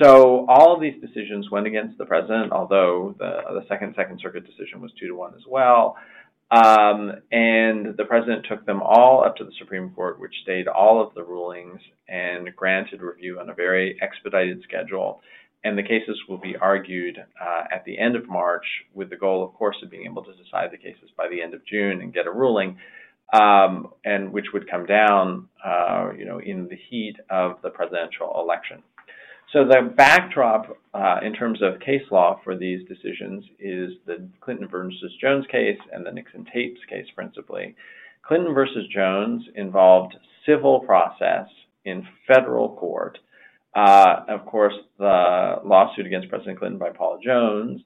So 0.02 0.46
all 0.50 0.74
of 0.74 0.82
these 0.82 1.00
decisions 1.02 1.52
went 1.52 1.68
against 1.68 1.98
the 1.98 2.06
president, 2.06 2.52
although 2.52 3.16
the, 3.20 3.41
the 3.50 3.66
second 3.68 3.94
Second 3.96 4.20
Circuit 4.22 4.46
decision 4.46 4.82
was 4.82 4.91
two 5.00 5.08
to 5.08 5.16
one 5.16 5.34
as 5.36 5.44
well. 5.48 5.98
Um, 6.52 7.12
and 7.32 7.98
the 7.98 8.06
president 8.08 8.46
took 8.48 8.66
them 8.66 8.82
all 8.82 9.24
up 9.26 9.36
to 9.38 9.44
the 9.44 9.52
Supreme 9.58 9.89
Court, 9.91 10.20
which 10.20 10.34
stayed 10.44 10.68
all 10.68 11.02
of 11.02 11.14
the 11.16 11.24
rulings 11.24 11.80
and 12.08 12.56
granted 12.56 13.02
review 13.02 13.39
on 13.39 13.50
a 13.50 13.54
very 13.54 13.98
expedited 14.02 14.62
schedule. 14.64 15.22
And 15.64 15.78
the 15.78 15.84
cases 15.84 16.20
will 16.28 16.38
be 16.38 16.56
argued 16.58 17.18
uh, 17.18 17.64
at 17.72 17.86
the 17.86 17.98
end 17.98 18.16
of 18.16 18.28
March, 18.28 18.66
with 18.94 19.10
the 19.10 19.16
goal, 19.16 19.44
of 19.44 19.54
course, 19.54 19.78
of 19.82 19.89
being 19.89 20.06
able 20.06 20.24
to 20.26 20.34
decide 20.34 20.72
the 20.72 20.78
cases 20.78 21.10
by 21.16 21.28
the 21.30 21.41
end 21.41 21.54
of 21.54 21.66
June 21.66 22.02
and 22.02 22.14
get 22.14 22.28
a 22.28 22.32
ruling 22.32 22.78
um, 23.34 23.88
and 24.05 24.31
which 24.31 24.45
would 24.53 24.69
come 24.69 24.86
down, 24.86 25.49
uh, 25.65 26.11
you 26.17 26.23
know, 26.23 26.39
in 26.39 26.67
the 26.69 26.77
heat 26.89 27.15
of 27.29 27.57
the 27.63 27.69
presidential 27.69 28.31
election. 28.39 28.84
So 29.51 29.65
the 29.65 29.93
backdrop 29.95 30.77
uh, 30.93 31.17
in 31.23 31.34
terms 31.34 31.61
of 31.61 31.79
case 31.79 32.03
law 32.11 32.39
for 32.43 32.55
these 32.55 32.88
decisions 32.88 33.43
is 33.59 33.91
the 34.05 34.27
Clinton 34.39 34.67
versus 34.67 35.11
Jones 35.19 35.45
case 35.51 35.77
and 35.91 36.05
the 36.05 36.11
Nixon 36.11 36.45
tapes 36.53 36.79
case 36.89 37.05
principally. 37.15 37.75
Clinton 38.25 38.53
versus 38.53 38.88
Jones 38.93 39.43
involved 39.55 40.15
civil 40.45 40.79
process 40.79 41.47
in 41.86 42.07
federal 42.27 42.75
court. 42.75 43.17
Uh, 43.75 44.21
of 44.27 44.45
course, 44.45 44.75
the 44.97 45.55
lawsuit 45.65 46.05
against 46.05 46.29
President 46.29 46.59
Clinton 46.59 46.79
by 46.79 46.89
Paula 46.89 47.19
Jones 47.23 47.81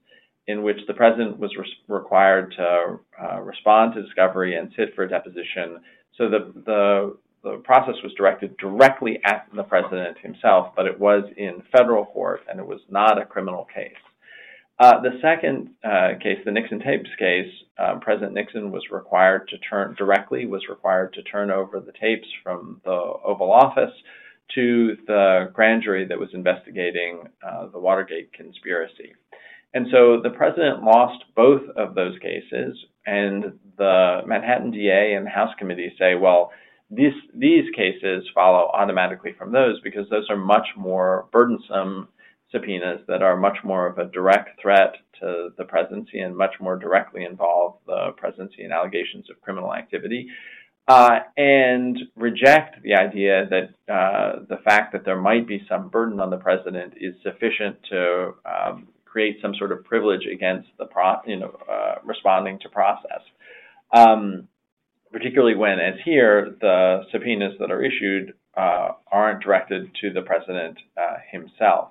in 0.47 0.63
which 0.63 0.77
the 0.87 0.93
president 0.93 1.39
was 1.39 1.51
re- 1.57 1.77
required 1.87 2.53
to 2.57 2.99
uh, 3.21 3.41
respond 3.41 3.93
to 3.93 4.01
discovery 4.01 4.55
and 4.55 4.71
sit 4.77 4.95
for 4.95 5.03
a 5.03 5.09
deposition. 5.09 5.79
So 6.17 6.29
the, 6.29 6.53
the, 6.65 7.17
the 7.43 7.57
process 7.63 7.95
was 8.03 8.13
directed 8.17 8.57
directly 8.57 9.19
at 9.25 9.47
the 9.55 9.63
president 9.63 10.17
himself, 10.19 10.73
but 10.75 10.85
it 10.85 10.99
was 10.99 11.23
in 11.35 11.61
federal 11.71 12.05
court 12.05 12.41
and 12.49 12.59
it 12.59 12.65
was 12.65 12.79
not 12.89 13.21
a 13.21 13.25
criminal 13.25 13.67
case. 13.73 13.93
Uh, 14.79 15.01
the 15.01 15.19
second 15.21 15.71
uh, 15.83 16.19
case, 16.21 16.37
the 16.45 16.51
Nixon 16.51 16.79
tapes 16.79 17.09
case, 17.17 17.51
uh, 17.79 17.95
President 17.99 18.33
Nixon 18.33 18.71
was 18.71 18.83
required 18.91 19.47
to 19.49 19.57
turn 19.57 19.95
directly 19.97 20.45
was 20.45 20.61
required 20.69 21.13
to 21.13 21.23
turn 21.23 21.49
over 21.49 21.79
the 21.79 21.93
tapes 21.99 22.27
from 22.43 22.79
the 22.85 22.91
Oval 22.91 23.51
Office 23.51 23.93
to 24.53 24.95
the 25.07 25.49
grand 25.53 25.83
jury 25.83 26.05
that 26.05 26.17
was 26.17 26.29
investigating 26.33 27.23
uh, 27.45 27.67
the 27.67 27.79
Watergate 27.79 28.31
conspiracy. 28.33 29.13
And 29.78 29.86
so 29.91 30.19
the 30.23 30.32
president 30.32 30.82
lost 30.82 31.23
both 31.36 31.61
of 31.75 31.93
those 31.93 32.17
cases, 32.17 32.75
and 33.05 33.59
the 33.78 34.21
Manhattan 34.25 34.71
DA 34.71 35.13
and 35.13 35.28
the 35.28 35.30
House 35.30 35.53
committee 35.59 35.93
say, 35.99 36.15
well, 36.15 36.51
these 36.89 37.13
these 37.32 37.65
cases 37.75 38.28
follow 38.34 38.71
automatically 38.73 39.36
from 39.38 39.51
those 39.51 39.80
because 39.84 40.09
those 40.09 40.32
are 40.32 40.36
much 40.36 40.65
more 40.75 41.28
burdensome 41.32 42.07
subpoenas 42.51 43.01
that 43.07 43.21
are 43.21 43.38
much 43.38 43.57
more 43.63 43.86
of 43.86 43.99
a 43.99 44.05
direct 44.05 44.59
threat 44.59 44.95
to 45.19 45.49
the 45.59 45.65
presidency 45.65 46.21
and 46.21 46.36
much 46.36 46.55
more 46.59 46.75
directly 46.75 47.23
involve 47.23 47.75
the 47.86 48.13
presidency 48.17 48.63
in 48.63 48.71
allegations 48.71 49.30
of 49.30 49.39
criminal 49.41 49.75
activity. 49.75 50.28
Uh, 50.88 51.19
and 51.36 51.99
reject 52.15 52.82
the 52.82 52.95
idea 52.95 53.45
that 53.51 53.93
uh, 53.93 54.39
the 54.49 54.57
fact 54.63 54.91
that 54.93 55.05
there 55.05 55.21
might 55.21 55.45
be 55.45 55.61
some 55.69 55.89
burden 55.89 56.19
on 56.19 56.32
the 56.32 56.38
president 56.38 56.93
is 56.99 57.13
sufficient 57.21 57.78
to 57.91 58.34
um, 58.43 58.88
create 59.12 59.38
some 59.41 59.53
sort 59.55 59.72
of 59.72 59.84
privilege 59.84 60.26
against 60.32 60.70
the 60.78 60.86
pro- 60.86 61.22
you 61.26 61.38
know 61.38 61.58
uh, 61.70 61.95
responding 62.03 62.60
to 62.60 62.70
process. 62.70 63.22
Um, 63.93 64.47
particularly 65.12 65.55
when, 65.55 65.80
as 65.80 65.95
here, 66.03 66.55
the 66.60 67.03
subpoenas 67.12 67.53
that 67.60 67.72
are 67.72 67.82
issued 67.82 68.34
uh, 68.55 68.89
aren't 69.12 69.41
directed 69.41 69.89
to 70.01 70.12
the 70.12 70.22
president 70.22 70.78
uh, 70.97 71.18
himself. 71.32 71.89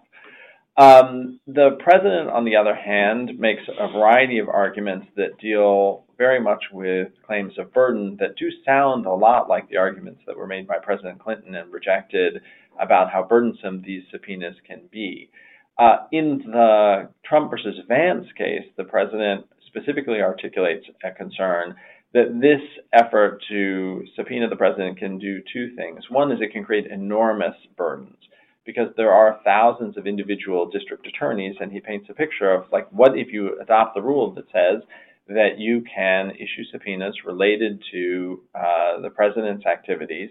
Um, 0.77 1.41
the 1.47 1.79
president, 1.83 2.29
on 2.29 2.45
the 2.45 2.57
other 2.57 2.75
hand, 2.75 3.39
makes 3.39 3.62
a 3.79 3.91
variety 3.91 4.39
of 4.39 4.49
arguments 4.49 5.07
that 5.17 5.39
deal 5.41 6.05
very 6.19 6.41
much 6.41 6.64
with 6.71 7.09
claims 7.27 7.55
of 7.59 7.73
burden 7.73 8.17
that 8.21 8.37
do 8.37 8.49
sound 8.64 9.07
a 9.07 9.12
lot 9.12 9.49
like 9.49 9.71
the 9.71 9.79
arguments 9.79 10.21
that 10.27 10.37
were 10.37 10.47
made 10.47 10.67
by 10.67 10.79
President 10.83 11.19
Clinton 11.19 11.55
and 11.55 11.73
rejected 11.73 12.43
about 12.79 13.11
how 13.11 13.23
burdensome 13.23 13.83
these 13.83 14.03
subpoenas 14.11 14.57
can 14.67 14.83
be. 14.91 15.31
Uh, 15.79 16.07
in 16.11 16.43
the 16.47 17.09
Trump 17.24 17.51
versus 17.51 17.77
Vance 17.87 18.27
case, 18.37 18.64
the 18.77 18.85
president 18.85 19.45
specifically 19.66 20.20
articulates 20.20 20.87
a 21.05 21.11
concern 21.12 21.74
that 22.14 22.39
this 22.41 22.62
effort 22.95 23.43
to 23.51 24.03
subpoena 24.16 24.49
the 24.49 24.57
president 24.57 24.99
can 24.99 25.18
do 25.18 25.43
two 25.53 25.74
things. 25.77 26.05
One 26.09 26.33
is 26.33 26.39
it 26.41 26.53
can 26.53 26.64
create 26.64 26.87
enormous 26.87 27.55
burdens 27.77 28.16
because 28.64 28.89
there 28.97 29.12
are 29.12 29.41
thousands 29.45 29.97
of 29.97 30.07
individual 30.07 30.70
district 30.70 31.07
attorneys, 31.07 31.57
and 31.61 31.70
he 31.70 31.81
paints 31.81 32.09
a 32.11 32.14
picture 32.14 32.53
of 32.53 32.64
like, 32.72 32.89
what 32.91 33.16
if 33.16 33.29
you 33.33 33.61
adopt 33.61 33.95
the 33.95 34.03
rule 34.03 34.35
that 34.35 34.47
says 34.47 34.83
that 35.29 35.59
you 35.59 35.83
can 35.95 36.31
issue 36.31 36.64
subpoenas 36.72 37.14
related 37.24 37.83
to 37.93 38.43
uh, 38.55 39.01
the 39.03 39.11
president's 39.11 39.66
activities, 39.66 40.31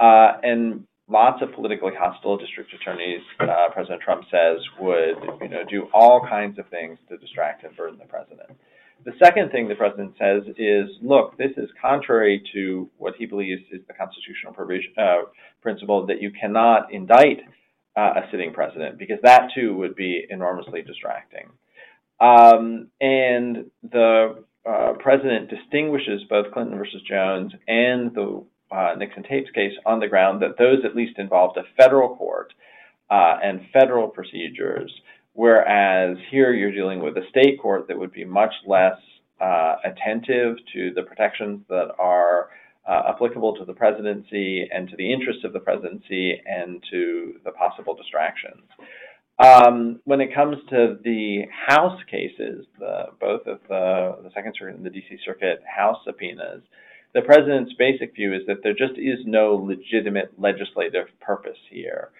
uh, 0.00 0.32
and 0.42 0.84
lots 1.08 1.42
of 1.42 1.52
politically 1.52 1.92
hostile 1.98 2.36
district 2.36 2.72
attorneys, 2.72 3.22
uh, 3.40 3.68
President 3.72 4.02
Trump 4.02 4.24
says, 4.30 4.58
would 4.80 5.16
you 5.40 5.48
know 5.48 5.64
do 5.68 5.88
all 5.92 6.20
kinds 6.28 6.58
of 6.58 6.68
things 6.68 6.98
to 7.08 7.16
distract 7.16 7.64
and 7.64 7.76
burden 7.76 7.98
the 7.98 8.06
president. 8.06 8.50
The 9.04 9.12
second 9.22 9.50
thing 9.50 9.68
the 9.68 9.74
president 9.76 10.14
says 10.18 10.42
is, 10.58 10.90
look, 11.00 11.38
this 11.38 11.52
is 11.56 11.70
contrary 11.80 12.42
to 12.52 12.90
what 12.98 13.14
he 13.16 13.26
believes 13.26 13.62
is 13.70 13.80
the 13.86 13.94
constitutional 13.94 14.52
provision, 14.52 14.92
uh, 14.98 15.28
principle 15.62 16.04
that 16.06 16.20
you 16.20 16.32
cannot 16.32 16.92
indict 16.92 17.38
uh, 17.96 18.14
a 18.16 18.22
sitting 18.30 18.52
president 18.52 18.98
because 18.98 19.18
that 19.22 19.50
too 19.54 19.76
would 19.76 19.94
be 19.94 20.26
enormously 20.28 20.82
distracting. 20.82 21.48
Um, 22.20 22.88
and 23.00 23.70
the 23.88 24.44
uh, 24.68 24.92
president 24.98 25.48
distinguishes 25.48 26.22
both 26.28 26.52
Clinton 26.52 26.76
versus 26.76 27.00
Jones 27.08 27.52
and 27.66 28.12
the 28.14 28.44
uh, 28.70 28.94
Nixon 28.96 29.22
tapes 29.22 29.50
case 29.50 29.72
on 29.86 30.00
the 30.00 30.08
ground 30.08 30.42
that 30.42 30.58
those 30.58 30.84
at 30.84 30.96
least 30.96 31.18
involved 31.18 31.56
a 31.56 31.62
federal 31.76 32.16
court 32.16 32.52
uh, 33.10 33.38
and 33.42 33.60
federal 33.72 34.08
procedures 34.08 34.92
Whereas 35.38 36.16
here 36.32 36.52
you're 36.52 36.72
dealing 36.72 37.00
with 37.00 37.16
a 37.16 37.22
state 37.30 37.62
court 37.62 37.86
that 37.86 37.96
would 37.96 38.10
be 38.10 38.24
much 38.24 38.52
less 38.66 38.98
uh, 39.40 39.76
attentive 39.84 40.56
to 40.74 40.90
the 40.96 41.04
protections 41.04 41.60
that 41.68 41.90
are 41.96 42.48
uh, 42.88 43.12
applicable 43.14 43.54
to 43.58 43.64
the 43.64 43.72
presidency 43.72 44.68
and 44.68 44.88
to 44.88 44.96
the 44.96 45.12
interests 45.12 45.44
of 45.44 45.52
the 45.52 45.60
presidency 45.60 46.42
and 46.44 46.82
to 46.90 47.34
the 47.44 47.52
possible 47.52 47.94
distractions. 47.94 48.64
Um, 49.38 50.00
when 50.06 50.20
it 50.20 50.34
comes 50.34 50.56
to 50.70 50.98
the 51.04 51.42
House 51.68 52.00
cases, 52.10 52.66
the, 52.80 53.04
both 53.20 53.46
of 53.46 53.60
the, 53.68 54.16
the 54.24 54.30
Second 54.34 54.56
Circuit 54.58 54.74
and 54.74 54.84
the 54.84 54.90
D.C. 54.90 55.18
Circuit 55.24 55.62
House 55.64 55.98
subpoenas, 56.04 56.62
the 57.18 57.26
president's 57.26 57.72
basic 57.72 58.14
view 58.14 58.32
is 58.32 58.42
that 58.46 58.62
there 58.62 58.74
just 58.74 58.96
is 58.96 59.18
no 59.24 59.56
legitimate 59.56 60.32
legislative 60.38 61.06
purpose 61.20 61.58
here. 61.68 62.10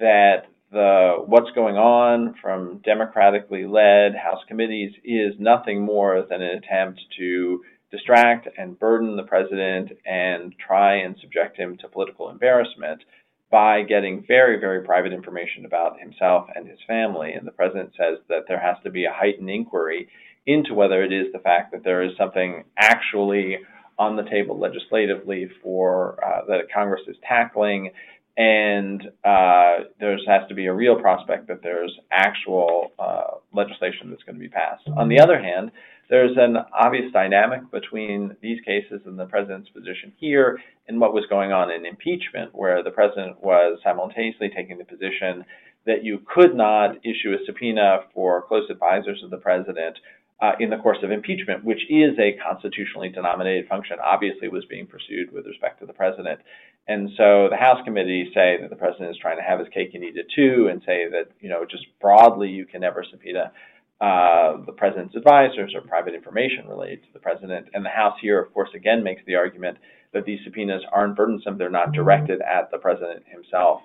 That 0.00 0.44
the 0.72 1.16
what's 1.26 1.50
going 1.54 1.76
on 1.76 2.34
from 2.40 2.80
democratically 2.82 3.66
led 3.66 4.14
House 4.14 4.42
committees 4.48 4.92
is 5.04 5.34
nothing 5.38 5.82
more 5.82 6.24
than 6.28 6.40
an 6.40 6.56
attempt 6.56 7.00
to 7.18 7.62
distract 7.90 8.48
and 8.56 8.78
burden 8.78 9.16
the 9.16 9.22
president 9.22 9.92
and 10.06 10.54
try 10.66 10.96
and 10.96 11.16
subject 11.20 11.58
him 11.58 11.76
to 11.78 11.88
political 11.88 12.30
embarrassment 12.30 13.02
by 13.50 13.82
getting 13.82 14.24
very, 14.26 14.58
very 14.58 14.82
private 14.82 15.12
information 15.12 15.66
about 15.66 16.00
himself 16.00 16.48
and 16.54 16.66
his 16.66 16.78
family. 16.86 17.32
And 17.32 17.46
the 17.46 17.52
president 17.52 17.92
says 17.98 18.18
that 18.28 18.44
there 18.46 18.60
has 18.60 18.76
to 18.84 18.90
be 18.90 19.04
a 19.04 19.12
heightened 19.12 19.50
inquiry 19.50 20.08
into 20.46 20.72
whether 20.72 21.02
it 21.02 21.12
is 21.12 21.32
the 21.32 21.38
fact 21.38 21.72
that 21.72 21.84
there 21.84 22.02
is 22.02 22.12
something 22.16 22.64
actually 22.78 23.58
on 23.98 24.16
the 24.16 24.22
table 24.24 24.58
legislatively 24.58 25.48
for 25.62 26.18
uh, 26.24 26.44
that 26.46 26.70
Congress 26.72 27.02
is 27.08 27.16
tackling 27.26 27.90
and 28.38 29.02
uh, 29.24 29.78
there 29.98 30.16
has 30.28 30.48
to 30.48 30.54
be 30.54 30.66
a 30.66 30.72
real 30.72 30.94
prospect 30.94 31.48
that 31.48 31.60
there's 31.60 31.92
actual 32.12 32.92
uh, 32.96 33.38
legislation 33.52 34.10
that's 34.10 34.22
going 34.22 34.36
to 34.36 34.40
be 34.40 34.48
passed. 34.48 34.84
On 34.96 35.08
the 35.08 35.18
other 35.18 35.42
hand, 35.42 35.72
there's 36.08 36.36
an 36.36 36.56
obvious 36.72 37.12
dynamic 37.12 37.68
between 37.72 38.36
these 38.40 38.60
cases 38.64 39.00
and 39.06 39.18
the 39.18 39.26
president's 39.26 39.68
position 39.70 40.12
here 40.18 40.60
and 40.86 41.00
what 41.00 41.12
was 41.12 41.24
going 41.28 41.50
on 41.50 41.72
in 41.72 41.84
impeachment, 41.84 42.54
where 42.54 42.82
the 42.84 42.92
president 42.92 43.42
was 43.42 43.80
simultaneously 43.82 44.50
taking 44.54 44.78
the 44.78 44.84
position 44.84 45.44
that 45.84 46.04
you 46.04 46.22
could 46.32 46.54
not 46.54 46.96
issue 47.04 47.32
a 47.32 47.44
subpoena 47.44 48.00
for 48.14 48.42
close 48.42 48.70
advisors 48.70 49.20
of 49.24 49.30
the 49.30 49.36
president 49.36 49.98
uh, 50.40 50.52
in 50.60 50.70
the 50.70 50.76
course 50.76 50.98
of 51.02 51.10
impeachment, 51.10 51.64
which 51.64 51.82
is 51.90 52.16
a 52.18 52.38
constitutionally 52.46 53.08
denominated 53.08 53.66
function, 53.68 53.96
obviously 54.04 54.48
was 54.48 54.64
being 54.66 54.86
pursued 54.86 55.32
with 55.32 55.46
respect 55.46 55.80
to 55.80 55.86
the 55.86 55.92
president. 55.92 56.38
And 56.86 57.10
so 57.16 57.48
the 57.50 57.56
House 57.56 57.80
committees 57.84 58.28
say 58.32 58.56
that 58.60 58.70
the 58.70 58.76
president 58.76 59.10
is 59.10 59.16
trying 59.20 59.36
to 59.36 59.42
have 59.42 59.58
his 59.58 59.68
cake 59.68 59.90
and 59.94 60.04
eat 60.04 60.16
it 60.16 60.26
too, 60.34 60.68
and 60.70 60.80
say 60.86 61.08
that 61.10 61.30
you 61.40 61.48
know 61.48 61.64
just 61.68 61.84
broadly 62.00 62.48
you 62.48 62.66
can 62.66 62.80
never 62.80 63.04
subpoena 63.10 63.52
uh, 64.00 64.64
the 64.64 64.72
president's 64.72 65.16
advisors 65.16 65.74
or 65.74 65.80
private 65.80 66.14
information 66.14 66.68
related 66.68 67.02
to 67.02 67.12
the 67.12 67.18
president. 67.18 67.66
And 67.74 67.84
the 67.84 67.90
House 67.90 68.16
here, 68.22 68.40
of 68.40 68.54
course, 68.54 68.70
again 68.74 69.02
makes 69.02 69.22
the 69.26 69.34
argument 69.34 69.78
that 70.12 70.24
these 70.24 70.38
subpoenas 70.44 70.82
aren't 70.92 71.16
burdensome; 71.16 71.58
they're 71.58 71.68
not 71.68 71.92
directed 71.92 72.40
at 72.40 72.70
the 72.70 72.78
president 72.78 73.24
himself 73.26 73.82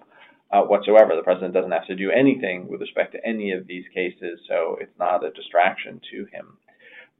uh, 0.54 0.62
whatsoever. 0.62 1.16
The 1.16 1.24
president 1.24 1.54
doesn't 1.54 1.72
have 1.72 1.88
to 1.88 1.96
do 1.96 2.12
anything 2.12 2.68
with 2.68 2.80
respect 2.80 3.14
to 3.14 3.28
any 3.28 3.52
of 3.52 3.66
these 3.66 3.86
cases, 3.94 4.40
so 4.48 4.78
it's 4.80 4.98
not 5.00 5.26
a 5.26 5.32
distraction 5.32 6.00
to 6.12 6.26
him. 6.26 6.58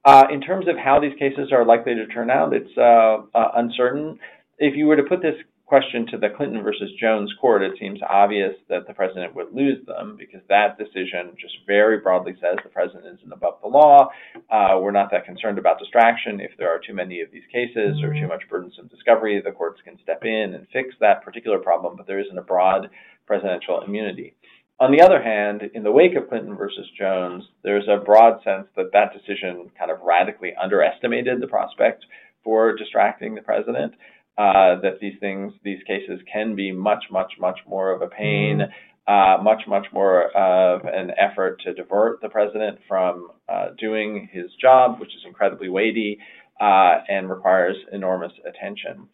Uh, 0.06 0.26
in 0.32 0.42
terms 0.42 0.68
of 0.68 0.76
how 0.78 1.00
these 1.00 1.18
cases 1.18 1.52
are 1.52 1.66
likely 1.66 1.96
to 1.96 2.06
turn 2.08 2.30
out, 2.30 2.54
it's 2.54 2.78
uh, 2.78 3.24
uh 3.34 3.52
uncertain. 3.56 4.20
If 4.60 4.76
you 4.76 4.86
were 4.86 4.98
to 4.98 5.04
put 5.04 5.22
this 5.22 5.36
question 5.66 6.06
to 6.08 6.18
the 6.18 6.30
Clinton 6.36 6.62
versus 6.62 6.92
Jones 7.00 7.34
court, 7.40 7.64
it 7.64 7.74
seems 7.80 8.00
obvious 8.08 8.54
that 8.70 8.86
the 8.88 8.94
president 8.94 9.34
would 9.36 9.54
lose 9.54 9.84
them 9.86 10.16
because 10.18 10.42
that 10.50 10.78
decision 10.78 11.36
just 11.40 11.56
very 11.66 12.00
broadly 12.00 12.34
says 12.42 12.58
the 12.64 12.70
president 12.70 13.06
isn't 13.18 13.34
above 13.34 13.56
the 13.62 13.68
law. 13.68 14.10
Uh, 14.52 14.78
we're 14.82 14.92
not 14.92 15.10
that 15.12 15.26
concerned 15.26 15.58
about 15.58 15.80
distraction. 15.80 16.40
If 16.40 16.52
there 16.58 16.70
are 16.70 16.80
too 16.86 16.94
many 16.94 17.22
of 17.22 17.32
these 17.32 17.48
cases 17.52 18.02
or 18.04 18.14
too 18.14 18.28
much 18.28 18.44
burdensome 18.50 18.88
discovery, 18.88 19.42
the 19.44 19.52
courts 19.52 19.82
can 19.84 19.98
step 20.04 20.24
in 20.24 20.54
and 20.54 20.68
fix 20.72 20.94
that 21.00 21.24
particular 21.24 21.60
problem, 21.60 21.96
but 21.96 22.08
there 22.08 22.20
isn't 22.20 22.38
a 22.38 22.44
broad 22.44 22.90
presidential 23.26 23.82
immunity. 23.82 24.36
On 24.80 24.92
the 24.92 25.02
other 25.02 25.22
hand, 25.22 25.62
in 25.74 25.84
the 25.84 25.92
wake 25.92 26.16
of 26.16 26.28
Clinton 26.28 26.56
versus 26.56 26.88
Jones, 26.98 27.44
there's 27.64 27.88
a 27.88 28.04
broad 28.04 28.44
sense 28.44 28.68
that 28.76 28.92
that 28.92 29.14
decision 29.14 29.70
kind 29.78 29.92
of 29.92 30.02
radically 30.02 30.54
underestimated 30.62 31.40
the 31.40 31.48
prospect 31.48 32.06
for 32.44 32.76
distracting 32.76 33.36
the 33.36 33.42
president 33.42 33.94
uh, 34.38 34.82
that 34.82 35.00
these 35.00 35.14
things, 35.20 35.54
these 35.64 35.82
cases 35.86 36.20
can 36.32 36.56
be 36.56 36.72
much, 36.72 37.06
much, 37.12 37.34
much 37.40 37.60
more 37.68 37.92
of 37.92 38.02
a 38.02 38.08
pain, 38.08 38.62
uh, 39.08 39.38
much, 39.42 39.62
much 39.68 39.86
more 39.94 40.36
of 40.36 40.82
an 40.86 41.12
effort 41.20 41.62
to 41.64 41.74
divert 41.74 42.22
the 42.22 42.30
president 42.30 42.80
from 42.88 43.30
uh, 43.48 43.68
doing 43.78 44.30
his 44.32 44.46
job, 44.60 45.00
which 45.00 45.10
is 45.10 45.22
incredibly 45.26 45.70
weighty 45.70 46.18
uh, 46.60 46.96
and 47.10 47.30
requires 47.30 47.76
enormous 47.92 48.32
attention. 48.48 49.08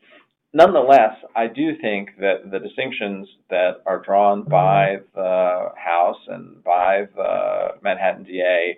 Nonetheless, 0.54 1.16
I 1.36 1.46
do 1.48 1.78
think 1.80 2.10
that 2.20 2.50
the 2.52 2.60
distinctions 2.60 3.28
that 3.50 3.84
are 3.86 4.02
drawn 4.02 4.44
by 4.44 4.98
the 5.14 5.70
House 5.76 6.18
and 6.28 6.64
by 6.64 7.04
the 7.16 7.68
Manhattan 7.84 8.24
DA 8.24 8.78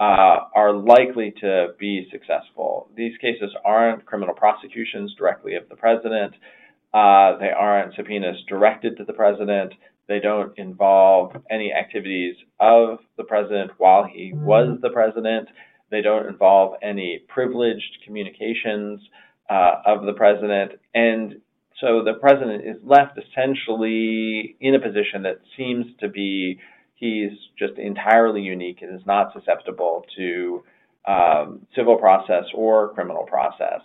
uh, 0.00 0.48
are 0.56 0.72
likely 0.72 1.32
to 1.42 1.68
be 1.78 2.08
successful. 2.10 2.88
These 2.96 3.18
cases 3.20 3.54
aren't 3.64 4.06
criminal 4.06 4.34
prosecutions 4.34 5.14
directly 5.18 5.56
of 5.56 5.68
the 5.68 5.76
president. 5.76 6.32
Uh, 6.94 7.36
they 7.38 7.50
aren't 7.50 7.94
subpoenas 7.94 8.38
directed 8.48 8.96
to 8.96 9.04
the 9.04 9.12
president. 9.12 9.74
They 10.08 10.18
don't 10.18 10.58
involve 10.58 11.36
any 11.50 11.72
activities 11.72 12.34
of 12.58 12.98
the 13.18 13.24
president 13.24 13.72
while 13.76 14.04
he 14.04 14.32
was 14.34 14.78
the 14.80 14.90
president. 14.90 15.48
They 15.90 16.00
don't 16.00 16.26
involve 16.26 16.76
any 16.82 17.20
privileged 17.28 17.98
communications 18.04 19.00
uh, 19.50 19.82
of 19.84 20.06
the 20.06 20.14
president. 20.14 20.72
And 20.94 21.42
so 21.78 22.02
the 22.04 22.14
president 22.20 22.64
is 22.64 22.82
left 22.82 23.18
essentially 23.18 24.56
in 24.60 24.74
a 24.74 24.80
position 24.80 25.22
that 25.24 25.40
seems 25.56 25.86
to 26.00 26.08
be 26.08 26.58
he's 27.00 27.32
just 27.58 27.78
entirely 27.78 28.42
unique 28.42 28.82
and 28.82 28.94
is 28.94 29.06
not 29.06 29.32
susceptible 29.32 30.04
to 30.16 30.62
um, 31.08 31.66
civil 31.74 31.96
process 31.96 32.44
or 32.54 32.92
criminal 32.94 33.24
process. 33.24 33.80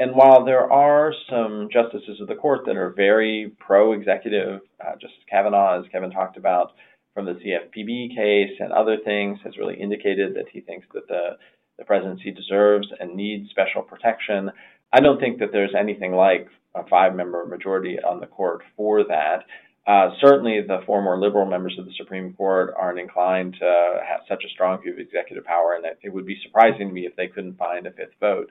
And 0.00 0.14
while 0.14 0.44
there 0.44 0.70
are 0.70 1.12
some 1.30 1.68
justices 1.72 2.20
of 2.20 2.28
the 2.28 2.34
court 2.34 2.60
that 2.66 2.76
are 2.76 2.90
very 2.90 3.52
pro 3.58 3.92
executive, 3.92 4.60
uh, 4.84 4.92
Justice 4.92 5.24
Kavanaugh, 5.30 5.80
as 5.80 5.86
Kevin 5.90 6.10
talked 6.10 6.36
about 6.36 6.72
from 7.14 7.26
the 7.26 7.32
CFPB 7.32 8.14
case 8.14 8.56
and 8.60 8.72
other 8.72 8.98
things, 9.04 9.38
has 9.44 9.56
really 9.56 9.80
indicated 9.80 10.34
that 10.34 10.48
he 10.52 10.60
thinks 10.60 10.86
that 10.94 11.08
the, 11.08 11.30
the 11.78 11.84
presidency 11.84 12.30
deserves 12.30 12.88
and 13.00 13.14
needs 13.14 13.50
special 13.50 13.82
protection. 13.82 14.50
I 14.92 15.00
don't 15.00 15.18
think 15.20 15.40
that 15.40 15.48
there's 15.52 15.74
anything 15.78 16.12
like 16.12 16.48
a 16.76 16.86
five 16.88 17.14
member 17.14 17.44
majority 17.46 17.98
on 17.98 18.20
the 18.20 18.26
court 18.26 18.62
for 18.76 19.02
that. 19.04 19.44
Uh, 19.88 20.10
certainly, 20.20 20.60
the 20.60 20.80
four 20.84 21.00
more 21.00 21.18
liberal 21.18 21.46
members 21.46 21.74
of 21.78 21.86
the 21.86 21.92
Supreme 21.96 22.34
Court 22.34 22.74
aren't 22.76 22.98
inclined 22.98 23.56
to 23.58 24.00
have 24.06 24.20
such 24.28 24.44
a 24.44 24.48
strong 24.50 24.82
view 24.82 24.92
of 24.92 24.98
executive 24.98 25.46
power, 25.46 25.74
and 25.74 25.86
it 26.02 26.12
would 26.12 26.26
be 26.26 26.38
surprising 26.44 26.88
to 26.88 26.94
me 26.94 27.06
if 27.06 27.16
they 27.16 27.26
couldn't 27.26 27.56
find 27.56 27.86
a 27.86 27.90
fifth 27.92 28.12
vote. 28.20 28.50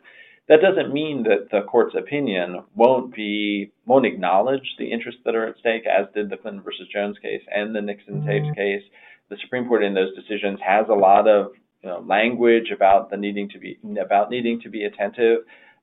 That 0.50 0.62
doesn't 0.62 0.92
mean 0.92 1.24
that 1.24 1.50
the 1.52 1.62
court's 1.62 1.94
opinion 1.96 2.64
won't 2.74 3.14
be 3.14 3.72
won't 3.86 4.08
acknowledge 4.08 4.68
the 4.80 4.92
interests 4.92 5.22
that 5.26 5.36
are 5.36 5.46
at 5.46 5.60
stake, 5.60 5.84
as 5.86 6.08
did 6.16 6.32
the 6.32 6.38
Clinton 6.38 6.64
versus 6.64 6.88
Jones 6.92 7.18
case 7.22 7.44
and 7.54 7.76
the 7.76 7.82
Nixon 7.82 8.26
tapes 8.26 8.56
case. 8.56 8.82
The 9.30 9.38
Supreme 9.44 9.68
Court 9.68 9.84
in 9.84 9.94
those 9.94 10.16
decisions 10.16 10.60
has 10.66 10.88
a 10.90 10.96
lot 10.96 11.28
of 11.28 11.52
you 11.84 11.90
know, 11.90 12.00
language 12.00 12.72
about 12.74 13.12
the 13.12 13.18
needing 13.18 13.50
to 13.50 13.60
be 13.60 13.78
about 14.02 14.32
needing 14.32 14.60
to 14.62 14.70
be 14.70 14.86
attentive 14.86 15.42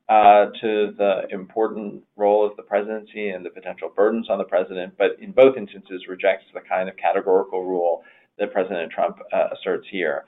uh, 0.08 0.46
to 0.60 0.92
the 0.98 1.22
important 1.30 2.02
role 2.16 2.46
of 2.46 2.56
the 2.56 2.62
presidency 2.62 3.30
and 3.30 3.44
the 3.44 3.50
potential 3.50 3.90
burdens 3.94 4.28
on 4.28 4.38
the 4.38 4.44
president, 4.44 4.94
but 4.98 5.16
in 5.20 5.32
both 5.32 5.56
instances 5.56 6.02
rejects 6.08 6.44
the 6.52 6.60
kind 6.60 6.88
of 6.88 6.96
categorical 6.96 7.64
rule 7.64 8.02
that 8.38 8.52
President 8.52 8.90
Trump 8.92 9.18
uh, 9.32 9.48
asserts 9.52 9.86
here. 9.90 10.24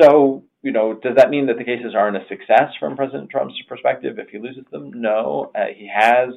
So, 0.00 0.44
you 0.62 0.72
know, 0.72 0.94
does 0.94 1.16
that 1.16 1.30
mean 1.30 1.46
that 1.46 1.58
the 1.58 1.64
cases 1.64 1.94
aren't 1.96 2.16
a 2.16 2.26
success 2.28 2.72
from 2.78 2.96
President 2.96 3.30
Trump's 3.30 3.54
perspective 3.68 4.18
if 4.18 4.30
he 4.30 4.38
loses 4.38 4.64
them? 4.72 4.90
No, 4.94 5.52
uh, 5.54 5.66
he 5.76 5.88
has 5.94 6.30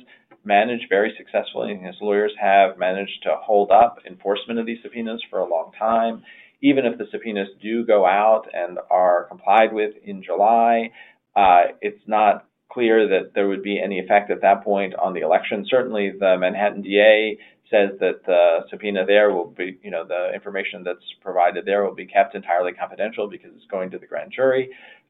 managed 0.44 0.86
very 0.90 1.14
successfully, 1.18 1.72
and 1.72 1.86
his 1.86 1.96
lawyers 2.02 2.34
have 2.40 2.78
managed 2.78 3.24
to 3.24 3.36
hold 3.42 3.72
up 3.72 4.00
enforcement 4.06 4.60
of 4.60 4.66
these 4.66 4.80
subpoenas 4.84 5.24
for 5.30 5.40
a 5.40 5.50
long 5.50 5.72
time. 5.80 6.24
Even 6.62 6.86
if 6.86 6.98
the 6.98 7.06
subpoenas 7.12 7.48
do 7.62 7.86
go 7.86 8.06
out 8.06 8.44
and 8.54 8.78
are 8.90 9.26
complied 9.26 9.74
with 9.74 9.94
in 10.04 10.24
July, 10.24 10.92
uh, 11.36 11.64
it's 11.82 12.02
not 12.08 12.46
clear 12.72 13.08
that 13.08 13.34
there 13.36 13.48
would 13.48 13.64
be 13.64 13.80
any 13.84 14.00
effect 14.00 14.32
at 14.32 14.42
that 14.42 14.64
point 14.64 14.96
on 14.96 15.14
the 15.14 15.22
election. 15.22 15.66
Certainly, 15.70 16.14
the 16.20 16.38
Manhattan 16.40 16.82
DA 16.82 17.38
says 17.70 17.92
that 18.00 18.26
the 18.26 18.60
subpoena 18.70 19.06
there 19.06 19.34
will 19.34 19.48
be, 19.48 19.78
you 19.82 19.92
know, 19.92 20.06
the 20.06 20.34
information 20.34 20.84
that's 20.84 21.06
provided 21.22 21.66
there 21.66 21.84
will 21.84 21.96
be 21.96 22.06
kept 22.06 22.36
entirely 22.36 22.72
confidential 22.74 23.28
because 23.28 23.52
it's 23.56 23.66
going 23.70 23.90
to 23.92 23.98
the 23.98 24.08
grand 24.08 24.32
jury. 24.36 24.70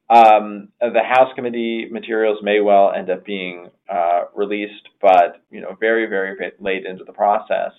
Um, 0.10 0.70
the 0.80 1.02
House 1.04 1.34
committee 1.36 1.88
materials 1.90 2.40
may 2.44 2.60
well 2.60 2.92
end 2.92 3.10
up 3.10 3.26
being 3.26 3.70
uh, 3.90 4.26
released, 4.36 4.90
but 5.02 5.42
you 5.50 5.62
know, 5.62 5.76
very, 5.80 6.08
very 6.08 6.38
late 6.60 6.86
into 6.86 7.04
the 7.04 7.14
process 7.14 7.72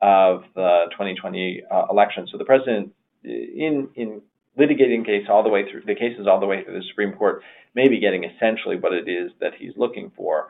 of 0.00 0.44
the 0.54 0.86
2020 0.92 1.62
uh, 1.70 1.86
election. 1.90 2.26
So 2.30 2.38
the 2.38 2.44
president, 2.44 2.92
in 3.24 3.88
in 3.96 4.22
litigating 4.58 5.04
case 5.04 5.26
all 5.28 5.42
the 5.42 5.48
way 5.48 5.70
through 5.70 5.82
the 5.86 5.94
cases 5.94 6.26
all 6.28 6.40
the 6.40 6.46
way 6.46 6.62
through 6.62 6.78
the 6.78 6.84
Supreme 6.88 7.12
Court 7.12 7.42
may 7.74 7.88
be 7.88 8.00
getting 8.00 8.24
essentially 8.24 8.76
what 8.76 8.92
it 8.92 9.08
is 9.08 9.32
that 9.40 9.52
he's 9.58 9.72
looking 9.76 10.12
for. 10.16 10.48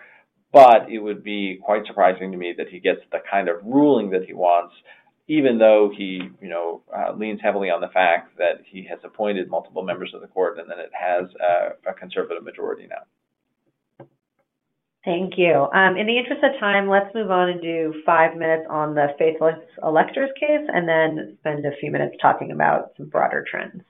But 0.53 0.89
it 0.89 0.99
would 0.99 1.25
be 1.25 1.59
quite 1.65 1.87
surprising 1.87 2.31
to 2.31 2.39
me 2.39 2.55
that 2.57 2.69
he 2.69 2.79
gets 2.79 3.01
the 3.11 3.19
kind 3.29 3.49
of 3.49 3.57
ruling 3.65 4.11
that 4.11 4.25
he 4.25 4.35
wants, 4.35 4.75
even 5.27 5.59
though 5.59 5.91
he, 5.97 6.21
you 6.41 6.49
know, 6.49 6.83
uh, 6.95 7.13
leans 7.13 7.41
heavily 7.43 7.71
on 7.71 7.81
the 7.81 7.89
fact 7.89 8.39
that 8.39 8.63
he 8.65 8.87
has 8.89 9.01
appointed 9.03 9.51
multiple 9.51 9.83
members 9.83 10.13
of 10.15 10.21
the 10.21 10.29
court 10.29 10.59
and 10.59 10.71
that 10.71 10.79
it 10.79 10.91
has 10.93 11.29
a, 11.41 11.91
a 11.91 11.95
conservative 11.95 12.45
majority 12.45 12.87
now. 12.89 14.07
Thank 15.05 15.35
you. 15.37 15.69
Um, 15.75 15.97
in 15.97 16.07
the 16.07 16.17
interest 16.17 16.43
of 16.43 16.59
time, 16.59 16.89
let's 16.89 17.13
move 17.15 17.31
on 17.31 17.51
and 17.51 17.61
do 17.61 17.93
five 18.07 18.37
minutes 18.37 18.65
on 18.71 18.95
the 18.95 19.09
faithless 19.19 19.59
electors 19.83 20.31
case 20.39 20.67
and 20.73 20.89
then 20.89 21.37
spend 21.41 21.67
a 21.67 21.77
few 21.79 21.91
minutes 21.91 22.17
talking 22.23 22.53
about 22.53 22.93
some 22.97 23.09
broader 23.09 23.45
trends. 23.51 23.83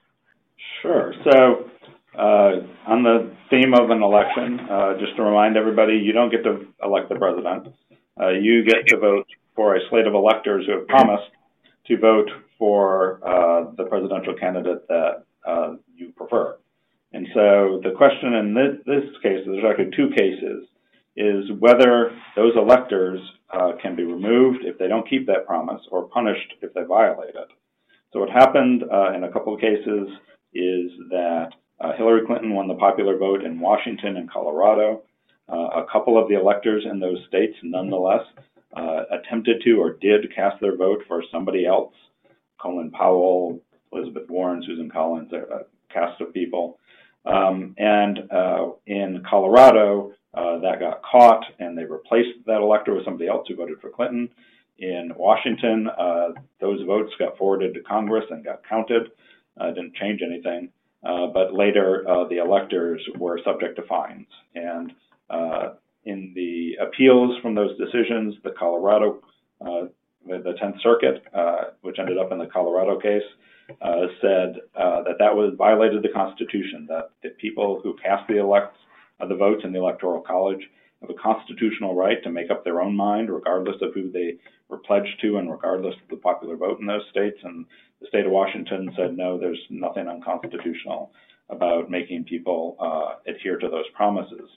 Sure. 0.81 1.13
So, 1.23 1.69
uh, 2.17 2.63
on 2.87 3.03
the 3.03 3.35
theme 3.49 3.73
of 3.73 3.89
an 3.89 4.01
election, 4.01 4.59
uh, 4.69 4.93
just 4.99 5.15
to 5.17 5.23
remind 5.23 5.57
everybody, 5.57 5.93
you 5.97 6.13
don't 6.13 6.29
get 6.29 6.43
to 6.43 6.67
elect 6.83 7.09
the 7.09 7.15
president. 7.15 7.73
Uh, 8.19 8.29
you 8.29 8.63
get 8.63 8.87
to 8.87 8.97
vote 8.97 9.27
for 9.55 9.75
a 9.75 9.79
slate 9.89 10.07
of 10.07 10.13
electors 10.13 10.65
who 10.65 10.73
have 10.77 10.87
promised 10.87 11.29
to 11.87 11.97
vote 11.97 12.29
for 12.57 13.19
uh, 13.27 13.71
the 13.75 13.83
presidential 13.83 14.33
candidate 14.33 14.87
that 14.87 15.23
uh, 15.45 15.73
you 15.93 16.11
prefer. 16.15 16.57
And 17.11 17.27
so 17.33 17.81
the 17.83 17.91
question 17.95 18.33
in 18.33 18.53
this, 18.53 18.77
this, 18.85 19.03
case, 19.21 19.43
there's 19.45 19.63
actually 19.67 19.91
two 19.95 20.09
cases, 20.15 20.67
is 21.17 21.45
whether 21.59 22.11
those 22.35 22.53
electors 22.55 23.19
uh, 23.53 23.71
can 23.81 23.95
be 23.95 24.03
removed 24.03 24.63
if 24.63 24.77
they 24.77 24.87
don't 24.87 25.09
keep 25.09 25.27
that 25.27 25.45
promise 25.45 25.81
or 25.91 26.07
punished 26.09 26.55
if 26.61 26.73
they 26.73 26.83
violate 26.83 27.35
it. 27.35 27.47
So 28.11 28.19
what 28.19 28.29
happened 28.29 28.83
in 29.15 29.23
a 29.23 29.31
couple 29.31 29.53
of 29.53 29.59
cases 29.59 30.07
is 30.55 30.91
that 31.09 31.49
uh, 31.79 31.91
Hillary 31.97 32.25
Clinton 32.25 32.53
won 32.53 32.67
the 32.67 32.75
popular 32.75 33.17
vote 33.17 33.43
in 33.43 33.59
Washington 33.59 34.17
and 34.17 34.31
Colorado. 34.31 35.03
Uh, 35.47 35.83
a 35.83 35.85
couple 35.91 36.17
of 36.21 36.27
the 36.29 36.39
electors 36.39 36.85
in 36.89 36.99
those 36.99 37.19
states, 37.27 37.55
nonetheless, 37.61 38.23
uh, 38.75 39.03
attempted 39.11 39.61
to 39.63 39.73
or 39.73 39.93
did 39.93 40.33
cast 40.33 40.59
their 40.61 40.75
vote 40.75 41.03
for 41.07 41.23
somebody 41.31 41.65
else. 41.65 41.93
Colin 42.59 42.89
Powell, 42.91 43.59
Elizabeth 43.91 44.29
Warren, 44.29 44.63
Susan 44.65 44.89
Collins, 44.89 45.31
a, 45.33 45.65
cast 45.93 46.19
of 46.21 46.33
people. 46.33 46.79
Um, 47.25 47.75
and 47.77 48.19
uh, 48.31 48.71
in 48.85 49.23
Colorado, 49.29 50.13
uh, 50.33 50.59
that 50.59 50.79
got 50.79 51.01
caught, 51.03 51.43
and 51.59 51.77
they 51.77 51.85
replaced 51.85 52.45
that 52.45 52.61
elector 52.61 52.93
with 52.93 53.05
somebody 53.05 53.27
else 53.29 53.47
who 53.47 53.55
voted 53.55 53.79
for 53.79 53.89
Clinton. 53.89 54.29
In 54.77 55.13
Washington, 55.15 55.87
uh, 55.97 56.29
those 56.59 56.81
votes 56.85 57.13
got 57.17 57.37
forwarded 57.37 57.73
to 57.73 57.81
Congress 57.81 58.25
and 58.29 58.43
got 58.43 58.61
counted 58.67 59.11
uh, 59.59 59.67
didn't 59.67 59.95
change 59.95 60.21
anything. 60.25 60.69
Uh, 61.05 61.27
but 61.27 61.53
later, 61.53 62.03
uh, 62.09 62.27
the 62.27 62.37
electors 62.37 63.01
were 63.17 63.39
subject 63.43 63.75
to 63.75 63.83
fines. 63.83 64.27
And 64.55 64.93
uh, 65.29 65.73
in 66.03 66.33
the 66.35 66.77
appeals 66.81 67.39
from 67.41 67.53
those 67.53 67.77
decisions, 67.77 68.35
the 68.43 68.51
Colorado, 68.51 69.21
uh, 69.61 69.85
the 70.25 70.55
10th 70.61 70.81
Circuit, 70.81 71.23
which 71.81 71.99
ended 71.99 72.17
up 72.17 72.31
in 72.31 72.39
the 72.39 72.47
Colorado 72.47 72.99
case, 72.99 73.23
said 74.21 74.55
that 74.75 75.15
that 75.19 75.35
was 75.35 75.53
violated 75.57 76.01
the 76.01 76.09
Constitution, 76.09 76.87
that 76.89 77.11
the 77.21 77.29
people 77.29 77.79
who 77.83 77.95
cast 78.03 78.27
the 78.27 78.39
elects, 78.39 78.77
the 79.19 79.35
votes 79.35 79.61
in 79.63 79.71
the 79.71 79.79
Electoral 79.79 80.21
College 80.21 80.61
have 81.01 81.09
a 81.09 81.13
constitutional 81.21 81.95
right 81.95 82.21
to 82.23 82.29
make 82.29 82.49
up 82.49 82.63
their 82.63 82.81
own 82.81 82.95
mind, 82.95 83.29
regardless 83.29 83.75
of 83.81 83.93
who 83.93 84.11
they 84.11 84.37
were 84.69 84.77
pledged 84.77 85.19
to 85.21 85.37
and 85.37 85.51
regardless 85.51 85.95
of 85.95 86.09
the 86.09 86.17
popular 86.17 86.55
vote 86.55 86.79
in 86.79 86.85
those 86.85 87.05
states. 87.11 87.37
And 87.43 87.65
the 88.05 88.17
state 88.17 88.25
of 88.25 88.31
Washington 88.31 88.91
said, 88.95 89.17
no, 89.17 89.37
there's 89.39 89.59
nothing 89.69 90.07
unconstitutional 90.07 91.11
about 91.49 91.89
making 91.89 92.23
people 92.23 92.75
uh, 92.79 93.15
adhere 93.29 93.57
to 93.57 93.69
those 93.69 93.85
promises. 93.95 94.49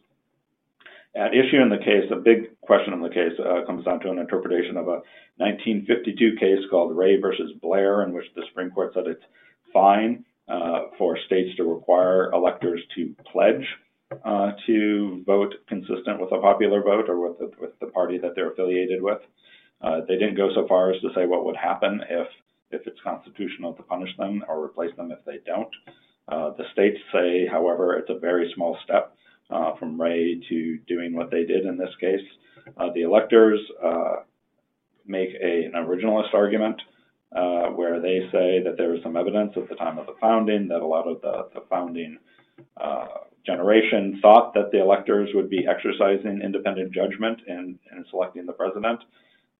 At 1.16 1.34
issue 1.34 1.60
in 1.60 1.70
the 1.70 1.78
case, 1.78 2.10
a 2.12 2.16
big 2.16 2.60
question 2.60 2.92
in 2.92 3.00
the 3.00 3.08
case 3.08 3.32
uh, 3.38 3.64
comes 3.66 3.84
down 3.84 4.00
to 4.00 4.10
an 4.10 4.18
interpretation 4.18 4.76
of 4.76 4.88
a 4.88 5.02
1952 5.38 6.36
case 6.38 6.58
called 6.70 6.96
Ray 6.96 7.18
versus 7.20 7.52
Blair, 7.62 8.02
in 8.02 8.12
which 8.12 8.26
the 8.34 8.42
Supreme 8.48 8.70
Court 8.70 8.92
said 8.94 9.06
it's 9.06 9.24
fine 9.72 10.24
uh, 10.48 10.82
for 10.96 11.18
states 11.26 11.56
to 11.56 11.64
require 11.64 12.30
electors 12.32 12.80
to 12.94 13.14
pledge 13.32 13.66
uh, 14.24 14.52
to 14.66 15.22
vote 15.26 15.54
consistent 15.66 16.20
with 16.20 16.32
a 16.32 16.40
popular 16.40 16.82
vote 16.82 17.08
or 17.08 17.28
with 17.28 17.38
the, 17.38 17.50
with 17.60 17.78
the 17.80 17.86
party 17.86 18.18
that 18.18 18.34
they're 18.34 18.52
affiliated 18.52 19.02
with. 19.02 19.18
Uh, 19.80 20.00
they 20.08 20.14
didn't 20.14 20.36
go 20.36 20.50
so 20.54 20.66
far 20.66 20.92
as 20.92 21.00
to 21.00 21.08
say 21.14 21.26
what 21.26 21.44
would 21.44 21.56
happen 21.56 22.00
if 22.08 22.26
if 22.70 22.86
it's 22.86 23.00
constitutional 23.02 23.72
to 23.74 23.82
punish 23.82 24.10
them 24.18 24.44
or 24.48 24.64
replace 24.64 24.94
them 24.96 25.10
if 25.10 25.24
they 25.24 25.38
don't. 25.46 25.70
Uh, 26.28 26.50
the 26.58 26.64
states 26.72 26.98
say, 27.12 27.46
however, 27.50 27.96
it's 27.96 28.10
a 28.10 28.18
very 28.18 28.52
small 28.54 28.76
step 28.84 29.16
uh, 29.50 29.74
from 29.76 30.00
Ray 30.00 30.40
to 30.48 30.78
doing 30.86 31.14
what 31.14 31.30
they 31.30 31.44
did 31.44 31.64
in 31.64 31.78
this 31.78 31.94
case. 32.00 32.20
Uh, 32.76 32.90
the 32.94 33.02
electors 33.02 33.60
uh, 33.82 34.16
make 35.06 35.30
a, 35.42 35.64
an 35.64 35.72
originalist 35.72 36.34
argument 36.34 36.80
uh, 37.34 37.68
where 37.68 38.00
they 38.00 38.20
say 38.30 38.62
that 38.62 38.74
there 38.76 38.94
is 38.94 39.02
some 39.02 39.16
evidence 39.16 39.52
at 39.56 39.68
the 39.68 39.74
time 39.74 39.98
of 39.98 40.06
the 40.06 40.14
founding 40.20 40.68
that 40.68 40.80
a 40.80 40.86
lot 40.86 41.06
of 41.06 41.20
the, 41.22 41.48
the 41.54 41.64
founding 41.70 42.18
uh, 42.78 43.06
generation 43.46 44.18
thought 44.20 44.52
that 44.52 44.70
the 44.70 44.80
electors 44.80 45.30
would 45.34 45.48
be 45.48 45.66
exercising 45.66 46.42
independent 46.42 46.92
judgment 46.92 47.40
in, 47.46 47.78
in 47.92 48.04
selecting 48.10 48.44
the 48.44 48.52
president, 48.52 49.00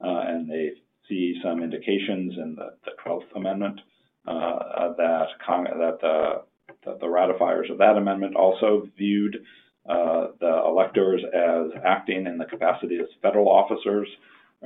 and 0.01 0.51
they 0.51 0.73
see 1.09 1.41
some 1.43 1.63
indications 1.63 2.35
in 2.37 2.55
the, 2.57 2.71
the 2.85 2.93
12th 3.05 3.37
Amendment 3.37 3.81
uh, 4.27 4.93
that, 4.97 5.27
that, 5.39 5.99
the, 6.01 6.43
that 6.85 7.01
the 7.01 7.07
ratifiers 7.07 7.71
of 7.71 7.79
that 7.79 7.97
amendment 7.97 8.37
also 8.37 8.89
viewed 8.97 9.37
uh, 9.89 10.29
the 10.41 10.63
electors 10.67 11.23
as 11.33 11.71
acting 11.85 12.27
in 12.27 12.37
the 12.37 12.45
capacity 12.45 12.99
as 12.99 13.07
federal 13.23 13.49
officers, 13.49 14.07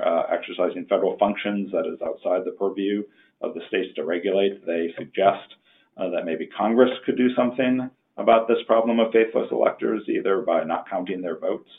uh, 0.03 0.23
exercising 0.31 0.85
federal 0.89 1.17
functions 1.17 1.71
that 1.71 1.85
is 1.85 2.01
outside 2.01 2.43
the 2.45 2.51
purview 2.51 3.03
of 3.41 3.53
the 3.53 3.61
states 3.69 3.95
to 3.95 4.03
regulate. 4.03 4.65
They 4.65 4.93
suggest 4.97 5.55
uh, 5.97 6.09
that 6.09 6.25
maybe 6.25 6.47
Congress 6.47 6.91
could 7.05 7.15
do 7.15 7.33
something 7.35 7.89
about 8.17 8.47
this 8.47 8.59
problem 8.67 8.99
of 8.99 9.11
faithless 9.11 9.47
electors, 9.51 10.03
either 10.07 10.41
by 10.41 10.63
not 10.63 10.89
counting 10.89 11.21
their 11.21 11.37
votes 11.37 11.69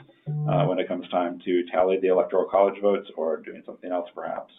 uh, 0.49 0.65
when 0.65 0.79
it 0.79 0.89
comes 0.89 1.09
time 1.09 1.41
to 1.45 1.65
tally 1.71 1.99
the 2.01 2.09
electoral 2.09 2.49
college 2.51 2.81
votes 2.83 3.09
or 3.17 3.37
doing 3.39 3.63
something 3.65 3.93
else 3.93 4.09
perhaps. 4.15 4.53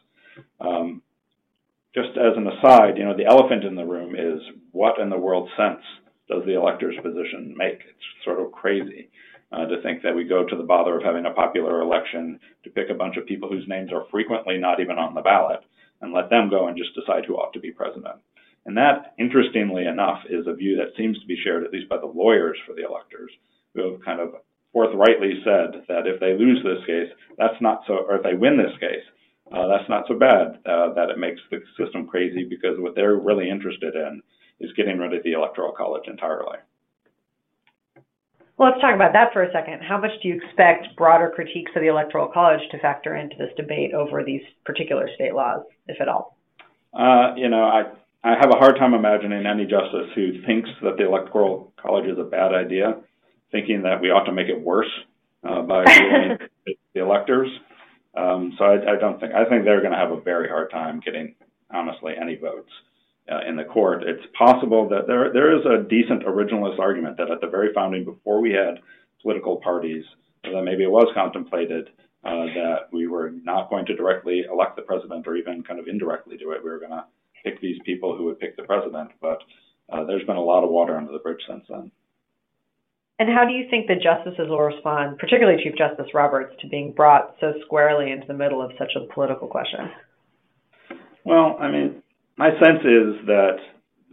Um, 0.61 1.01
just 1.93 2.17
as 2.17 2.35
an 2.35 2.47
aside, 2.47 2.97
you 2.97 3.05
know, 3.05 3.15
the 3.15 3.25
elephant 3.25 3.63
in 3.63 3.75
the 3.75 3.85
room 3.85 4.15
is 4.15 4.41
what 4.71 4.99
in 4.99 5.09
the 5.09 5.17
world 5.17 5.49
sense 5.57 5.81
does 6.29 6.43
the 6.45 6.55
elector's 6.55 6.95
position 7.01 7.53
make? 7.57 7.79
It's 7.79 8.23
sort 8.25 8.39
of 8.39 8.51
crazy 8.51 9.09
uh, 9.51 9.65
to 9.65 9.81
think 9.81 10.01
that 10.03 10.15
we 10.15 10.23
go 10.23 10.45
to 10.45 10.55
the 10.55 10.63
bother 10.63 10.97
of 10.97 11.03
having 11.03 11.25
a 11.25 11.31
popular 11.31 11.81
election 11.81 12.39
to 12.63 12.69
pick 12.69 12.89
a 12.89 12.95
bunch 12.95 13.15
of 13.17 13.25
people 13.25 13.49
whose 13.49 13.67
names 13.67 13.91
are 13.93 14.05
frequently 14.11 14.57
not 14.57 14.79
even 14.79 14.97
on 14.97 15.13
the 15.13 15.21
ballot 15.21 15.59
and 16.01 16.13
let 16.13 16.29
them 16.29 16.49
go 16.49 16.67
and 16.67 16.77
just 16.77 16.95
decide 16.95 17.25
who 17.25 17.35
ought 17.35 17.53
to 17.53 17.59
be 17.59 17.71
president. 17.71 18.17
And 18.65 18.75
that, 18.77 19.13
interestingly 19.19 19.85
enough, 19.85 20.19
is 20.29 20.47
a 20.47 20.53
view 20.53 20.75
that 20.77 20.97
seems 20.97 21.19
to 21.19 21.27
be 21.27 21.37
shared 21.43 21.63
at 21.63 21.71
least 21.71 21.89
by 21.89 21.97
the 21.97 22.07
lawyers 22.07 22.57
for 22.65 22.73
the 22.73 22.85
electors, 22.85 23.31
who 23.73 23.91
have 23.91 24.01
kind 24.03 24.19
of 24.19 24.35
forthrightly 24.73 25.41
said 25.43 25.85
that 25.87 26.07
if 26.07 26.19
they 26.19 26.33
lose 26.33 26.63
this 26.63 26.83
case, 26.85 27.09
that's 27.37 27.61
not 27.61 27.81
so, 27.87 27.93
or 28.09 28.17
if 28.17 28.23
they 28.23 28.33
win 28.33 28.57
this 28.57 28.75
case, 28.79 29.05
uh, 29.53 29.67
that's 29.67 29.87
not 29.87 30.05
so 30.07 30.17
bad. 30.17 30.59
Uh, 30.65 30.93
that 30.93 31.09
it 31.09 31.19
makes 31.19 31.39
the 31.51 31.61
system 31.77 32.07
crazy 32.07 32.43
because 32.43 32.79
what 32.79 32.95
they're 32.95 33.17
really 33.17 33.49
interested 33.49 33.95
in 33.95 34.21
is 34.59 34.71
getting 34.75 34.97
rid 34.97 35.13
of 35.13 35.23
the 35.23 35.33
electoral 35.33 35.71
college 35.71 36.07
entirely. 36.07 36.57
Well, 38.57 38.69
let's 38.69 38.81
talk 38.81 38.95
about 38.95 39.11
that 39.13 39.33
for 39.33 39.43
a 39.43 39.51
second. 39.51 39.81
How 39.83 39.99
much 39.99 40.11
do 40.23 40.29
you 40.29 40.39
expect 40.41 40.95
broader 40.95 41.31
critiques 41.35 41.71
of 41.75 41.81
the 41.81 41.89
electoral 41.89 42.29
college 42.33 42.61
to 42.71 42.79
factor 42.79 43.15
into 43.15 43.35
this 43.37 43.51
debate 43.57 43.93
over 43.93 44.23
these 44.23 44.41
particular 44.65 45.09
state 45.13 45.35
laws, 45.35 45.61
if 45.87 45.99
at 45.99 46.07
all? 46.07 46.37
Uh, 46.93 47.35
you 47.35 47.49
know, 47.49 47.63
I 47.63 47.83
I 48.25 48.33
have 48.41 48.49
a 48.49 48.57
hard 48.57 48.77
time 48.77 48.95
imagining 48.95 49.45
any 49.45 49.65
justice 49.65 50.09
who 50.15 50.41
thinks 50.47 50.67
that 50.81 50.97
the 50.97 51.05
electoral 51.05 51.71
college 51.79 52.09
is 52.09 52.17
a 52.17 52.23
bad 52.23 52.55
idea, 52.55 52.97
thinking 53.51 53.83
that 53.83 54.01
we 54.01 54.09
ought 54.09 54.23
to 54.23 54.31
make 54.31 54.47
it 54.49 54.59
worse 54.59 54.89
uh, 55.47 55.61
by 55.61 55.83
ruling 55.99 56.37
the 56.65 57.01
electors. 57.01 57.49
Um, 58.17 58.55
so 58.57 58.65
I, 58.65 58.93
I, 58.93 58.99
don't 58.99 59.19
think 59.19 59.33
I 59.35 59.45
think 59.45 59.63
they're 59.63 59.81
going 59.81 59.91
to 59.91 59.99
have 59.99 60.09
a 60.09 60.19
very 60.19 60.49
hard 60.49 60.71
time 60.71 61.01
getting, 61.05 61.35
honestly, 61.71 62.13
any 62.19 62.35
votes 62.35 62.71
uh, 63.31 63.41
in 63.47 63.57
the 63.57 63.63
court. 63.63 64.01
It's 64.01 64.25
possible 64.35 64.89
that 64.89 65.05
there 65.05 65.31
there 65.31 65.55
is 65.55 65.63
a 65.63 65.87
decent 65.87 66.23
originalist 66.23 66.79
argument 66.79 67.17
that 67.17 67.29
at 67.29 67.41
the 67.41 67.47
very 67.47 67.73
founding, 67.75 68.05
before 68.05 68.41
we 68.41 68.53
had 68.53 68.81
political 69.21 69.57
parties, 69.57 70.03
that 70.45 70.63
maybe 70.63 70.83
it 70.83 70.89
was 70.89 71.13
contemplated 71.13 71.89
uh, 72.23 72.49
that 72.55 72.87
we 72.91 73.05
were 73.05 73.29
not 73.43 73.69
going 73.69 73.85
to 73.85 73.95
directly 73.95 74.45
elect 74.51 74.77
the 74.77 74.81
president 74.81 75.27
or 75.27 75.35
even 75.35 75.61
kind 75.61 75.79
of 75.79 75.87
indirectly 75.87 76.37
do 76.37 76.53
it. 76.53 76.63
We 76.63 76.71
were 76.71 76.79
going 76.79 76.89
to 76.89 77.05
pick 77.45 77.61
these 77.61 77.77
people 77.85 78.17
who 78.17 78.25
would 78.25 78.39
pick 78.39 78.57
the 78.57 78.63
president. 78.63 79.11
But 79.21 79.39
uh, 79.91 80.03
there's 80.05 80.25
been 80.25 80.35
a 80.35 80.41
lot 80.43 80.63
of 80.65 80.69
water 80.69 80.97
under 80.97 81.11
the 81.13 81.19
bridge 81.19 81.43
since 81.47 81.63
then. 81.69 81.91
And 83.17 83.29
how 83.29 83.45
do 83.45 83.53
you 83.53 83.69
think 83.69 83.87
the 83.87 83.95
justices 83.95 84.49
will 84.49 84.59
respond, 84.59 85.17
particularly 85.19 85.63
Chief 85.63 85.77
Justice 85.77 86.13
Roberts, 86.13 86.53
to 86.59 86.67
being 86.67 86.91
brought 86.91 87.35
so 87.39 87.53
squarely 87.65 88.11
into 88.11 88.27
the 88.27 88.33
middle 88.33 88.61
of 88.61 88.71
such 88.77 88.91
a 88.97 89.13
political 89.13 89.47
question? 89.47 89.89
Well, 91.23 91.57
I 91.59 91.71
mean, 91.71 92.03
my 92.37 92.49
sense 92.59 92.83
is 92.83 93.25
that 93.27 93.57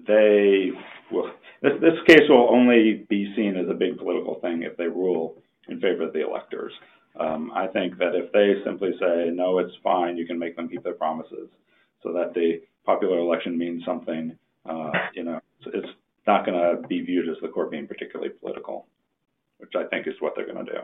they 0.06 0.70
will. 1.10 1.30
This, 1.62 1.72
this 1.80 1.98
case 2.06 2.28
will 2.28 2.48
only 2.50 3.04
be 3.08 3.32
seen 3.36 3.56
as 3.56 3.68
a 3.68 3.74
big 3.74 3.98
political 3.98 4.38
thing 4.40 4.62
if 4.62 4.76
they 4.76 4.86
rule 4.86 5.34
in 5.68 5.80
favor 5.80 6.04
of 6.04 6.12
the 6.12 6.24
electors. 6.26 6.72
Um, 7.18 7.52
I 7.54 7.66
think 7.66 7.98
that 7.98 8.14
if 8.14 8.32
they 8.32 8.54
simply 8.64 8.92
say, 8.98 9.30
no, 9.32 9.58
it's 9.58 9.74
fine, 9.82 10.16
you 10.16 10.26
can 10.26 10.38
make 10.38 10.56
them 10.56 10.68
keep 10.68 10.82
their 10.82 10.94
promises, 10.94 11.48
so 12.02 12.12
that 12.12 12.34
the 12.34 12.62
popular 12.84 13.18
election 13.18 13.56
means 13.58 13.84
something, 13.84 14.36
uh, 14.68 14.90
you 15.14 15.24
know, 15.24 15.40
it's, 15.66 15.88
not 16.24 16.46
going 16.46 16.56
to 16.56 16.86
be 16.86 17.00
viewed 17.00 17.28
as 17.28 17.34
the 17.42 17.48
court 17.48 17.68
being 17.68 17.88
particularly 17.88 18.30
political, 18.30 18.86
which 19.58 19.72
I 19.76 19.82
think 19.88 20.06
is 20.06 20.14
what 20.20 20.34
they're 20.36 20.46
going 20.46 20.64
to 20.64 20.72
do. 20.72 20.78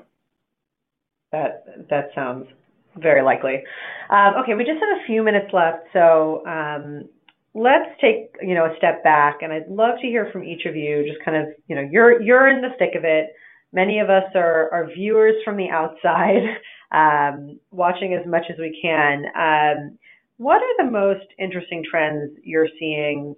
That 1.30 1.86
that 1.90 2.10
sounds 2.12 2.48
very 2.96 3.22
likely. 3.22 3.62
Um, 4.10 4.34
okay, 4.42 4.54
we 4.54 4.64
just 4.64 4.80
have 4.80 4.98
a 5.00 5.06
few 5.06 5.22
minutes 5.22 5.46
left, 5.52 5.84
so 5.92 6.44
um, 6.44 7.08
let's 7.54 7.88
take 8.00 8.34
you 8.42 8.54
know 8.54 8.64
a 8.64 8.76
step 8.78 9.04
back, 9.04 9.42
and 9.42 9.52
I'd 9.52 9.68
love 9.68 10.00
to 10.00 10.06
hear 10.08 10.28
from 10.32 10.42
each 10.42 10.64
of 10.66 10.74
you. 10.74 11.06
Just 11.06 11.24
kind 11.24 11.36
of 11.36 11.54
you 11.68 11.76
know 11.76 11.86
you're 11.88 12.20
you're 12.20 12.48
in 12.48 12.60
the 12.60 12.70
thick 12.78 12.96
of 12.96 13.04
it. 13.04 13.30
Many 13.72 14.00
of 14.00 14.08
us 14.08 14.24
are, 14.34 14.70
are 14.72 14.88
viewers 14.94 15.34
from 15.44 15.56
the 15.56 15.68
outside, 15.68 16.42
um, 16.92 17.60
watching 17.70 18.14
as 18.14 18.26
much 18.26 18.44
as 18.50 18.58
we 18.58 18.78
can. 18.80 19.26
What 20.38 20.62
are 20.62 20.84
the 20.84 20.90
most 20.90 21.26
interesting 21.38 21.84
trends 21.88 22.32
you're 22.42 22.68
seeing 22.78 23.34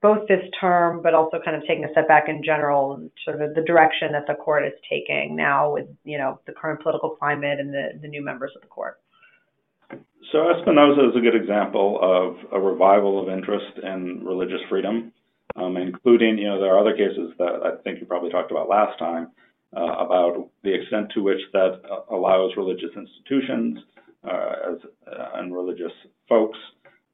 both 0.00 0.28
this 0.28 0.42
term, 0.60 1.02
but 1.02 1.12
also 1.12 1.38
kind 1.44 1.56
of 1.56 1.62
taking 1.66 1.84
a 1.84 1.90
step 1.90 2.08
back 2.08 2.24
in 2.28 2.42
general, 2.42 3.08
sort 3.24 3.40
of 3.40 3.54
the 3.54 3.62
direction 3.62 4.12
that 4.12 4.26
the 4.26 4.34
court 4.34 4.64
is 4.64 4.72
taking 4.88 5.34
now 5.34 5.72
with, 5.72 5.86
you 6.04 6.16
know, 6.16 6.40
the 6.46 6.52
current 6.52 6.82
political 6.82 7.10
climate 7.10 7.58
and 7.58 7.72
the, 7.72 7.98
the 8.00 8.08
new 8.08 8.24
members 8.24 8.52
of 8.54 8.62
the 8.62 8.68
court? 8.68 9.00
So 10.32 10.38
Espinoza 10.38 11.10
is 11.10 11.16
a 11.16 11.20
good 11.20 11.34
example 11.34 11.98
of 12.00 12.36
a 12.52 12.60
revival 12.60 13.20
of 13.20 13.28
interest 13.28 13.78
in 13.82 14.22
religious 14.24 14.60
freedom, 14.68 15.12
um, 15.56 15.76
including, 15.76 16.38
you 16.38 16.46
know, 16.46 16.60
there 16.60 16.74
are 16.74 16.78
other 16.78 16.96
cases 16.96 17.32
that 17.38 17.60
I 17.64 17.82
think 17.82 18.00
you 18.00 18.06
probably 18.06 18.30
talked 18.30 18.50
about 18.50 18.68
last 18.68 18.98
time 18.98 19.32
uh, 19.76 19.80
about 19.80 20.48
the 20.62 20.74
extent 20.74 21.10
to 21.14 21.22
which 21.22 21.40
that 21.52 21.80
uh, 21.90 22.14
allows 22.14 22.52
religious 22.56 22.90
institutions 22.94 23.78
uh, 24.24 24.72
as, 24.72 24.78
uh, 25.06 25.28
and 25.34 25.54
religious 25.54 25.92
folks 26.28 26.58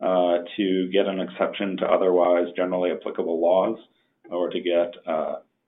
uh, 0.00 0.38
to 0.56 0.88
get 0.92 1.06
an 1.06 1.20
exception 1.20 1.76
to 1.78 1.86
otherwise 1.86 2.46
generally 2.56 2.90
applicable 2.90 3.40
laws, 3.40 3.78
or 4.30 4.50
to 4.50 4.60
get 4.60 4.94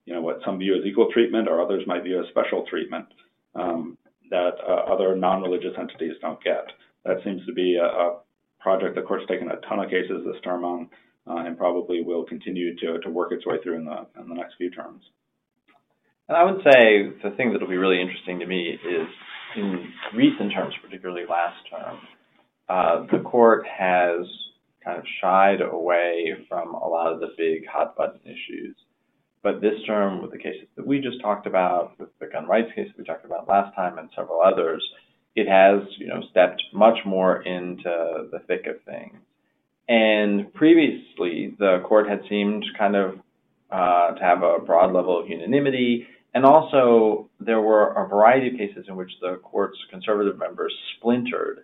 you 0.04 0.14
know 0.14 0.20
what 0.20 0.40
some 0.44 0.58
view 0.58 0.74
as 0.76 0.84
equal 0.84 1.08
treatment, 1.12 1.48
or 1.48 1.60
others 1.60 1.82
might 1.86 2.02
view 2.02 2.20
as 2.20 2.28
special 2.28 2.64
treatment 2.68 3.06
um, 3.54 3.96
that 4.30 4.58
other 4.66 5.16
non-religious 5.16 5.74
entities 5.78 6.14
don't 6.20 6.42
get. 6.42 6.66
That 7.04 7.18
seems 7.24 7.44
to 7.46 7.52
be 7.52 7.76
a, 7.76 7.84
a, 7.84 8.18
project 8.58 8.96
the 8.96 9.02
court's 9.02 9.24
taken 9.28 9.48
a 9.48 9.60
ton 9.68 9.78
of 9.78 9.88
cases 9.88 10.24
this 10.26 10.42
term 10.42 10.64
on, 10.64 10.88
and 11.26 11.56
probably 11.56 12.02
will 12.02 12.24
continue 12.24 12.74
to, 12.76 12.98
to 12.98 13.10
work 13.10 13.30
its 13.30 13.46
way 13.46 13.56
through 13.62 13.76
in 13.76 13.84
the 13.84 14.06
in 14.20 14.28
the 14.28 14.34
next 14.34 14.54
few 14.56 14.70
terms. 14.70 15.02
And 16.28 16.36
I 16.36 16.42
would 16.42 16.60
say 16.64 17.14
the 17.22 17.30
thing 17.36 17.52
that 17.52 17.60
will 17.60 17.68
be 17.68 17.76
really 17.76 18.00
interesting 18.00 18.40
to 18.40 18.46
me 18.46 18.74
is 18.74 19.08
in 19.56 19.92
recent 20.14 20.52
terms, 20.52 20.74
particularly 20.82 21.22
last 21.28 21.58
term, 21.70 21.98
uh, 22.68 23.06
the 23.12 23.20
court 23.20 23.66
has 23.66 24.26
kind 24.84 24.98
of 24.98 25.04
shied 25.20 25.60
away 25.60 26.34
from 26.48 26.74
a 26.74 26.88
lot 26.88 27.12
of 27.12 27.20
the 27.20 27.28
big 27.36 27.66
hot 27.66 27.96
button 27.96 28.20
issues. 28.24 28.76
But 29.42 29.60
this 29.60 29.80
term, 29.86 30.22
with 30.22 30.32
the 30.32 30.38
cases 30.38 30.66
that 30.76 30.86
we 30.86 31.00
just 31.00 31.20
talked 31.20 31.46
about, 31.46 31.98
with 31.98 32.08
the 32.18 32.26
gun 32.26 32.46
rights 32.46 32.70
case 32.74 32.88
that 32.88 32.98
we 32.98 33.04
talked 33.04 33.24
about 33.24 33.48
last 33.48 33.74
time, 33.76 33.98
and 33.98 34.08
several 34.16 34.40
others, 34.40 34.82
it 35.36 35.46
has, 35.48 35.86
you 35.98 36.08
know, 36.08 36.20
stepped 36.30 36.62
much 36.72 36.98
more 37.04 37.42
into 37.42 38.28
the 38.32 38.40
thick 38.46 38.66
of 38.66 38.82
things. 38.84 39.18
And 39.88 40.52
previously, 40.54 41.54
the 41.58 41.82
court 41.86 42.08
had 42.08 42.22
seemed 42.28 42.64
kind 42.76 42.96
of 42.96 43.20
uh, 43.70 44.14
to 44.14 44.20
have 44.20 44.42
a 44.42 44.58
broad 44.64 44.92
level 44.92 45.20
of 45.20 45.28
unanimity 45.28 46.08
and 46.36 46.44
also, 46.44 47.30
there 47.40 47.62
were 47.62 47.94
a 47.94 48.06
variety 48.06 48.48
of 48.48 48.58
cases 48.58 48.84
in 48.88 48.94
which 48.94 49.10
the 49.22 49.36
court's 49.42 49.78
conservative 49.88 50.36
members 50.38 50.70
splintered, 50.94 51.60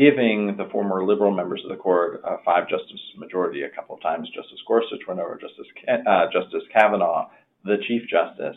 giving 0.00 0.56
the 0.56 0.66
former 0.72 1.04
liberal 1.04 1.30
members 1.30 1.60
of 1.62 1.70
the 1.70 1.76
court 1.76 2.22
a 2.24 2.36
five 2.44 2.68
justice 2.68 3.00
majority 3.18 3.62
a 3.62 3.68
couple 3.68 3.94
of 3.94 4.00
times. 4.00 4.26
Justice 4.34 4.58
Gorsuch 4.66 5.06
went 5.06 5.20
over 5.20 5.38
Justice, 5.38 5.66
uh, 5.88 6.26
Justice 6.32 6.62
Kavanaugh, 6.72 7.28
the 7.64 7.76
Chief 7.86 8.02
Justice. 8.08 8.56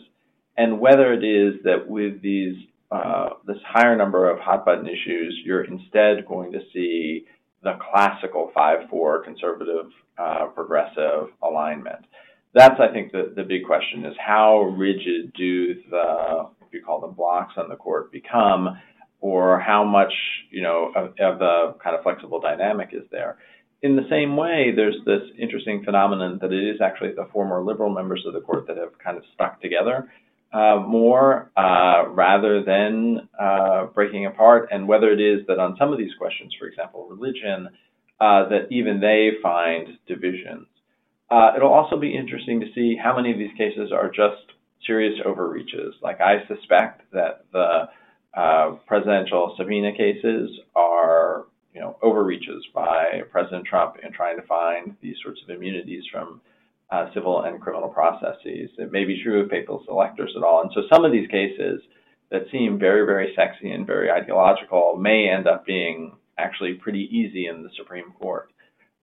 And 0.56 0.80
whether 0.80 1.12
it 1.12 1.22
is 1.24 1.62
that 1.64 1.86
with 1.86 2.22
these 2.22 2.56
uh, 2.90 3.30
this 3.46 3.58
higher 3.66 3.96
number 3.96 4.30
of 4.30 4.38
hot 4.38 4.64
button 4.64 4.86
issues, 4.86 5.38
you're 5.44 5.64
instead 5.64 6.26
going 6.26 6.52
to 6.52 6.60
see 6.72 7.26
the 7.62 7.78
classical 7.90 8.50
5 8.54 8.88
4 8.88 9.24
conservative 9.24 9.90
uh, 10.16 10.46
progressive 10.54 11.28
alignment 11.42 12.06
that's 12.54 12.78
I 12.78 12.92
think 12.92 13.12
the 13.12 13.32
the 13.34 13.42
big 13.42 13.66
question 13.66 14.04
is 14.06 14.14
how 14.24 14.74
rigid 14.78 15.32
do 15.36 15.74
the 15.90 16.48
if 16.66 16.72
you 16.72 16.82
call 16.82 17.00
them 17.00 17.12
blocs 17.12 17.54
on 17.56 17.68
the 17.68 17.76
court 17.76 18.12
become, 18.12 18.78
or 19.24 19.58
how 19.58 19.82
much 19.82 20.12
you 20.50 20.60
know 20.60 20.92
of, 20.94 21.06
of 21.18 21.38
the 21.38 21.74
kind 21.82 21.96
of 21.96 22.02
flexible 22.02 22.38
dynamic 22.40 22.90
is 22.92 23.04
there. 23.10 23.38
in 23.82 23.96
the 23.96 24.06
same 24.10 24.36
way, 24.36 24.70
there's 24.76 24.96
this 25.06 25.22
interesting 25.38 25.82
phenomenon 25.82 26.38
that 26.42 26.52
it 26.52 26.62
is 26.62 26.78
actually 26.82 27.12
the 27.12 27.26
former 27.32 27.62
liberal 27.64 27.88
members 27.88 28.22
of 28.26 28.34
the 28.34 28.40
court 28.42 28.66
that 28.66 28.76
have 28.76 28.92
kind 29.02 29.16
of 29.16 29.24
stuck 29.32 29.62
together 29.62 30.10
uh, 30.52 30.76
more 30.86 31.50
uh, 31.56 32.04
rather 32.10 32.62
than 32.62 33.26
uh, 33.40 33.86
breaking 33.94 34.26
apart, 34.26 34.68
and 34.70 34.86
whether 34.86 35.10
it 35.10 35.20
is 35.20 35.46
that 35.48 35.58
on 35.58 35.74
some 35.78 35.90
of 35.90 35.98
these 35.98 36.12
questions, 36.18 36.54
for 36.58 36.66
example, 36.66 37.08
religion, 37.08 37.70
uh, 38.20 38.46
that 38.50 38.66
even 38.70 39.00
they 39.00 39.30
find 39.42 39.88
divisions. 40.06 40.66
Uh, 41.30 41.52
it'll 41.56 41.72
also 41.72 41.96
be 41.96 42.14
interesting 42.14 42.60
to 42.60 42.66
see 42.74 42.94
how 43.02 43.16
many 43.16 43.32
of 43.32 43.38
these 43.38 43.56
cases 43.56 43.90
are 43.90 44.10
just 44.10 44.52
serious 44.86 45.18
overreaches. 45.24 45.94
Like 46.02 46.20
I 46.20 46.46
suspect 46.46 47.10
that 47.12 47.46
the 47.52 47.88
uh, 48.36 48.72
presidential 48.86 49.54
subpoena 49.56 49.92
cases 49.92 50.50
are, 50.74 51.46
you 51.72 51.80
know, 51.80 51.96
overreaches 52.02 52.64
by 52.74 53.22
President 53.30 53.66
Trump 53.66 53.96
in 54.04 54.12
trying 54.12 54.36
to 54.36 54.46
find 54.46 54.96
these 55.00 55.16
sorts 55.22 55.40
of 55.42 55.54
immunities 55.54 56.04
from 56.10 56.40
uh, 56.90 57.06
civil 57.14 57.42
and 57.42 57.60
criminal 57.60 57.88
processes. 57.88 58.70
It 58.78 58.92
may 58.92 59.04
be 59.04 59.22
true 59.22 59.42
of 59.42 59.50
papal 59.50 59.84
electors 59.88 60.32
at 60.36 60.42
all. 60.42 60.62
And 60.62 60.70
so 60.74 60.82
some 60.92 61.04
of 61.04 61.12
these 61.12 61.28
cases 61.30 61.80
that 62.30 62.42
seem 62.50 62.78
very, 62.78 63.06
very 63.06 63.32
sexy 63.36 63.70
and 63.70 63.86
very 63.86 64.10
ideological 64.10 64.96
may 64.96 65.28
end 65.28 65.46
up 65.46 65.64
being 65.64 66.16
actually 66.38 66.74
pretty 66.74 67.08
easy 67.12 67.46
in 67.46 67.62
the 67.62 67.70
Supreme 67.76 68.12
Court. 68.20 68.50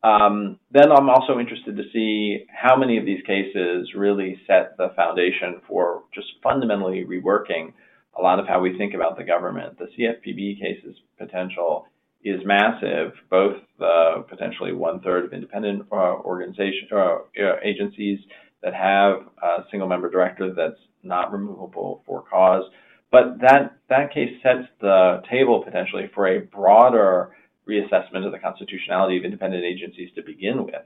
Um, 0.04 0.60
then 0.72 0.92
I'm 0.92 1.10
also 1.10 1.40
interested 1.40 1.78
to 1.78 1.84
see 1.94 2.46
how 2.50 2.76
many 2.76 2.98
of 2.98 3.06
these 3.06 3.24
cases 3.26 3.94
really 3.96 4.42
set 4.48 4.76
the 4.78 4.90
foundation 4.96 5.62
for 5.68 6.04
just 6.14 6.28
fundamentally 6.44 7.06
reworking 7.06 7.74
a 8.18 8.22
lot 8.22 8.39
of 8.39 8.47
how 8.47 8.59
we 8.59 8.78
think 8.78 8.93
about 8.93 9.18
the 9.18 9.24
government. 9.24 9.78
The 9.78 9.88
CFPB 9.97 10.59
case's 10.59 10.95
potential 11.18 11.86
is 12.24 12.41
massive, 12.45 13.14
both 13.30 13.57
uh, 13.80 14.22
potentially 14.30 14.74
one 14.74 14.99
third 15.01 15.26
of 15.26 15.34
independent 15.34 15.84
uh, 15.91 15.95
organization 15.95 16.88
uh, 16.95 17.18
agencies 17.64 18.20
that 18.62 18.74
have 18.74 19.28
a 19.41 19.66
single 19.72 19.88
member 19.88 20.09
director 20.09 20.53
that's 20.53 20.80
not 21.03 21.32
removable 21.32 22.03
for 22.05 22.24
cause. 22.30 22.64
But 23.12 23.41
that 23.41 23.78
that 23.89 24.14
case 24.14 24.32
sets 24.41 24.68
the 24.80 25.22
table 25.30 25.64
potentially 25.64 26.09
for 26.14 26.28
a 26.28 26.39
broader 26.39 27.32
reassessment 27.68 28.26
of 28.26 28.32
the 28.32 28.39
constitutionality 28.39 29.18
of 29.18 29.26
independent 29.26 29.64
agencies 29.64 30.09
to 30.16 30.22
begin 30.22 30.64
with, 30.66 30.86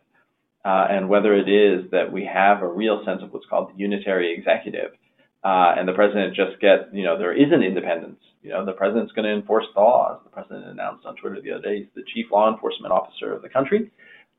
uh, 0.64 0.88
and 0.90 1.08
whether 1.10 1.36
it 1.36 1.50
is 1.50 1.90
that 1.92 2.12
we 2.12 2.26
have 2.26 2.62
a 2.62 2.68
real 2.68 3.04
sense 3.06 3.22
of 3.22 3.32
what's 3.32 3.46
called 3.46 3.72
the 3.72 3.78
unitary 3.78 4.34
executive, 4.34 4.92
uh, 5.46 5.76
and 5.78 5.88
the 5.88 5.94
president 5.94 6.36
just 6.36 6.60
get, 6.60 6.90
you 6.92 7.04
know, 7.04 7.20
there 7.20 7.32
isn't 7.32 7.62
independence. 7.62 8.20
You 8.42 8.50
know, 8.50 8.66
the 8.66 8.72
president's 8.72 9.14
going 9.14 9.26
to 9.26 9.34
enforce 9.34 9.66
the 9.76 9.80
laws. 9.80 10.20
The 10.24 10.32
president 10.32 10.66
announced 10.66 11.06
on 11.06 11.16
Twitter 11.16 11.40
the 11.40 11.52
other 11.52 11.62
day 11.62 11.78
he's 11.80 11.88
the 11.96 12.04
chief 12.14 12.32
law 12.32 12.52
enforcement 12.52 12.92
officer 12.92 13.32
of 13.32 13.44
the 13.44 13.50
country. 13.50 13.92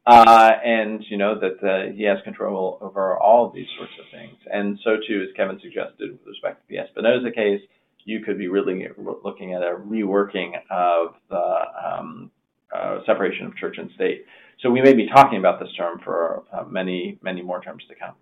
Uh, 0.05 0.51
and 0.65 1.05
you 1.09 1.17
know 1.17 1.39
that 1.39 1.59
uh, 1.63 1.93
he 1.93 2.05
has 2.05 2.19
control 2.23 2.79
over 2.81 3.17
all 3.19 3.47
of 3.47 3.55
these 3.55 3.67
sorts 3.77 3.93
of 4.01 4.05
things. 4.13 4.37
And 4.53 4.79
so 4.83 4.97
too, 5.07 5.27
as 5.29 5.35
Kevin 5.37 5.61
suggested 5.61 6.11
with 6.11 6.27
respect 6.27 6.63
to 6.63 6.67
the 6.69 6.77
Espinoza 6.77 7.33
case, 7.35 7.61
you 8.05 8.21
could 8.21 8.39
be 8.39 8.49
really 8.49 8.87
looking 9.25 9.55
at 9.55 9.63
a 9.63 9.77
reworking 9.77 10.53
of 10.71 11.15
the 11.29 11.55
um, 11.85 12.31
uh, 12.75 12.99
separation 13.07 13.47
of 13.47 13.57
church 13.57 13.79
and 13.79 13.91
state. 13.95 14.25
So 14.61 14.71
we 14.71 14.81
may 14.81 14.93
be 14.93 15.09
talking 15.09 15.39
about 15.39 15.61
this 15.61 15.71
term 15.77 16.01
for 16.05 16.45
uh, 16.53 16.65
many, 16.65 17.19
many 17.23 17.43
more 17.43 17.61
terms 17.61 17.85
to 17.89 17.95
come. 17.95 18.15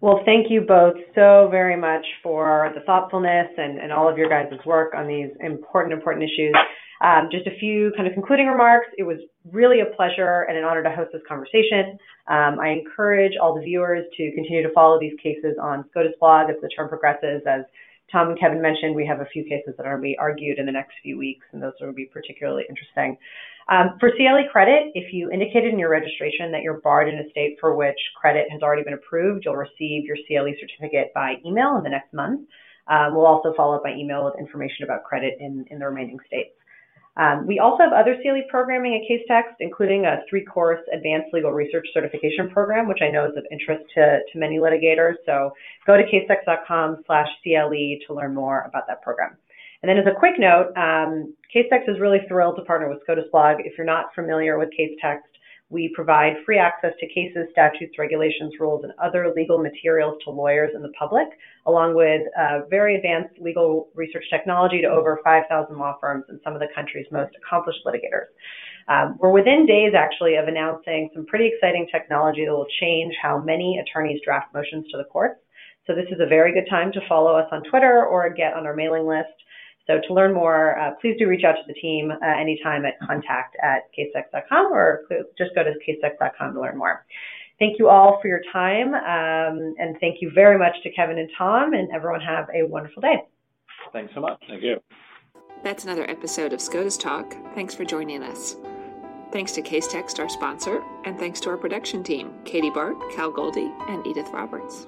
Well, 0.00 0.20
thank 0.26 0.50
you 0.50 0.60
both 0.60 0.94
so 1.14 1.48
very 1.50 1.76
much 1.76 2.04
for 2.22 2.70
the 2.74 2.82
thoughtfulness 2.82 3.48
and, 3.56 3.78
and 3.78 3.90
all 3.92 4.08
of 4.10 4.18
your 4.18 4.28
guys' 4.28 4.52
work 4.66 4.92
on 4.94 5.08
these 5.08 5.30
important, 5.40 5.94
important 5.94 6.24
issues. 6.24 6.54
Um, 7.02 7.28
just 7.30 7.46
a 7.46 7.58
few 7.58 7.92
kind 7.96 8.06
of 8.06 8.14
concluding 8.14 8.46
remarks. 8.46 8.88
It 8.98 9.04
was 9.04 9.16
really 9.52 9.80
a 9.80 9.96
pleasure 9.96 10.46
and 10.48 10.56
an 10.56 10.64
honor 10.64 10.82
to 10.82 10.90
host 10.90 11.10
this 11.12 11.22
conversation. 11.28 11.98
Um, 12.28 12.60
I 12.60 12.68
encourage 12.76 13.32
all 13.40 13.54
the 13.54 13.62
viewers 13.62 14.04
to 14.16 14.32
continue 14.34 14.62
to 14.62 14.72
follow 14.74 15.00
these 15.00 15.16
cases 15.22 15.56
on 15.60 15.84
SCOTUS 15.90 16.12
blog 16.20 16.50
as 16.50 16.56
the 16.60 16.68
term 16.68 16.88
progresses. 16.88 17.42
As 17.46 17.64
Tom 18.12 18.28
and 18.28 18.38
Kevin 18.38 18.60
mentioned, 18.60 18.94
we 18.94 19.06
have 19.06 19.20
a 19.20 19.26
few 19.32 19.44
cases 19.44 19.74
that 19.76 19.86
are 19.86 19.98
going 19.98 20.12
to 20.12 20.14
be 20.14 20.18
argued 20.18 20.58
in 20.58 20.66
the 20.66 20.72
next 20.72 20.94
few 21.02 21.18
weeks, 21.18 21.44
and 21.52 21.62
those 21.62 21.72
will 21.80 21.92
be 21.92 22.06
particularly 22.06 22.64
interesting. 22.68 23.16
Um, 23.68 23.96
for 23.98 24.10
CLE 24.10 24.48
credit, 24.52 24.92
if 24.94 25.12
you 25.12 25.30
indicated 25.30 25.72
in 25.72 25.78
your 25.78 25.90
registration 25.90 26.52
that 26.52 26.62
you're 26.62 26.80
barred 26.80 27.08
in 27.08 27.18
a 27.18 27.28
state 27.30 27.56
for 27.60 27.74
which 27.74 27.98
credit 28.14 28.46
has 28.50 28.62
already 28.62 28.84
been 28.84 28.94
approved, 28.94 29.44
you'll 29.44 29.56
receive 29.56 30.04
your 30.04 30.16
CLE 30.28 30.54
certificate 30.60 31.12
by 31.14 31.34
email 31.44 31.76
in 31.76 31.82
the 31.82 31.90
next 31.90 32.12
month. 32.14 32.42
Uh, 32.86 33.10
we'll 33.10 33.26
also 33.26 33.52
follow 33.56 33.74
up 33.74 33.82
by 33.82 33.92
email 33.92 34.24
with 34.24 34.38
information 34.38 34.84
about 34.84 35.02
credit 35.02 35.34
in, 35.40 35.64
in 35.70 35.80
the 35.80 35.84
remaining 35.84 36.18
states. 36.26 36.50
Um, 37.16 37.46
we 37.46 37.58
also 37.58 37.82
have 37.82 37.92
other 37.92 38.16
CLE 38.22 38.42
programming 38.50 38.94
at 38.94 39.08
Case 39.08 39.26
Casetext, 39.28 39.56
including 39.60 40.04
a 40.04 40.20
three-course 40.28 40.80
advanced 40.92 41.32
legal 41.32 41.50
research 41.50 41.86
certification 41.94 42.50
program, 42.50 42.86
which 42.86 43.00
I 43.00 43.10
know 43.10 43.24
is 43.24 43.36
of 43.36 43.44
interest 43.50 43.84
to, 43.94 44.18
to 44.32 44.38
many 44.38 44.58
litigators. 44.58 45.14
So 45.24 45.52
go 45.86 45.96
to 45.96 46.02
casetext.com 46.04 47.02
slash 47.06 47.28
CLE 47.42 47.98
to 48.06 48.14
learn 48.14 48.34
more 48.34 48.64
about 48.68 48.86
that 48.86 49.02
program. 49.02 49.36
And 49.82 49.88
then 49.88 49.98
as 49.98 50.06
a 50.06 50.18
quick 50.18 50.34
note, 50.38 50.72
um, 50.76 51.34
Casetext 51.54 51.88
is 51.88 52.00
really 52.00 52.20
thrilled 52.28 52.56
to 52.56 52.64
partner 52.64 52.88
with 52.88 53.02
SCOTUS 53.02 53.26
Blog. 53.30 53.58
If 53.60 53.76
you're 53.76 53.86
not 53.86 54.14
familiar 54.14 54.58
with 54.58 54.70
Casetext, 54.78 55.20
we 55.68 55.90
provide 55.94 56.34
free 56.44 56.58
access 56.58 56.92
to 57.00 57.08
cases, 57.08 57.48
statutes, 57.50 57.98
regulations, 57.98 58.54
rules, 58.60 58.84
and 58.84 58.92
other 59.02 59.32
legal 59.34 59.58
materials 59.58 60.16
to 60.24 60.30
lawyers 60.30 60.70
and 60.74 60.84
the 60.84 60.92
public, 60.98 61.26
along 61.66 61.96
with 61.96 62.22
uh, 62.38 62.60
very 62.70 62.94
advanced 62.94 63.34
legal 63.40 63.88
research 63.94 64.24
technology 64.30 64.80
to 64.80 64.86
over 64.86 65.18
5,000 65.24 65.76
law 65.76 65.96
firms 66.00 66.24
and 66.28 66.38
some 66.44 66.54
of 66.54 66.60
the 66.60 66.68
country's 66.72 67.06
most 67.10 67.32
accomplished 67.42 67.80
litigators. 67.84 68.30
Um, 68.88 69.16
we're 69.18 69.32
within 69.32 69.66
days, 69.66 69.92
actually, 69.96 70.36
of 70.36 70.46
announcing 70.46 71.10
some 71.12 71.26
pretty 71.26 71.50
exciting 71.52 71.88
technology 71.90 72.44
that 72.44 72.52
will 72.52 72.68
change 72.80 73.12
how 73.20 73.40
many 73.40 73.82
attorneys 73.82 74.20
draft 74.24 74.54
motions 74.54 74.86
to 74.92 74.96
the 74.96 75.04
courts. 75.04 75.40
So 75.88 75.94
this 75.94 76.06
is 76.12 76.20
a 76.20 76.26
very 76.26 76.52
good 76.52 76.70
time 76.70 76.92
to 76.92 77.00
follow 77.08 77.36
us 77.36 77.48
on 77.50 77.64
Twitter 77.64 78.06
or 78.06 78.28
get 78.30 78.54
on 78.54 78.66
our 78.66 78.74
mailing 78.74 79.06
list. 79.06 79.34
So 79.86 80.00
to 80.06 80.14
learn 80.14 80.34
more, 80.34 80.78
uh, 80.78 80.92
please 81.00 81.16
do 81.18 81.28
reach 81.28 81.44
out 81.44 81.52
to 81.52 81.62
the 81.66 81.74
team 81.74 82.10
uh, 82.10 82.40
anytime 82.40 82.84
at 82.84 82.94
contact 83.06 83.56
at 83.62 83.82
casetext.com 83.96 84.72
or 84.72 85.02
just 85.38 85.54
go 85.54 85.62
to 85.62 85.72
casetext.com 85.86 86.54
to 86.54 86.60
learn 86.60 86.76
more. 86.76 87.06
Thank 87.58 87.78
you 87.78 87.88
all 87.88 88.18
for 88.20 88.28
your 88.28 88.42
time, 88.52 88.92
um, 88.92 89.74
and 89.78 89.96
thank 89.98 90.20
you 90.20 90.30
very 90.34 90.58
much 90.58 90.74
to 90.82 90.92
Kevin 90.92 91.18
and 91.18 91.30
Tom, 91.38 91.72
and 91.72 91.88
everyone 91.90 92.20
have 92.20 92.48
a 92.54 92.66
wonderful 92.66 93.00
day. 93.00 93.22
Thanks 93.94 94.12
so 94.14 94.20
much. 94.20 94.38
Thank 94.46 94.62
you. 94.62 94.78
That's 95.62 95.84
another 95.84 96.08
episode 96.10 96.52
of 96.52 96.60
SCOTUS 96.60 96.98
Talk. 96.98 97.34
Thanks 97.54 97.74
for 97.74 97.84
joining 97.84 98.22
us. 98.22 98.56
Thanks 99.32 99.52
to 99.52 99.62
Casetext, 99.62 100.20
our 100.20 100.28
sponsor, 100.28 100.82
and 101.04 101.18
thanks 101.18 101.40
to 101.40 101.50
our 101.50 101.56
production 101.56 102.02
team, 102.02 102.32
Katie 102.44 102.70
Bart, 102.70 102.96
Cal 103.14 103.30
Goldie, 103.30 103.72
and 103.88 104.06
Edith 104.06 104.28
Roberts. 104.32 104.86